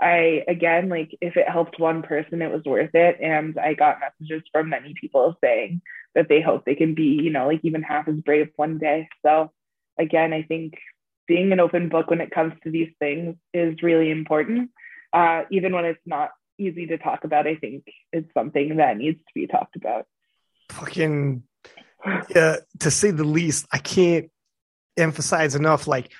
[0.00, 3.18] I, again, like if it helped one person, it was worth it.
[3.20, 5.80] And I got messages from many people saying,
[6.16, 9.08] that they hope they can be, you know, like even half as brave one day.
[9.24, 9.52] So
[9.98, 10.74] again, I think
[11.28, 14.70] being an open book when it comes to these things is really important.
[15.12, 19.18] Uh, even when it's not easy to talk about, I think it's something that needs
[19.18, 20.06] to be talked about.
[20.70, 21.42] Fucking
[22.34, 24.30] yeah, to say the least, I can't
[24.96, 25.86] emphasize enough.
[25.86, 26.10] Like,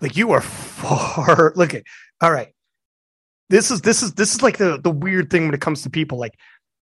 [0.00, 1.54] like you are far.
[1.56, 1.84] Look at
[2.20, 2.52] all right.
[3.52, 5.90] This is this is this is like the the weird thing when it comes to
[5.90, 6.16] people.
[6.16, 6.38] Like,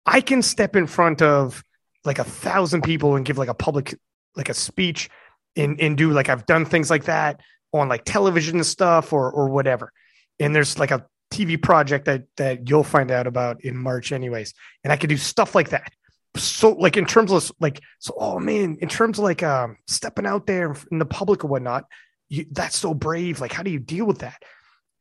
[0.06, 1.64] I can step in front of
[2.04, 3.98] like a thousand people and give like a public
[4.36, 5.10] like a speech
[5.56, 7.40] and and do like I've done things like that
[7.72, 9.90] on like television and stuff or or whatever.
[10.38, 14.54] And there's like a TV project that that you'll find out about in March anyways.
[14.84, 15.92] And I could do stuff like that.
[16.36, 20.24] So like in terms of like so oh man, in terms of like um stepping
[20.24, 21.86] out there in the public or whatnot,
[22.28, 23.40] you, that's so brave.
[23.40, 24.40] Like how do you deal with that?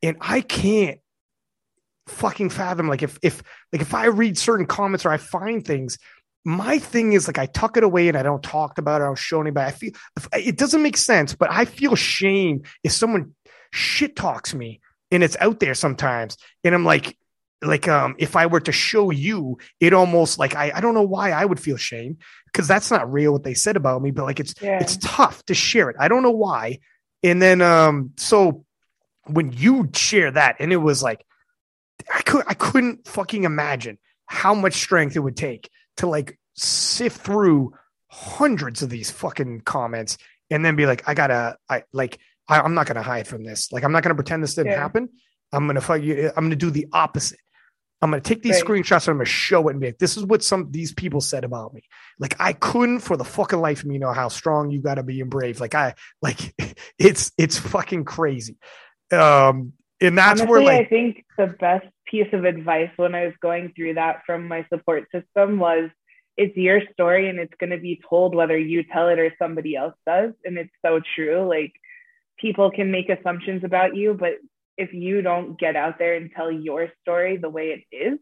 [0.02, 1.00] And I can't
[2.08, 5.98] fucking fathom like if if like if I read certain comments or I find things
[6.46, 9.06] my thing is like I tuck it away and I don't talk about it.
[9.06, 9.66] I don't show anybody.
[9.68, 9.92] I feel
[10.34, 13.34] it doesn't make sense, but I feel shame if someone
[13.72, 16.36] shit talks me and it's out there sometimes.
[16.66, 17.18] And I'm like,
[17.64, 21.02] like um if I were to show you, it almost like I I don't know
[21.04, 22.18] why I would feel shame
[22.48, 24.80] because that's not real what they said about me, but like it's Yeah.
[24.82, 25.96] it's tough to share it.
[25.98, 26.80] I don't know why.
[27.24, 28.66] And then um so
[29.28, 31.26] when you share that and it was like
[32.14, 33.98] I could I couldn't fucking imagine
[34.28, 37.74] how much strength it would take to like sift through
[38.10, 40.18] hundreds of these fucking comments
[40.50, 43.72] and then be like, I gotta, I like, I, I'm not gonna hide from this.
[43.72, 44.80] Like, I'm not gonna pretend this didn't Yeah.
[44.80, 45.10] happen.
[45.52, 46.32] I'm gonna fuck you.
[46.36, 47.40] I'm gonna do the opposite.
[48.02, 48.66] I'm gonna take these Right.
[48.84, 51.22] screenshots and I'm gonna show it and be like, this is what some these people
[51.22, 51.82] said about me.
[52.20, 55.22] Like, I couldn't for the fucking life of me know how strong you gotta be
[55.22, 55.60] and brave.
[55.60, 56.54] Like, I like
[57.00, 58.58] it's it's fucking crazy.
[59.12, 59.74] Um,
[60.04, 63.34] and that's Honestly, where like I think the best piece of advice when I was
[63.42, 65.90] going through that from my support system was
[66.36, 69.76] it's your story and it's going to be told whether you tell it or somebody
[69.76, 70.34] else does.
[70.44, 71.48] And it's so true.
[71.48, 71.74] Like
[72.38, 74.34] people can make assumptions about you, but
[74.78, 78.20] if you don't get out there and tell your story the way it is,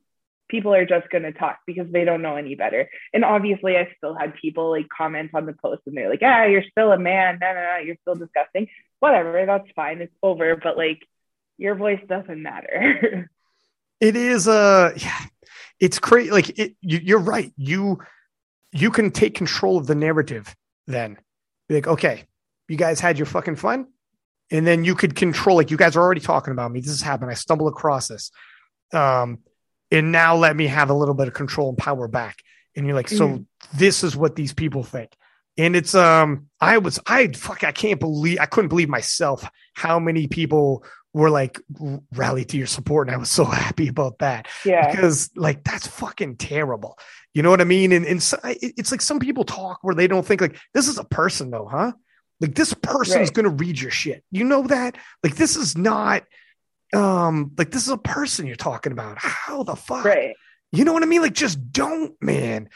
[0.50, 2.90] people are just going to talk because they don't know any better.
[3.14, 6.44] And obviously, I still had people like comment on the post and they're like, ah,
[6.44, 7.38] you're still a man.
[7.42, 8.68] No, no, no, you're still disgusting.
[9.00, 10.02] Whatever, that's fine.
[10.02, 10.58] It's over.
[10.62, 11.00] But like,
[11.62, 13.30] your voice doesn't matter.
[14.00, 15.20] it is uh yeah
[15.80, 17.54] it's crazy like it, you, you're right.
[17.56, 18.00] You
[18.72, 20.56] you can take control of the narrative
[20.88, 21.18] then.
[21.70, 22.24] Be like okay
[22.68, 23.88] you guys had your fucking fun
[24.50, 26.80] and then you could control like you guys are already talking about me.
[26.80, 27.30] This has happened.
[27.32, 28.32] I stumbled across this.
[28.94, 29.40] Um
[29.92, 32.38] and now let me have a little bit of control and power back.
[32.76, 33.46] And you're like so Mhm.
[33.76, 35.12] this is what these people think.
[35.58, 40.00] And it's um i was i fuck i can't believe i couldn't believe myself how
[40.00, 40.84] many people
[41.14, 41.60] were like
[42.14, 44.90] rallied to your support and i was so happy about that yeah.
[44.90, 46.98] because like that's fucking terrible.
[47.34, 47.92] You know what i mean?
[47.94, 50.98] And, and so, it's like some people talk where they don't think like this is
[50.98, 51.94] a person though huh?
[52.42, 53.34] Like this person's Right.
[53.34, 54.24] gonna read your shit.
[54.32, 54.98] You know that?
[55.24, 56.24] Like this is not
[56.94, 59.18] um like this is a person you're talking about.
[59.18, 60.04] How the fuck?
[60.04, 60.36] Right.
[60.72, 61.22] you know what i mean?
[61.22, 62.70] Like just don't man.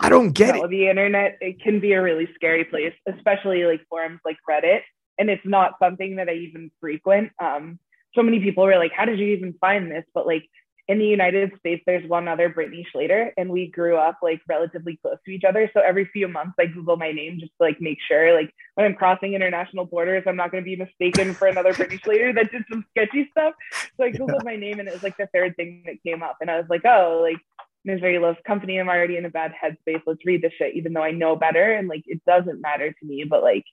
[0.00, 0.70] I don't get no, it.
[0.70, 4.80] the internet it can be a really scary place, especially like forums like Reddit.
[5.18, 7.32] And it's not something that I even frequent.
[7.42, 7.78] Um,
[8.14, 10.48] so many people were like, "How did you even find this?" But like
[10.88, 14.98] in the United States, there's one other Brittany Schlater, and we grew up like relatively
[15.02, 15.68] close to each other.
[15.74, 18.86] So every few months, I Google my name just to like make sure, like when
[18.86, 22.52] I'm crossing international borders, I'm not going to be mistaken for another Brittany Schlater that
[22.52, 23.54] did some sketchy stuff.
[23.96, 26.36] So I Googled my name, and it was like the third thing that came up,
[26.40, 27.38] and I was like, "Oh, like."
[27.84, 28.78] misery loves company.
[28.78, 30.02] I'm already in a bad headspace.
[30.06, 31.72] Let's read this shit, even though I know better.
[31.72, 33.64] And like, it doesn't matter to me, but like,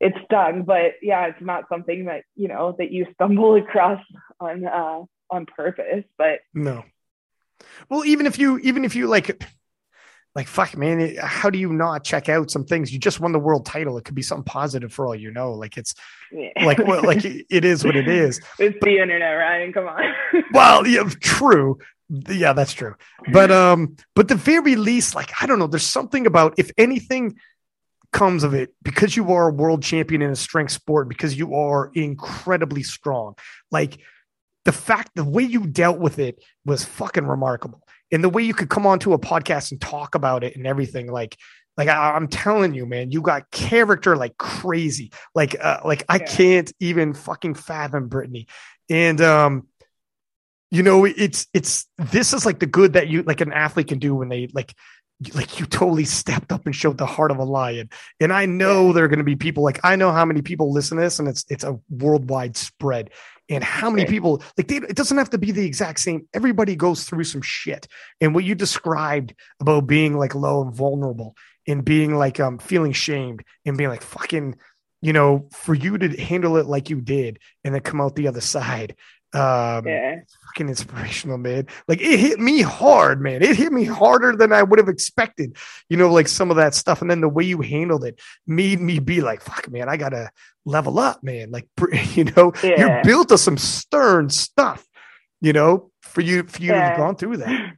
[0.00, 0.62] it's done.
[0.62, 4.02] But yeah, it's not something that, you know, that you stumble across
[4.40, 6.04] on, uh, on purpose.
[6.16, 6.84] But no
[7.88, 9.42] well even if you even if you like
[10.34, 13.38] like fuck man how do you not check out some things you just won the
[13.38, 15.94] world title it could be something positive for all you know like it's
[16.30, 16.50] yeah.
[16.64, 19.72] like well, like it is what it is it's the internet, Ryan.
[19.72, 20.02] Come on.
[20.52, 21.78] well yeah true
[22.28, 22.94] yeah that's true
[23.32, 27.36] but um but the very least like i don't know there's something about if anything
[28.12, 31.54] comes of it because you are a world champion in a strength sport because you
[31.54, 33.34] are incredibly strong
[33.70, 33.98] like
[34.64, 37.82] the fact the way you dealt with it was fucking remarkable.
[38.12, 41.10] And the way you could come onto a podcast and talk about it and everything
[41.10, 41.38] like
[41.78, 45.10] like I, i'm telling you man you got character like crazy.
[45.34, 46.26] Like uh, like i Yeah.
[46.26, 48.46] can't even fucking fathom brittany.
[48.90, 49.68] And um
[50.70, 53.98] you know it's it's this is like the good that you like an athlete can
[53.98, 54.74] do when they like
[55.34, 57.90] like you totally stepped up and showed the heart of a lion.
[58.20, 60.72] And i know there are going to be people like i know how many people
[60.72, 63.10] listen to this and it's it's a worldwide spread.
[63.50, 66.28] And how many people like they, it doesn't have to be the exact same.
[66.34, 67.88] Everybody goes through some shit.
[68.20, 71.34] And what you described about being like low and vulnerable
[71.66, 74.56] and being like um feeling shamed and being like fucking
[75.00, 78.28] you know for you to handle it like you did and then come out the
[78.28, 78.96] other side
[79.34, 80.20] um yeah.
[80.46, 81.66] fucking inspirational, man.
[81.86, 83.42] Like it hit me hard, man.
[83.42, 85.56] It hit me harder than I would have expected.
[85.88, 88.80] You know, like some of that stuff, and then the way you handled it made
[88.80, 90.30] me be like, "Fuck, man, I gotta
[90.64, 91.68] level up, man." Like,
[92.14, 92.78] you know, Yeah.
[92.78, 94.86] you're built of some stern stuff.
[95.40, 97.72] You know, for you, for you to have gone through that.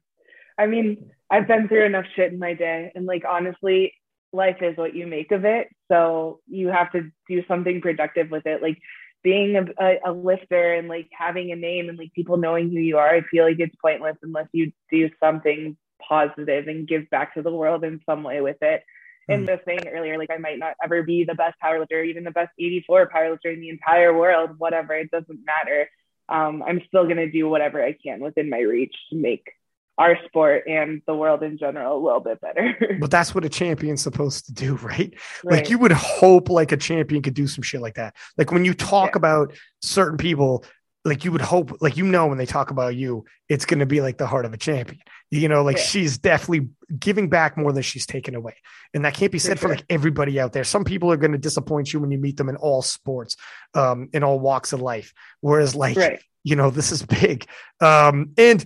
[0.59, 2.90] I mean, I've been through enough shit in my day.
[2.94, 3.93] And like, honestly,
[4.32, 5.68] life is what you make of it.
[5.90, 8.62] So you have to do something productive with it.
[8.62, 8.78] Like,
[9.22, 12.78] being a, a, a lifter and like having a name and like people knowing who
[12.78, 15.76] you are, I feel like it's pointless unless you do something
[16.06, 18.82] positive and give back to the world in some way with it.
[19.28, 22.32] And the saying earlier, like I might not ever be the best powerlifter, even the
[22.32, 25.88] best 84 powerlifter in the entire world, whatever, it doesn't matter.
[26.28, 29.52] Um, I'm still gonna do whatever I can within my reach to make
[30.01, 32.97] our sport and the world in general a little bit better.
[33.01, 35.14] But that's what a champion's supposed to do, right?
[35.44, 35.56] Right.
[35.56, 38.16] Like you would hope like a champion could do some shit like that.
[38.39, 39.18] Like when you talk Yeah.
[39.18, 40.64] about certain people,
[41.05, 43.86] like you would hope, like you know, when they talk about you, it's going to
[43.86, 45.02] be like the heart of a champion.
[45.31, 45.82] You know, like yeah.
[45.82, 46.68] she's definitely
[46.98, 48.56] giving back more than she's taken away,
[48.93, 49.68] and that can't be said for, sure.
[49.70, 50.64] for like everybody out there.
[50.64, 53.36] Some people are going to disappoint you when you meet them in all sports,
[53.74, 55.12] um, in all walks of life.
[55.40, 56.20] Whereas, like, right.
[56.43, 57.47] you know, this is big,
[57.81, 58.64] um, and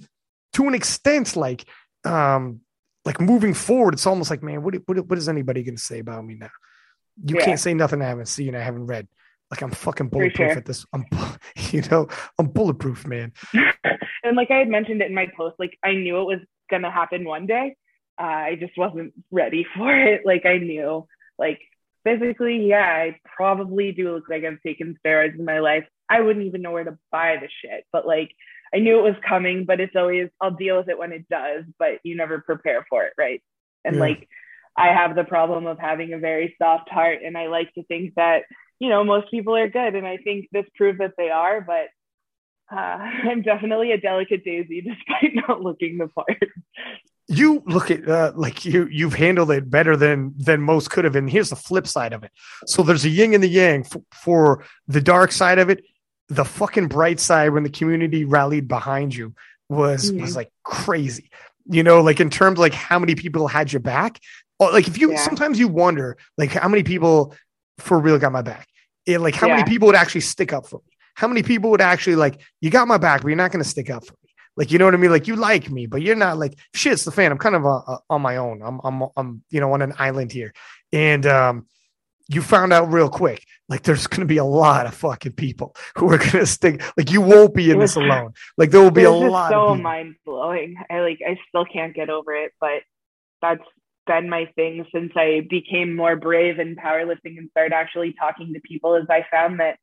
[0.55, 1.65] to an extent, like,
[2.05, 2.61] um,
[3.05, 5.99] like moving forward, it's almost like, man, what what, what is anybody going to say
[5.99, 6.51] about me now?
[7.25, 7.45] You yeah.
[7.45, 9.07] can't say nothing I haven't seen, I haven't read.
[9.51, 10.59] Like I'm fucking bulletproof sure.
[10.59, 10.87] at this.
[10.93, 11.05] I'm,
[11.71, 12.09] you know,
[12.39, 13.33] I'm bulletproof, man.
[13.53, 16.41] and like I had mentioned it in my post, like I knew it was
[16.71, 17.77] gonna happen one day.
[18.19, 20.23] Uh, I just wasn't ready for it.
[20.25, 21.07] Like I knew,
[21.39, 21.61] like
[22.05, 25.85] physically, yeah, I probably do look like I've taken steroids in my life.
[26.09, 28.35] I wouldn't even know where to buy the shit, but like
[28.75, 29.65] I knew it was coming.
[29.65, 31.65] But it's always I'll deal with it when it does.
[31.79, 33.43] But you never prepare for it, right?
[33.85, 34.01] And yeah.
[34.01, 34.29] like
[34.77, 38.15] I have the problem of having a very soft heart, and I like to think
[38.17, 38.43] that
[38.79, 41.61] you know most people are good, and I think this proved that they are.
[41.61, 41.89] But
[42.73, 42.77] uh,
[43.31, 46.43] I'm definitely a delicate daisy, despite not looking the part.
[47.27, 51.17] You look at uh, like you you've handled it better than than most could have.
[51.17, 52.31] And here's the flip side of it.
[52.67, 55.85] So there's a yin and the yang for, for the dark side of it.
[56.29, 59.35] The fucking bright side when the community rallied behind you
[59.69, 60.23] was mm-hmm.
[60.23, 61.31] was like crazy.
[61.67, 64.21] You know, like in terms like how many people had your back
[64.73, 65.19] like if you yeah.
[65.19, 67.35] sometimes you wonder like how many people
[67.79, 68.69] for real got my back.
[69.07, 69.57] And like how yeah.
[69.57, 70.93] many people would actually stick up for me?
[71.15, 73.69] How many people would actually like you got my back, but you're not going to
[73.69, 74.31] stick up for me?
[74.57, 75.11] Like you know what I mean?
[75.11, 77.33] Like you like me, but you're not like shit's the fan.
[77.33, 78.63] I'm kind of uh, uh, on my own.
[78.63, 80.55] I'm I'm I'm you know on an island here,
[80.93, 81.67] and um,
[82.29, 85.75] you found out real quick like there's going to be a lot of fucking people
[85.97, 88.33] who are going to stick like you won't be in this alone.
[88.57, 92.11] Like there will be a lot so mind blowing i like i still can't get
[92.11, 92.83] over it but
[93.43, 93.63] that's
[94.07, 98.61] been my thing since I became more brave in powerlifting and started actually talking to
[98.61, 99.79] people is I found that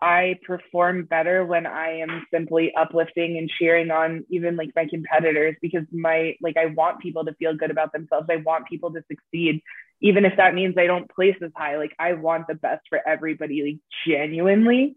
[0.00, 5.56] I perform better when I am simply uplifting and cheering on even like my competitors
[5.62, 8.26] because my like I want people to feel good about themselves.
[8.30, 9.62] I want people to succeed,
[10.00, 11.78] even if that means I don't place as high.
[11.78, 14.94] Like I want the best for everybody, like genuinely.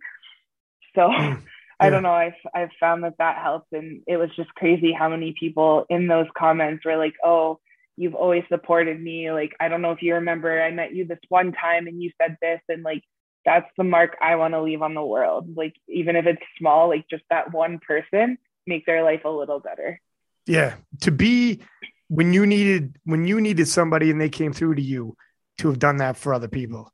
[0.95, 1.14] So hmm.
[1.22, 1.38] yeah.
[1.80, 2.11] I don't know.
[2.11, 6.07] I've I've found that that helps, and it was just crazy how many people in
[6.07, 7.60] those comments were like, "Oh,
[7.98, 9.32] you've always supported me.
[9.32, 12.11] Like, I don't know if you remember, I met you this one time and you
[12.22, 13.03] said this, and like,
[13.48, 15.56] that's the mark I want to leave on the world.
[15.56, 18.38] Like, even if it's small, like just that one person
[18.68, 20.02] make their life a little better.
[20.45, 20.76] Yeah.
[21.02, 21.61] To be
[22.10, 25.15] when you needed, when you needed somebody and they came through to you
[25.60, 26.91] to have done that for other people.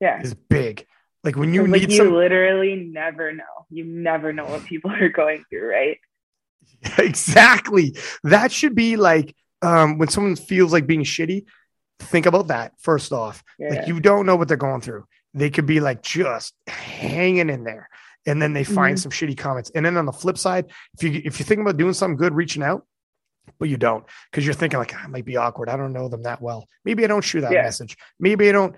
[0.00, 0.22] Yeah.
[0.22, 0.86] Is big.
[1.22, 2.14] Like when you like need you some...
[2.14, 3.66] literally never know.
[3.68, 5.98] You never know what people are going through, right?
[6.98, 7.94] Exactly.
[8.24, 11.44] That should be like um, when someone feels like being shitty,
[11.98, 13.44] think about that first off.
[13.58, 13.68] Yeah.
[13.68, 15.04] Like you don't know what they're going through.
[15.34, 17.88] They could be like just hanging in there,
[18.26, 19.10] and then they find mm-hmm.
[19.10, 19.70] some shitty comments.
[19.74, 22.34] And then on the flip side, if you if you think about doing something good,
[22.34, 22.86] reaching out,
[23.58, 25.68] but you don't because you're thinking like I might be awkward.
[25.68, 26.66] I don't know them that well.
[26.84, 27.62] Maybe I don't shoot that yeah.
[27.62, 27.96] message.
[28.18, 28.76] Maybe I don't.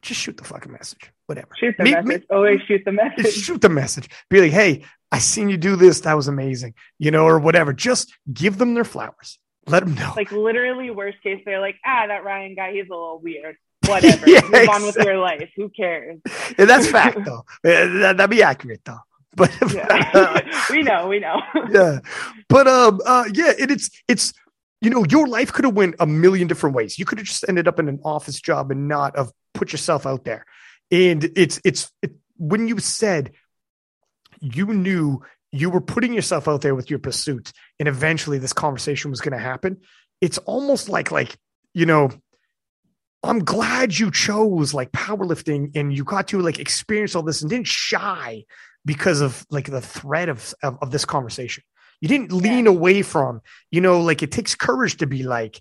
[0.00, 1.10] Just shoot the fucking message.
[1.26, 1.48] Whatever.
[1.56, 2.26] Shoot the maybe, message.
[2.30, 3.34] Always shoot the message.
[3.34, 4.08] Shoot the message.
[4.30, 6.00] Be like, hey, I seen you do this.
[6.02, 6.74] That was amazing.
[6.98, 7.72] You know, or whatever.
[7.72, 9.38] Just give them their flowers
[9.68, 10.12] let them know.
[10.16, 13.56] Like literally, worst case, they're like, ah, that Ryan guy, he's a little weird.
[13.88, 14.28] Whatever.
[14.30, 14.68] yeah, Move exactly.
[14.68, 15.50] on with your life.
[15.56, 16.20] Who cares?
[16.56, 17.44] And that's fact, though.
[17.62, 18.98] that, would be accurate, though.
[19.36, 20.40] But yeah.
[20.70, 21.40] we know, we know.
[21.70, 22.00] yeah,
[22.48, 24.32] but um, uh, yeah, it, it's it's
[24.80, 26.98] you know your life could have went a million different ways.
[26.98, 30.06] You could have just ended up in an office job and not have put yourself
[30.06, 30.44] out there.
[30.90, 33.32] And it's it's it, when you said
[34.40, 39.10] you knew you were putting yourself out there with your pursuit and eventually this conversation
[39.10, 39.78] was going to happen
[40.20, 41.36] it's almost like like
[41.74, 42.10] you know
[43.22, 47.50] i'm glad you chose like powerlifting and you got to like experience all this and
[47.50, 48.44] didn't shy
[48.84, 51.62] because of like the threat of of, of this conversation
[52.00, 52.70] you didn't lean yeah.
[52.70, 53.40] away from
[53.70, 55.60] you know like it takes courage to be like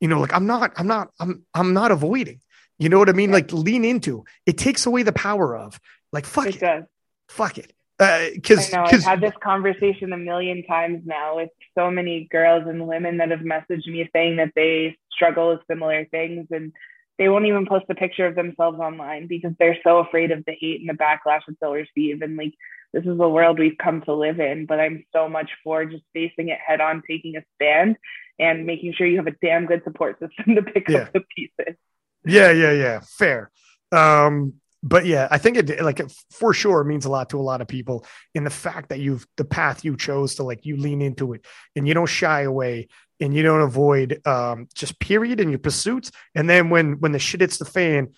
[0.00, 2.40] you know like i'm not i'm not i'm i'm not avoiding
[2.78, 3.36] you know what i mean yeah.
[3.36, 5.78] like lean into it takes away the power of
[6.12, 6.84] like fuck it, it.
[7.28, 12.28] fuck it because uh, I've had this conversation a million times now with so many
[12.30, 16.72] girls and women that have messaged me saying that they struggle with similar things and
[17.18, 20.56] they won't even post a picture of themselves online because they're so afraid of the
[20.58, 22.22] hate and the backlash that they'll receive.
[22.22, 22.54] And like,
[22.94, 24.64] this is the world we've come to live in.
[24.64, 27.96] But I'm so much for just facing it head on, taking a stand,
[28.38, 31.00] and making sure you have a damn good support system to pick yeah.
[31.00, 31.76] up the pieces.
[32.24, 33.00] Yeah, yeah, yeah.
[33.00, 33.50] Fair.
[33.92, 36.00] Um, but yeah, I think it like
[36.30, 39.26] for sure means a lot to a lot of people in the fact that you've
[39.36, 41.44] the path you chose to like you lean into it
[41.76, 42.88] and you don't shy away
[43.20, 46.10] and you don't avoid um, just period in your pursuits.
[46.34, 48.08] And then when when the shit hits the fan,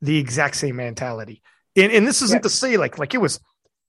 [0.00, 1.42] the exact same mentality.
[1.76, 2.42] And and this isn't yeah.
[2.42, 3.38] to say like like it was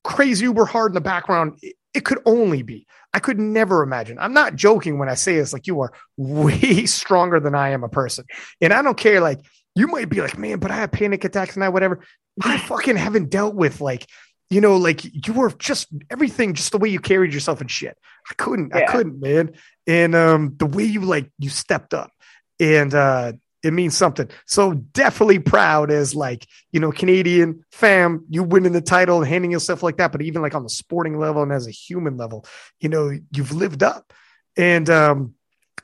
[0.03, 1.59] crazy uber hard in the background.
[1.61, 2.87] It, it could only be.
[3.13, 4.17] I could never imagine.
[4.19, 5.53] I'm not joking when I say this.
[5.53, 8.25] Like you are way stronger than I am a person,
[8.59, 9.21] and I don't care.
[9.21, 9.39] Like
[9.75, 12.03] you might be like, man, but I have panic attacks and I whatever.
[12.43, 14.07] I fucking haven't dealt with like,
[14.49, 17.97] you know, like you were just everything, just the way you carried yourself and shit.
[18.29, 18.81] I couldn't, yeah.
[18.81, 19.53] I couldn't, man.
[19.87, 22.11] And um, the way you like you stepped up,
[22.59, 23.33] and uh,
[23.63, 24.29] it means something.
[24.45, 29.51] So definitely proud as like, you know, Canadian fam, you winning the title and handing
[29.51, 30.11] yourself like that.
[30.11, 32.45] But even like on the sporting level and as a human level,
[32.79, 34.13] you know, you've lived up.
[34.57, 35.35] And um,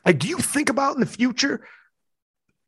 [0.05, 1.65] like, do you think about in the future,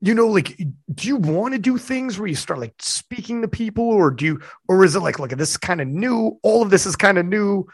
[0.02, 0.58] you know, like,
[0.94, 4.26] do you want to do things where you start like speaking to people or do
[4.26, 6.40] you, or is it like, look, at this is kind of new.
[6.42, 7.68] All of this is kind of new.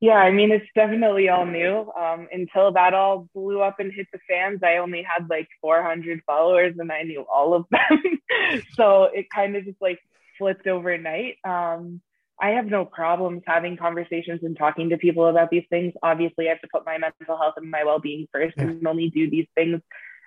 [0.00, 1.90] Yeah, I mean, it's definitely all new.
[1.98, 6.22] Um, until that all blew up and hit the fans, I only had like 400
[6.26, 8.62] followers and I knew all of them.
[8.74, 9.98] so it kind of just like
[10.38, 11.36] flipped overnight.
[11.44, 12.00] Um,
[12.40, 15.92] I have no problems having conversations and talking to people about these things.
[16.02, 18.64] Obviously, I have to put my mental health and my well being first yeah.
[18.64, 19.82] and only do these things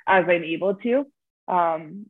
[0.08, 1.06] as I'm able to.
[1.48, 2.08] Um,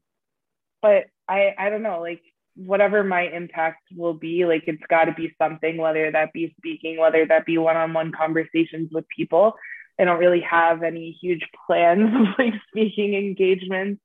[0.82, 2.22] but I, I don't know, like
[2.56, 6.99] whatever my impact will be, like it's got to be something, whether that be speaking,
[6.99, 9.56] whether that be one on one conversations with people.
[9.99, 14.02] I don't really have any huge plans of like speaking engagements,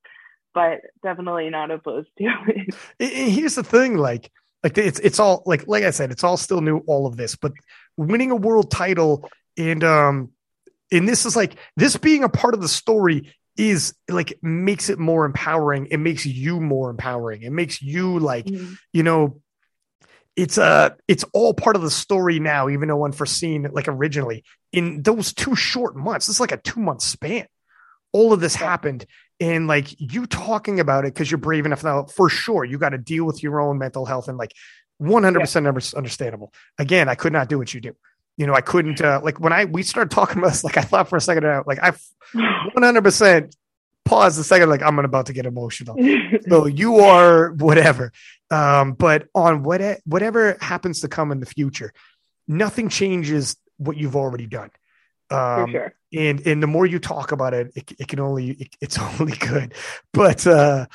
[0.55, 2.74] but definitely not opposed to it.
[3.31, 4.31] Here's the thing like,
[4.62, 7.36] like it's it's all like like I said, it's all still new, all of this,
[7.36, 7.52] but
[7.97, 10.31] winning a world title and um
[10.90, 14.98] and this is like this being a part of the story is like makes it
[14.98, 15.89] more empowering.
[15.90, 17.43] It makes you more empowering.
[17.43, 18.74] It makes you like, mm-hmm.
[18.93, 19.40] you know,
[20.36, 24.44] it's a uh, it's all part of the story now, even though unforeseen like originally
[24.72, 26.28] in those two short months.
[26.28, 27.47] It's like a two month span.
[28.12, 28.68] All of this yeah.
[28.68, 29.05] happened,
[29.40, 32.05] and like you talking about it because you're brave enough now.
[32.05, 34.52] For sure, you got to deal with your own mental health and like
[34.98, 36.52] 100 percent understandable.
[36.78, 37.97] Again, I could not do what you do
[38.39, 40.82] you know, I couldn't uh, like when I we started talking about this, like I
[40.82, 41.90] thought for a second, uh, like I
[42.32, 43.56] 100 percent
[44.05, 45.97] paused a second, like I'm about to get emotional.
[46.48, 48.12] so you are whatever,
[48.51, 51.93] um, but on what whatever happens to come in the future,
[52.47, 54.70] nothing changes what you've already done.
[55.31, 55.94] Um, sure.
[56.15, 59.36] And and the more you talk about it, it, it can only it, it's only
[59.36, 59.74] good.
[60.12, 60.86] But uh,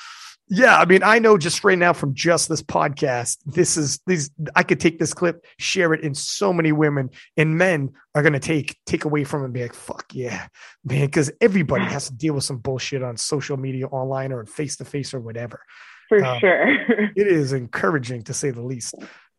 [0.56, 4.30] yeah, I mean, I know just right now from just this podcast, this is these.
[4.56, 8.40] I could take this clip, share it, and so many women and men are gonna
[8.40, 10.48] take take away from it and be like, "Fuck yeah,
[10.86, 14.78] man!" Because everybody has to deal with some bullshit on social media, online, or face
[14.78, 15.60] to face or whatever.
[16.08, 16.68] For um, sure,
[17.16, 18.94] it is encouraging to say the least.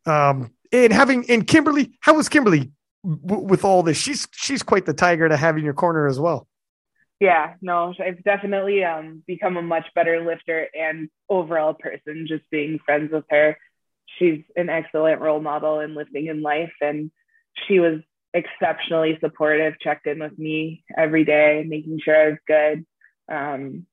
[0.06, 2.72] Um, and having and Kimberly, how was Kimberly
[3.04, 3.98] w- with all this?
[3.98, 6.48] She's she's quite the tiger to have in your corner as well
[7.20, 12.78] yeah, no, I've definitely um, become a much better lifter and overall person just being
[12.84, 13.56] friends with her.
[14.18, 17.10] She's an excellent role model in lifting in life, and
[17.66, 18.00] she was
[18.32, 22.86] exceptionally supportive, checked in with me every day, making sure I was good.
[23.28, 23.86] Um,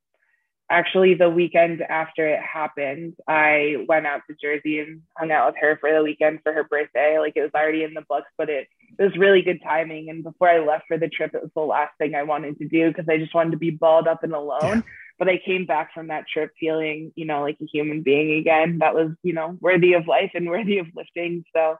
[0.72, 5.62] actually the weekend after it happened, I went out to Jersey and hung out with
[5.62, 7.20] her for the weekend for her birthday.
[7.20, 8.68] Like it was already in the books, but it,
[8.98, 10.10] it was really good timing.
[10.10, 12.68] And before I left for the trip, it was the last thing I wanted to
[12.68, 14.60] do because I just wanted to be balled up and alone.
[14.62, 14.82] Yeah.
[15.20, 18.80] But I came back from that trip feeling, you know, like a human being again.
[18.80, 21.44] That was, you know, worthy of life and worthy of lifting.
[21.54, 21.78] So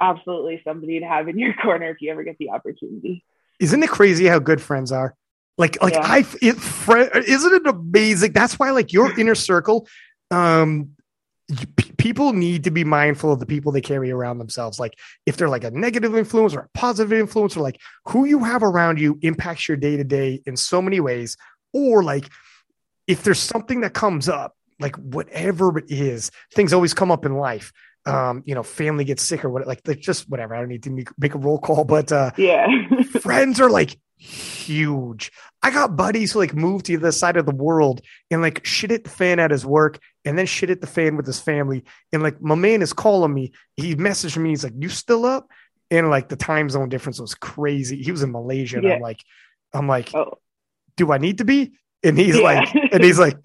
[0.00, 3.24] absolutely somebody to have in your corner if you ever get the opportunity.
[3.58, 5.16] Isn't it crazy how good friends are?
[5.58, 6.02] Like, like yeah.
[6.04, 8.32] I, it, friend, isn't it amazing?
[8.32, 9.88] That's why, like, your inner circle,
[10.30, 10.90] um,
[11.48, 14.78] p- people need to be mindful of the people they carry around themselves.
[14.78, 18.44] Like, if they're like a negative influence or a positive influence, or like who you
[18.44, 21.36] have around you impacts your day to day in so many ways.
[21.72, 22.28] Or like,
[23.06, 27.34] if there's something that comes up, like whatever it is, things always come up in
[27.34, 27.72] life
[28.06, 30.54] um, you know, family gets sick or what, like, like just whatever.
[30.54, 32.66] I don't need to make, make a roll call, but uh, yeah,
[33.20, 35.32] friends are like huge.
[35.62, 38.92] I got buddies who like moved to the side of the world and like shit
[38.92, 41.84] at the fan at his work and then shit at the fan with his family.
[42.12, 43.52] And like my man is calling me.
[43.76, 44.50] He messaged me.
[44.50, 45.48] He's like, "You still up?"
[45.90, 48.02] And like the time zone difference was crazy.
[48.02, 48.94] He was in Malaysia, and yeah.
[48.94, 49.20] I'm like,
[49.72, 50.38] I'm like, oh.
[50.96, 51.72] do I need to be?
[52.02, 52.42] And he's yeah.
[52.42, 53.36] like, and he's like,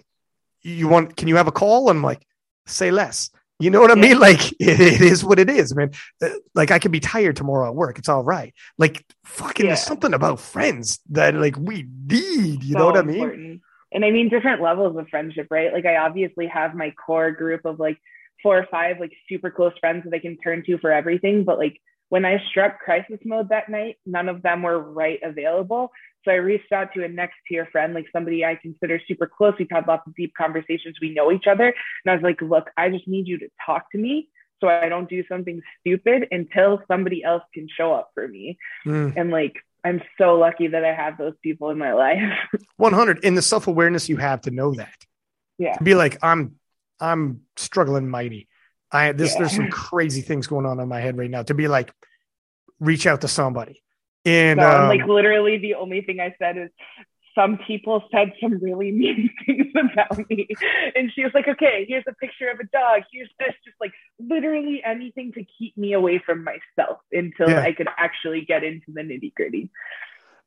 [0.62, 1.16] you want?
[1.16, 1.88] Can you have a call?
[1.88, 2.26] I'm like,
[2.66, 3.30] say less.
[3.62, 4.18] You know what I mean?
[4.18, 5.92] Like it, it is what it is, man.
[6.20, 7.98] Uh, like I could be tired tomorrow at work.
[7.98, 8.52] It's all right.
[8.78, 9.70] Like fucking, yeah.
[9.70, 12.64] there's something about friends that like we need.
[12.64, 13.16] You so know what I mean?
[13.16, 13.60] Important.
[13.92, 15.72] And I mean different levels of friendship, right?
[15.72, 17.98] Like I obviously have my core group of like
[18.42, 21.44] four or five like super close friends that I can turn to for everything.
[21.44, 25.92] But like when I struck crisis mode that night, none of them were right available.
[26.24, 29.54] So I reached out to a next tier friend, like somebody I consider super close.
[29.58, 30.96] We've had lots of deep conversations.
[31.00, 31.66] We know each other.
[31.66, 34.28] And I was like, look, I just need you to talk to me
[34.60, 38.58] so I don't do something stupid until somebody else can show up for me.
[38.86, 39.14] Mm.
[39.16, 42.22] And like, I'm so lucky that I have those people in my life.
[42.76, 44.94] 100 in the self awareness you have to know that.
[45.58, 45.76] Yeah.
[45.76, 46.56] To be like, I'm,
[47.00, 48.48] I'm struggling mighty.
[48.92, 49.40] I, this, yeah.
[49.40, 51.92] there's some crazy things going on in my head right now to be like,
[52.78, 53.82] reach out to somebody.
[54.24, 56.70] And no, um, like literally the only thing I said is
[57.34, 60.48] some people said some really mean things about me.
[60.94, 63.02] And she was like, okay, here's a picture of a dog.
[63.12, 67.62] Here's this, just like literally anything to keep me away from myself until yeah.
[67.62, 69.70] I could actually get into the nitty gritty.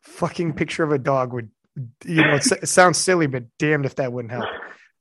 [0.01, 1.49] Fucking picture of a dog would,
[2.05, 4.47] you know, it sounds silly, but damned if that wouldn't help.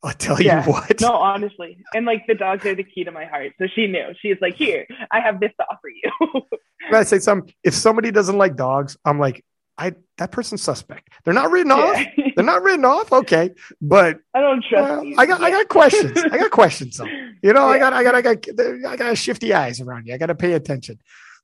[0.05, 0.65] I'll tell yeah.
[0.65, 1.01] you what.
[1.01, 1.83] No, honestly.
[1.95, 3.53] And like the dogs are the key to my heart.
[3.59, 4.09] So she knew.
[4.21, 6.43] She's like, here, I have this to offer you.
[6.93, 7.53] I say something?
[7.65, 9.43] If somebody doesn't like dogs, I'm like,
[9.79, 11.09] I that person's suspect.
[11.25, 11.97] They're not written off.
[12.17, 12.29] Yeah.
[12.37, 13.13] They're not written off.
[13.13, 13.51] Okay,
[13.81, 15.05] but I don't trust.
[15.05, 16.23] Uh, I got I got questions.
[16.31, 17.01] I got questions.
[17.43, 17.77] You know, yeah.
[17.77, 20.15] I got I got I got I got shifty eyes around you.
[20.15, 21.01] I got to pay attention.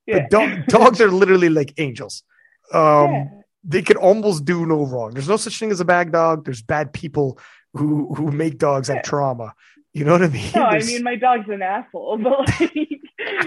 [0.06, 2.22] But dog, dogs are literally like angels.
[2.72, 3.30] Um.
[3.62, 5.12] They can almost do no wrong.
[5.12, 6.46] There's no such thing as a bad dog.
[6.46, 7.38] There's bad people
[7.74, 9.54] who who make dogs have trauma.
[9.92, 10.50] You know what I mean?
[10.54, 10.88] No, There's...
[10.88, 12.72] I mean my dog's an asshole, but like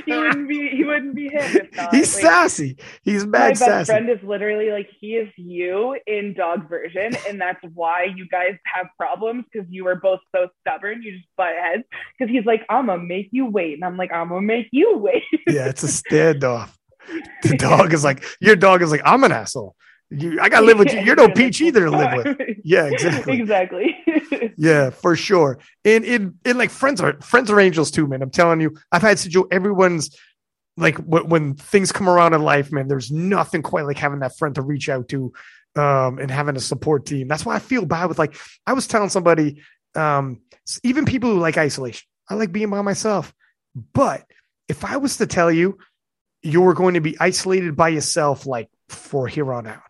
[0.05, 1.95] he wouldn't be he wouldn't be him not.
[1.95, 2.77] He's like, sassy.
[3.03, 3.91] He's mad my best sassy.
[3.91, 8.55] friend is literally like he is you in dog version, and that's why you guys
[8.65, 11.01] have problems because you are both so stubborn.
[11.01, 11.83] You just butt heads
[12.17, 14.97] because he's like, I'm gonna make you wait, and I'm like, I'm gonna make you
[14.97, 15.23] wait.
[15.47, 16.69] yeah, it's a standoff.
[17.41, 19.75] The dog is like, your dog is like, I'm an asshole.
[20.15, 21.02] You, I gotta live with you.
[21.02, 22.38] You're no peach either to live with.
[22.64, 23.40] Yeah, exactly.
[23.40, 23.98] exactly.
[24.57, 25.60] yeah, for sure.
[25.84, 28.22] And in in like friends are friends are angels too, man.
[28.22, 30.15] I'm telling you, I've had situ everyone's
[30.77, 32.88] like when, when things come around in life, man.
[32.88, 35.34] There's nothing quite like having that friend to reach out to,
[35.76, 37.27] um, and having a support team.
[37.27, 38.35] That's why I feel bad with like
[38.65, 39.61] I was telling somebody,
[39.95, 40.41] um,
[40.84, 42.07] even people who like isolation.
[42.30, 43.34] I like being by myself,
[43.94, 44.23] but
[44.69, 45.77] if I was to tell you
[46.41, 49.81] you were going to be isolated by yourself like for here on out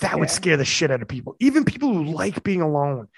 [0.00, 0.16] that yeah.
[0.16, 1.36] would scare the shit out of people.
[1.40, 3.08] Even people who like being alone.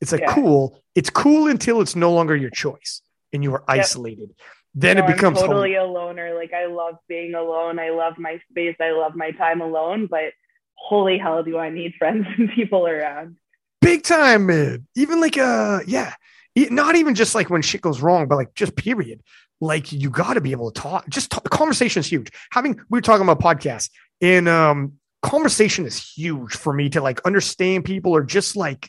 [0.00, 0.34] It's like yeah.
[0.34, 0.82] cool.
[0.94, 3.00] It's cool until it's no longer your choice
[3.32, 4.34] and you are isolated.
[4.74, 5.90] Then no, it becomes I'm totally home.
[5.90, 6.34] a loner.
[6.34, 7.78] Like I love being alone.
[7.78, 8.76] I love my space.
[8.78, 10.06] I love my time alone.
[10.06, 10.34] But
[10.74, 13.36] holy hell, do I need friends and people around?
[13.80, 14.86] Big time, man.
[14.94, 16.14] Even like uh, yeah,
[16.54, 19.22] not even just like when shit goes wrong, but like just period.
[19.60, 21.08] Like you got to be able to talk.
[21.08, 21.48] Just talk.
[21.48, 22.30] conversation is huge.
[22.52, 23.88] Having we were talking about podcasts
[24.20, 28.88] and um conversation is huge for me to like understand people or just like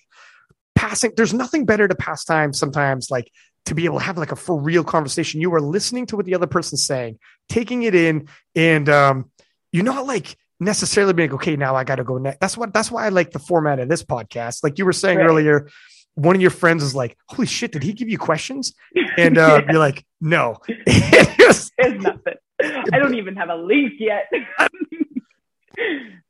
[0.76, 1.12] passing.
[1.18, 3.32] There's nothing better to pass time sometimes, like
[3.66, 5.42] to be able to have like a for real conversation.
[5.42, 7.18] You are listening to what the other person's saying,
[7.50, 9.32] taking it in, and um,
[9.72, 12.40] you're not like necessarily being like, okay, now I got to go next.
[12.40, 12.72] That's what.
[12.72, 14.64] That's why I like the format of this podcast.
[14.64, 15.28] Like you were saying right.
[15.28, 15.70] earlier,
[16.14, 18.74] one of your friends is like, "Holy shit, did he give you questions?"
[19.18, 19.72] And uh, yeah.
[19.72, 22.36] you're like, "No, it's nothing.
[22.62, 24.30] I don't even have a link yet."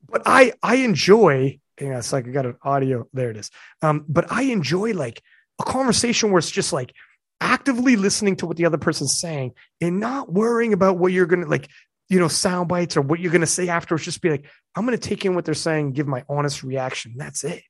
[0.10, 1.60] But I I enjoy.
[1.80, 3.08] Yeah, it's like I got an audio.
[3.14, 3.52] There it is.
[3.82, 5.22] Um, but I enjoy like
[5.60, 6.94] a conversation where it's just like
[7.40, 11.46] actively listening to what the other person's saying and not worrying about what you're gonna
[11.46, 11.70] like,
[12.10, 14.06] you know, sound bites or what you're gonna say afterwards.
[14.06, 17.14] Just be like, I'm gonna take in what they're saying, give my honest reaction.
[17.18, 17.64] That's it.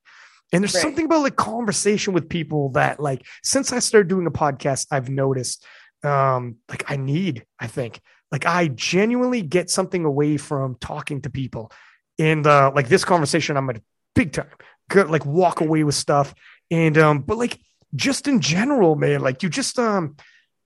[0.53, 0.81] And there's right.
[0.81, 5.09] something about like conversation with people that like since I started doing a podcast, I've
[5.09, 5.65] noticed
[6.03, 7.99] um like I need, I think.
[8.31, 11.71] Like I genuinely get something away from talking to people
[12.19, 13.81] and uh, like this conversation, I'm at
[14.15, 14.49] big time.
[14.89, 16.33] Could like walk away with stuff,
[16.71, 17.59] and um, but like
[17.95, 20.15] just in general, man, like you just um,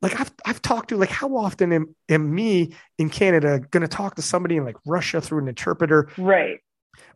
[0.02, 4.16] like I've I've talked to like how often am, am me in Canada gonna talk
[4.16, 6.60] to somebody in like Russia through an interpreter, right?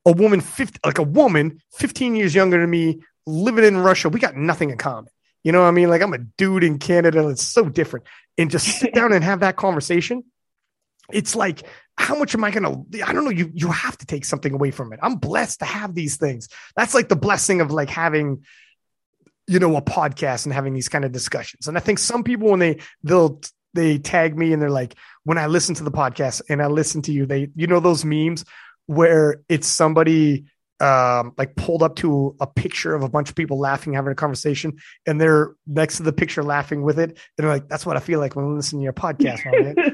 [0.05, 4.09] A woman, 50, like a woman, 15 years younger than me, living in Russia.
[4.09, 5.09] We got nothing in common.
[5.43, 5.89] You know what I mean?
[5.89, 7.27] Like I'm a dude in Canada.
[7.27, 8.05] It's so different.
[8.37, 10.23] And just sit down and have that conversation.
[11.11, 11.63] It's like
[11.97, 13.31] how much am I going to, I don't know.
[13.31, 14.99] You, you have to take something away from it.
[15.01, 16.49] I'm blessed to have these things.
[16.75, 18.43] That's like the blessing of like having,
[19.47, 21.67] you know, a podcast and having these kind of discussions.
[21.67, 23.39] And I think some people, when they, they'll,
[23.73, 27.01] they tag me and they're like, when I listen to the podcast and I listen
[27.03, 28.45] to you, they, you know, those memes
[28.87, 30.45] where it's somebody
[30.79, 34.15] um, like pulled up to a picture of a bunch of people laughing, having a
[34.15, 34.77] conversation,
[35.07, 37.09] and they're next to the picture laughing with it.
[37.09, 39.43] And they're like, that's what I feel like when I listen to your podcast,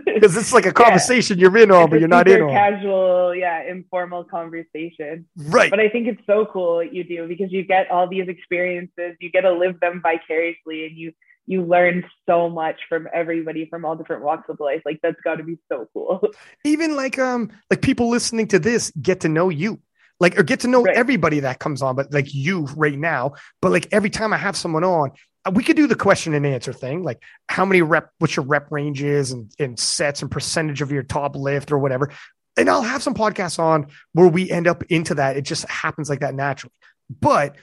[0.06, 1.44] because it's like a conversation yeah.
[1.44, 2.49] you're in on, but you're not in on.
[2.49, 5.28] Casual, yeah, informal conversation.
[5.38, 5.70] Right.
[5.70, 9.16] But I think it's so cool what you do because you get all these experiences,
[9.20, 11.14] you get to live them vicariously, and you
[11.48, 14.82] you learn so much from everybody from all different walks of life.
[14.86, 16.22] Like that's got to be so cool.
[16.66, 19.80] Even like um like people listening to this get to know you
[20.22, 20.95] like or get to know right.
[20.95, 24.56] everybody that comes on but like you right now but like every time i have
[24.56, 25.11] someone on
[25.45, 28.45] uh, we could do the question and answer thing, like how many rep, what's your
[28.45, 32.11] rep ranges and, and sets and percentage of your top lift or whatever.
[32.57, 35.38] And I'll have some podcasts on where we end up into that.
[35.38, 36.73] It just happens like that naturally.
[37.10, 37.56] But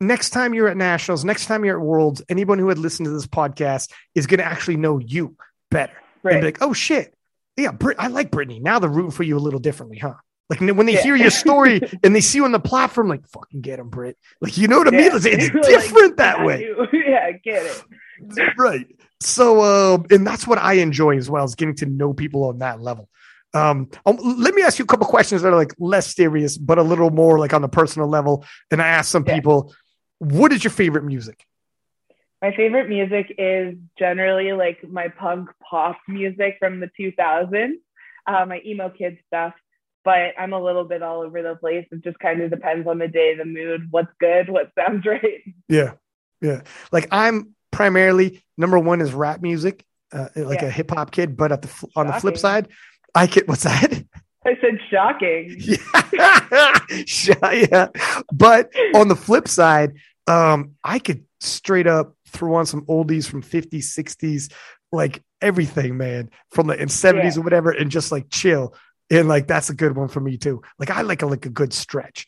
[0.00, 3.12] next time you're at nationals, next time you're at worlds, anyone who had listened to
[3.12, 5.36] this podcast is going to actually know you
[5.70, 5.96] better.
[6.22, 6.32] Right.
[6.32, 7.14] And be like, oh shit.
[7.56, 8.58] Yeah, Brit- I like Brittany.
[8.58, 10.14] Now they're rooting for you a little differently, huh?
[10.50, 11.02] Like when they yeah.
[11.02, 14.18] hear your story and they see you on the platform, like fucking get them, Brit.
[14.40, 15.10] Like you know what I mean?
[15.14, 16.70] It's, it's different like, that way.
[16.92, 18.58] Yeah, get it.
[18.58, 18.86] right.
[19.20, 22.58] So, uh, and that's what I enjoy as well is getting to know people on
[22.58, 23.08] that level.
[23.54, 26.78] Um, um, let me ask you a couple questions that are like less serious, but
[26.78, 28.44] a little more like on the personal level.
[28.70, 29.34] And I asked some yeah.
[29.34, 29.72] people,
[30.18, 31.46] what is your favorite music?
[32.42, 37.74] My favorite music is generally like my punk pop music from the 2000s,
[38.26, 39.54] uh, my emo kid stuff
[40.04, 41.86] but I'm a little bit all over the place.
[41.90, 45.42] It just kind of depends on the day, the mood, what's good, what sounds right.
[45.68, 45.92] Yeah.
[46.40, 46.62] Yeah.
[46.92, 50.68] Like I'm primarily number one is rap music, uh, like yeah.
[50.68, 52.68] a hip hop kid, but at the on the flip side,
[53.14, 54.04] I get what's that?
[54.46, 55.58] I said shocking.
[57.26, 57.50] Yeah.
[57.50, 57.88] yeah.
[58.32, 59.94] But on the flip side,
[60.26, 64.52] um, I could straight up throw on some oldies from 50s, 60s,
[64.92, 67.40] like everything, man, from the in 70s yeah.
[67.40, 68.74] or whatever, and just like chill
[69.10, 70.62] and like that's a good one for me too.
[70.78, 72.26] Like I like a like a good stretch.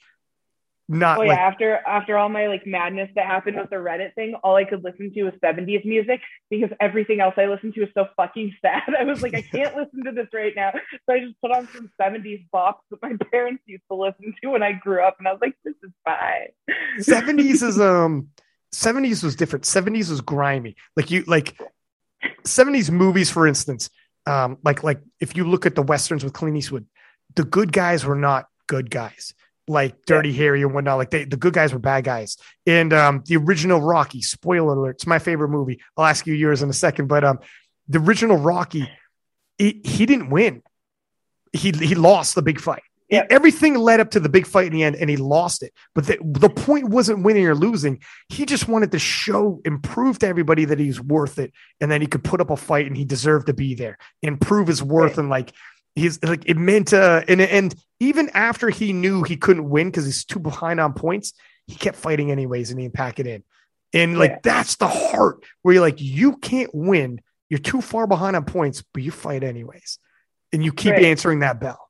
[0.89, 4.15] Not oh yeah, like, after after all my like madness that happened with the Reddit
[4.15, 7.83] thing, all I could listen to was 70s music because everything else I listened to
[7.83, 8.83] is so fucking sad.
[9.01, 10.71] I was like, I can't listen to this right now.
[11.07, 14.51] So I just put on some 70s bops that my parents used to listen to
[14.51, 16.51] when I grew up, and I was like, this is fine.
[17.01, 18.29] 70s is um
[18.73, 19.65] 70s was different.
[19.65, 20.77] 70s was grimy.
[20.95, 21.61] Like you like
[22.45, 23.91] 70s movies, for instance
[24.27, 26.87] um, like like if you look at the westerns with Clint Eastwood,
[27.35, 29.35] the good guys were not good guys
[29.69, 30.39] like Dirty yeah.
[30.39, 30.99] Harry and whatnot.
[30.99, 32.37] Like they, the good guys were bad guys.
[32.67, 35.81] And um, the original Rocky, spoiler alert, it's my favorite movie.
[35.97, 37.41] I'll ask you yours in a second, but um,
[37.89, 38.89] the original Rocky,
[39.59, 40.63] he, he didn't win.
[41.53, 42.83] He he lost the big fight.
[43.11, 45.73] Everything led up to the big fight in the end, and he lost it.
[45.95, 48.01] But the, the point wasn't winning or losing.
[48.29, 52.01] He just wanted to show and prove to everybody that he's worth it, and then
[52.01, 54.83] he could put up a fight, and he deserved to be there and prove his
[54.83, 55.13] worth.
[55.13, 55.19] Right.
[55.19, 55.53] And like
[55.95, 60.05] he's like it meant uh, and and even after he knew he couldn't win because
[60.05, 61.33] he's too behind on points,
[61.67, 63.45] he kept fighting anyways, and he pack it in.
[63.93, 64.39] And like yeah.
[64.43, 68.83] that's the heart where you're like you can't win, you're too far behind on points,
[68.93, 69.99] but you fight anyways,
[70.53, 71.05] and you keep right.
[71.05, 71.86] answering that bell.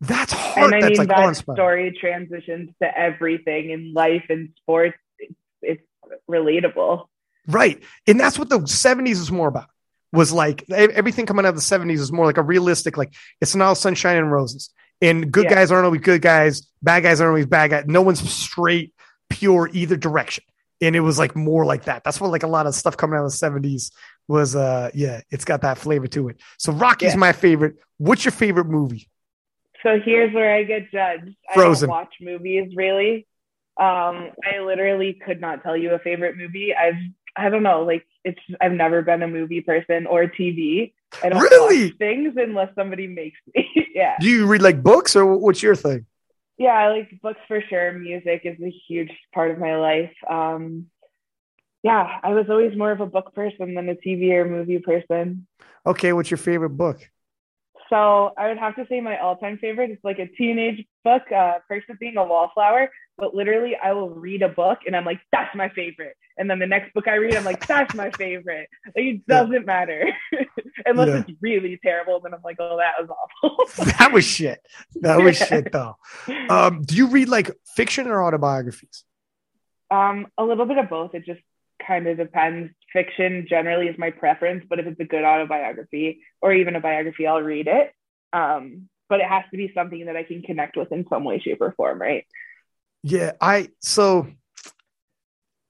[0.00, 0.72] That's hard.
[0.72, 4.96] And I mean, like that story transitions to everything in life and sports.
[5.18, 5.82] It's, it's
[6.30, 7.06] relatable.
[7.48, 7.82] Right.
[8.06, 9.68] And that's what the 70s is more about.
[10.12, 13.54] Was like everything coming out of the 70s is more like a realistic, like it's
[13.54, 14.70] not all sunshine and roses.
[15.02, 15.54] And good yeah.
[15.54, 17.84] guys aren't always good guys, bad guys aren't always bad guys.
[17.86, 18.94] No one's straight,
[19.28, 20.44] pure either direction.
[20.80, 22.04] And it was like more like that.
[22.04, 23.90] That's what like a lot of stuff coming out of the 70s
[24.28, 26.40] was uh yeah, it's got that flavor to it.
[26.58, 27.18] So Rocky's yeah.
[27.18, 27.76] my favorite.
[27.98, 29.08] What's your favorite movie?
[29.82, 31.34] So here's where I get judged.
[31.54, 31.90] Frozen.
[31.90, 33.26] I don't watch movies really.
[33.78, 36.74] Um, I literally could not tell you a favorite movie.
[36.74, 36.96] I've
[37.36, 40.92] I don't know, like it's I've never been a movie person or TV.
[41.22, 41.86] I don't really?
[41.86, 43.88] watch things unless somebody makes me.
[43.94, 44.16] yeah.
[44.20, 46.06] Do you read like books or what's your thing?
[46.58, 47.92] Yeah, I like books for sure.
[47.92, 50.12] Music is a huge part of my life.
[50.28, 50.86] Um,
[51.84, 55.46] yeah, I was always more of a book person than a TV or movie person.
[55.86, 57.08] Okay, what's your favorite book?
[57.88, 61.54] So I would have to say my all-time favorite is like a teenage book, uh,
[61.68, 62.90] Perks of Being a Wallflower.
[63.16, 66.16] But literally, I will read a book and I'm like, that's my favorite.
[66.36, 68.68] And then the next book I read, I'm like, that's my favorite.
[68.86, 69.58] Like it doesn't yeah.
[69.60, 70.08] matter
[70.86, 71.24] unless yeah.
[71.26, 72.20] it's really terrible.
[72.20, 73.10] Then I'm like, oh, that was
[73.42, 73.84] awful.
[73.98, 74.60] that was shit.
[75.00, 75.96] That was shit though.
[76.48, 79.04] Um, do you read like fiction or autobiographies?
[79.90, 81.14] Um, a little bit of both.
[81.14, 81.40] It just
[81.84, 82.72] kind of depends.
[82.92, 87.26] Fiction generally is my preference, but if it's a good autobiography or even a biography,
[87.26, 87.92] I'll read it.
[88.32, 91.38] Um, but it has to be something that I can connect with in some way,
[91.38, 92.26] shape, or form, right?
[93.02, 94.28] Yeah, I so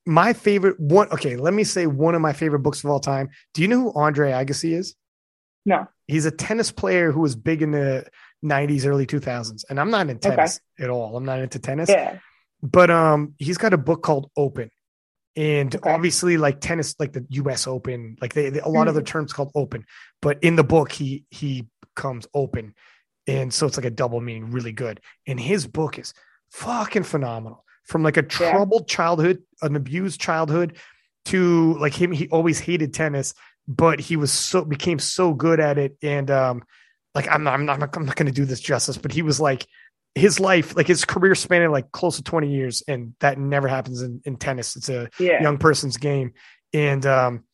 [0.06, 1.08] my favorite one.
[1.10, 3.30] Okay, let me say one of my favorite books of all time.
[3.54, 4.94] Do you know who Andre Agassi is?
[5.66, 5.86] No.
[6.06, 8.06] He's a tennis player who was big in the
[8.42, 9.64] 90s, early 2000s.
[9.68, 10.84] And I'm not in tennis okay.
[10.84, 11.16] at all.
[11.16, 11.90] I'm not into tennis.
[11.90, 12.18] Yeah.
[12.62, 14.70] But um, he's got a book called Open
[15.38, 18.88] and obviously like tennis like the us open like they, they a lot mm-hmm.
[18.88, 19.86] of the terms called open
[20.20, 22.74] but in the book he he comes open
[23.28, 26.12] and so it's like a double meaning really good and his book is
[26.50, 28.94] fucking phenomenal from like a troubled yeah.
[28.94, 30.76] childhood an abused childhood
[31.24, 33.32] to like him he always hated tennis
[33.68, 36.64] but he was so became so good at it and um
[37.14, 39.40] like i'm not i'm not, I'm not going to do this justice but he was
[39.40, 39.66] like
[40.18, 44.02] his life, like his career spanning like close to 20 years, and that never happens
[44.02, 44.76] in, in tennis.
[44.76, 45.42] It's a yeah.
[45.42, 46.32] young person's game.
[46.74, 47.44] and um,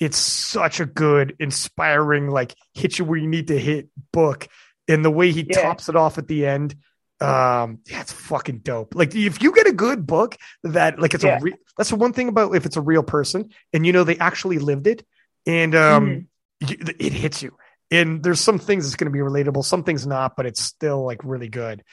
[0.00, 4.48] it's such a good, inspiring, like hit you where you need to hit book.
[4.88, 5.62] And the way he Yeah.
[5.62, 6.74] tops it off at the end,
[7.20, 8.94] um, yeah, it's fucking dope.
[8.96, 11.38] Like if you get a good book that, like, it's Yeah.
[11.38, 14.02] a re- that's the one thing about if it's a real person and you know
[14.04, 15.06] they actually lived it,
[15.46, 16.26] and um,
[16.62, 16.70] Mhm.
[16.70, 17.56] you, it hits you.
[17.90, 21.04] And there's some things that's going to be relatable, some things not, but it's still
[21.04, 21.84] like really good.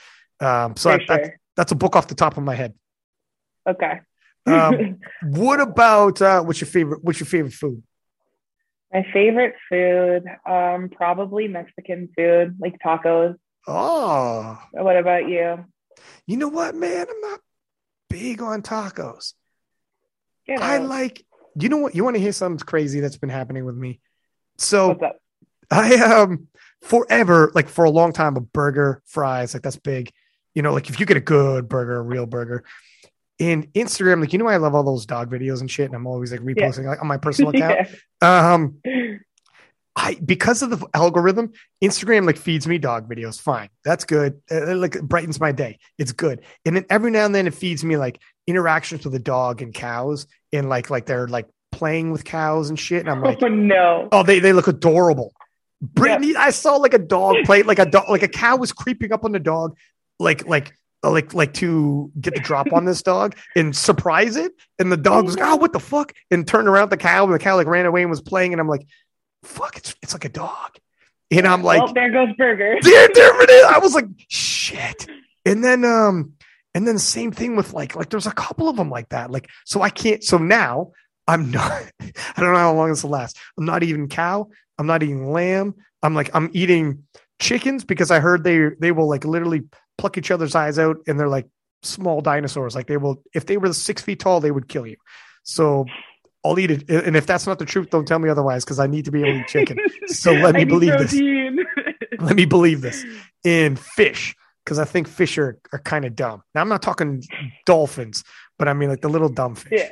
[0.41, 1.39] Um, so I- that's, sure.
[1.55, 2.73] that's a book off the top of my head.
[3.67, 4.01] Okay.
[4.47, 7.03] Um, What about uh, what's your favorite?
[7.03, 7.83] What's your favorite food?
[8.91, 13.35] My favorite food, um, probably Mexican food, like tacos.
[13.67, 15.63] Oh, What about you?
[16.25, 17.05] you know what, man?
[17.09, 17.39] I'm not
[18.09, 19.33] big on tacos.
[20.47, 21.23] Get I like.
[21.55, 21.95] You know what?
[21.95, 23.99] You want to hear something crazy that's been happening with me?
[24.57, 24.97] So?
[25.69, 26.47] I um
[26.81, 30.11] forever, like for a long time, a burger, fries, like that's big.
[30.55, 32.63] You know, like if you get a good burger, a real burger.
[33.39, 36.07] in Instagram, like you know, I love all those dog videos and shit, and I'm
[36.07, 37.87] always like reposting like on my personal account.
[38.21, 38.81] Um,
[39.95, 41.51] I because of the algorithm,
[41.83, 43.39] Instagram like feeds me dog videos.
[43.41, 44.41] Fine, that's good.
[44.49, 45.79] Uh, like it brightens my day.
[45.97, 46.41] It's good.
[46.65, 49.73] And then every now and then it feeds me like interactions with a dog and
[49.73, 53.01] cows, and like like they're like playing with cows and shit.
[53.01, 54.07] And I'm like, oh no.
[54.11, 55.33] oh, they they look adorable.
[55.81, 59.11] Brittany, I saw like a dog play like a dog like a cow was creeping
[59.11, 59.75] up on the dog,
[60.21, 60.73] like like.
[61.03, 65.25] Like like to get the drop on this dog and surprise it, and the dog
[65.25, 67.65] was like, "Oh, what the fuck?" and turned around the cow, and the cow like
[67.65, 68.85] ran away and was playing, and I'm like,
[69.41, 70.77] "Fuck, it's it's like a dog,"
[71.31, 72.77] and I'm like, well, there goes burger.
[72.81, 73.65] there, there it is.
[73.65, 75.07] I was like, shit.
[75.45, 76.33] And then, um,
[76.75, 79.31] and then same thing with like, like there's a couple of them like that.
[79.31, 80.23] Like, so I can't.
[80.23, 80.91] So now
[81.27, 81.71] I'm not.
[82.01, 83.37] I don't know how long this will last.
[83.57, 84.49] I'm not eating cow.
[84.77, 85.75] I'm not eating lamb.
[86.03, 87.03] I'm like I'm eating
[87.39, 89.63] chickens because I heard they they will like literally
[90.01, 91.47] pluck each other's eyes out, and they're like
[91.83, 92.75] small dinosaurs.
[92.75, 94.97] Like they will, if they were six feet tall, they would kill you.
[95.43, 95.85] So.
[96.43, 98.87] I'll eat it, and if that's not the truth, don't tell me otherwise, because I
[98.87, 99.77] need to be able to eat chicken.
[100.07, 101.13] So let me believe this.
[102.19, 103.05] Let me believe this
[103.43, 106.43] in fish because I think fish are, are kind of dumb.
[106.53, 107.23] Now I'm not talking
[107.65, 108.23] dolphins,
[108.57, 109.79] but I mean like the little dumb fish.
[109.79, 109.89] Yeah.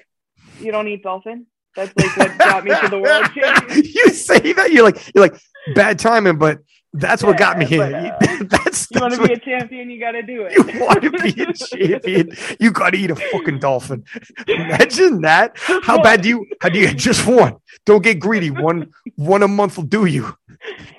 [0.59, 1.47] You don't eat dolphin?
[1.75, 3.83] That's like what got me to the world champion.
[3.85, 5.39] you say that you're like you're like
[5.75, 6.59] bad timing, but
[6.93, 8.17] that's what got me Yeah, here.
[8.19, 10.53] but, uh, that's You want that's to be a champion, you got to do it.
[10.73, 12.31] you want to be a champion.
[12.59, 14.03] You got to eat a fucking dolphin.
[14.47, 15.51] Imagine that.
[15.57, 16.45] How bad do you?
[16.61, 17.57] How do you just one?
[17.85, 18.49] Don't get greedy.
[18.49, 20.33] One one a month will do you.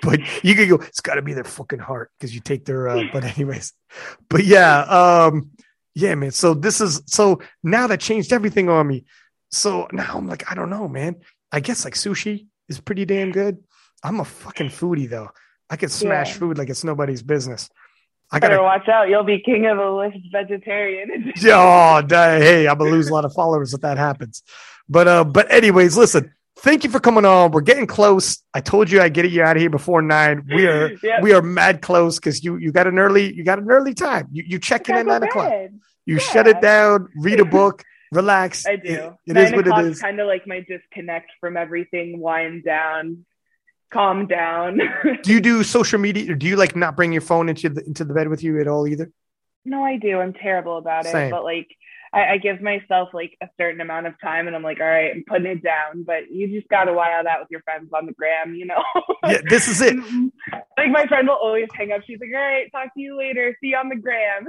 [0.02, 0.76] But you can go.
[0.76, 2.88] It's got to be their fucking heart because you take their.
[2.88, 3.72] Uh, but anyways,
[4.28, 5.50] but yeah, um,
[5.94, 6.30] yeah, man.
[6.30, 9.04] So this is so now that changed everything on me.
[9.50, 11.16] So now I'm like, I don't know, man.
[11.52, 13.58] I guess like sushi is pretty damn good.
[14.02, 15.30] I'm a fucking foodie though.
[15.68, 16.38] I could smash Yeah.
[16.38, 17.68] food like it's nobody's business.
[18.32, 19.08] I Better gotta watch out.
[19.08, 21.32] You'll be king of the list vegetarian.
[21.46, 24.42] Oh, hey, I'm gonna lose a lot of followers if that happens.
[24.88, 26.32] But uh, but anyways, listen.
[26.58, 27.52] Thank you for coming on.
[27.52, 28.42] We're getting close.
[28.52, 30.46] I told you I'd get you out of here before nine.
[30.54, 31.22] We are Yeah.
[31.22, 34.28] we are mad close because you you got an early you got an early time.
[34.30, 35.52] You you check in at nine o'clock.
[36.06, 37.82] You shut it down, read a book,
[38.12, 38.66] relax.
[38.66, 38.88] I do.
[38.92, 40.00] It, it Nine is what it o'clock's is.
[40.00, 43.24] Kind of like my disconnect from everything, wind down,
[43.92, 44.80] calm down.
[45.22, 47.84] Do you do social media or do you like not bring your phone into the
[47.84, 49.10] into the bed with you at all either?
[49.64, 50.18] no, I do.
[50.20, 51.68] I'm terrible about it, but like.
[52.12, 55.12] I, I give myself like a certain amount of time and I'm like, all right,
[55.14, 56.02] I'm putting it down.
[56.02, 58.82] But you just gotta wire that with your friends on the gram, you know?
[59.28, 59.94] Yeah, this is it.
[60.76, 62.00] like my friend will always hang up.
[62.04, 63.56] She's like, all right, talk to you later.
[63.60, 64.44] See you on the gram.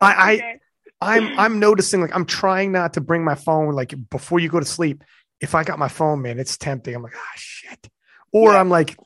[0.00, 0.60] I- I- Okay.
[1.00, 4.60] I'm I'm noticing like I'm trying not to bring my phone like before you go
[4.60, 5.04] to sleep.
[5.40, 6.94] If I got my phone, man, it's tempting.
[6.94, 7.88] I'm like, ah, shit.
[8.32, 8.60] Or Yeah.
[8.60, 8.96] I'm like,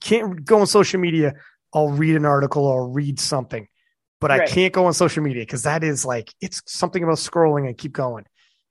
[0.00, 1.34] can't go on social media.
[1.72, 3.66] I'll read an article or read something,
[4.20, 7.66] but I can't go on social media because that is like it's something about scrolling
[7.66, 8.24] and keep going.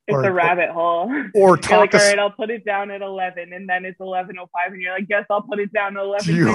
[0.07, 1.11] It's Or- a rabbit hole.
[1.35, 3.99] Or talk like, to all right, I'll put it down at 11, and then it's
[3.99, 6.47] 11.05, and you're like, guess I'll put it down at 11.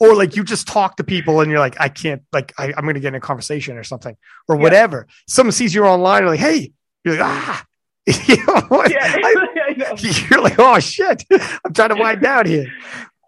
[0.00, 2.84] Or like you just talk to people and you're like, I can't like I, I'm
[2.86, 4.16] gonna get in a conversation or something
[4.48, 4.62] or Yeah.
[4.62, 5.06] whatever.
[5.28, 6.72] Someone sees you online, you're like, hey,
[7.04, 7.64] you're like, ah.
[8.06, 8.90] you know what?
[8.90, 9.34] yeah, I-
[9.76, 9.94] I
[10.30, 11.24] you're like, oh shit,
[11.64, 12.66] I'm trying to wind down here.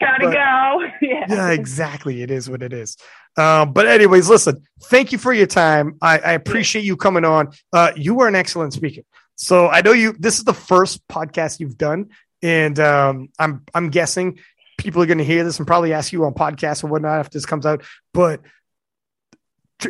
[0.01, 0.87] Gotta but- go.
[1.03, 1.27] Yeah.
[1.29, 2.23] Yeah, exactly.
[2.23, 2.97] It is what it is.
[3.37, 5.97] Um, but anyways, listen, thank you for your time.
[6.01, 7.51] I, I appreciate you coming on.
[7.73, 9.03] Uh, you were an excellent speaker.
[9.37, 10.15] So I know you.
[10.19, 12.09] This is the first podcast you've done,
[12.43, 14.39] and um, I'm I'm guessing
[14.79, 17.37] people are going to hear this and probably ask you on podcasts or whatnot after
[17.37, 17.83] this comes out.
[18.15, 18.41] But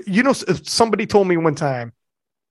[0.06, 1.92] you know, somebody told me one time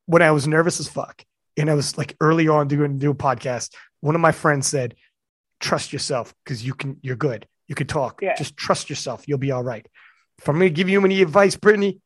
[0.05, 1.25] when I was nervous as fuck,
[1.57, 3.73] and I was like early on doing do a podcast.
[3.99, 4.95] One of my friends said,
[5.59, 6.97] "Trust yourself because you can.
[7.01, 7.47] You're good.
[7.67, 8.21] You can talk.
[8.21, 8.35] Yeah.
[8.35, 9.27] Just trust yourself.
[9.27, 9.87] You'll be all right."
[10.39, 11.99] If I'm going to give you any advice, Brittany,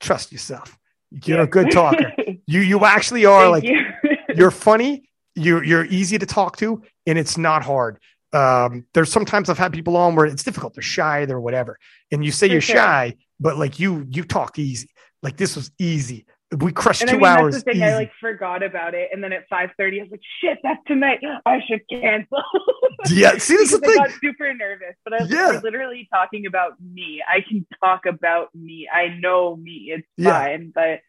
[0.00, 0.76] trust yourself.
[1.24, 2.12] You're a good talker.
[2.48, 4.16] You you actually are Thank like you.
[4.36, 5.08] you're funny.
[5.34, 7.98] you're you're easy to talk to, and it's not hard.
[8.32, 10.74] Um, there's sometimes I've had people on where it's difficult.
[10.74, 11.76] They're shy, they're whatever,
[12.12, 12.76] and you say For you're sure.
[12.76, 14.90] shy, but like you you talk easy.
[15.24, 16.24] Like this was easy.
[16.60, 17.54] We crushed And I two mean, hours.
[17.54, 17.80] that's the thing.
[17.82, 17.90] easy.
[17.90, 20.78] I like forgot about it, and then at five thirty, I was like, "Shit, that's
[20.86, 21.18] tonight.
[21.44, 22.38] I should cancel."
[23.10, 24.00] yeah, see, that's the because thing.
[24.00, 25.50] I got super nervous, but I was Yeah.
[25.50, 27.20] we're literally talking about me.
[27.28, 28.88] I can talk about me.
[28.92, 29.90] I know me.
[29.92, 30.30] It's Yeah.
[30.38, 31.00] fine, but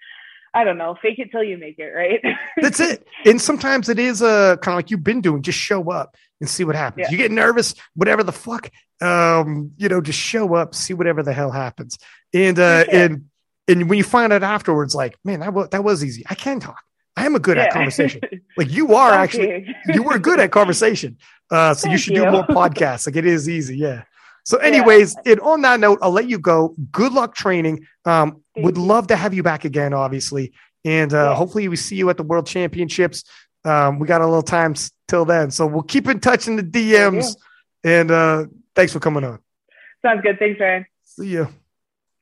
[0.55, 0.97] I don't know.
[1.03, 2.19] Fake it till you make it, right?
[2.61, 3.05] That's it.
[3.26, 5.43] And sometimes it is uh, kind of like you've been doing.
[5.43, 7.05] Just show up and see what happens.
[7.07, 7.11] Yeah.
[7.11, 8.72] You get nervous, whatever the fuck.
[9.01, 11.99] Um, you know, just show up, see whatever the hell happens.
[12.34, 13.26] And uh, and
[13.68, 16.23] and when you find out afterwards, like, man, that was that was easy.
[16.30, 16.81] I can talk.
[17.15, 18.22] I am a good at conversation.
[18.57, 19.73] Like you are actually, you.
[19.95, 21.18] you were good at conversation.
[21.52, 23.06] Uh, so you Thank should do more podcasts.
[23.06, 23.77] Like it is easy.
[23.77, 24.03] Yeah.
[24.45, 24.68] So, Yeah.
[24.68, 26.73] anyways, and on that note, I'll let you go.
[26.91, 27.85] Good luck training.
[28.06, 28.84] Um, would you.
[28.84, 30.53] love to have you back again, obviously,
[30.85, 31.35] and uh, Yeah.
[31.35, 33.23] hopefully we see you at the World Championships.
[33.65, 34.73] Um, we got a little time
[35.07, 37.35] till then, so we'll keep in touch in the DMs.
[37.84, 38.45] And uh,
[38.76, 39.39] thanks for coming on.
[40.02, 40.39] Sounds good.
[40.39, 40.85] Thanks, Ryan.
[41.03, 41.48] See you.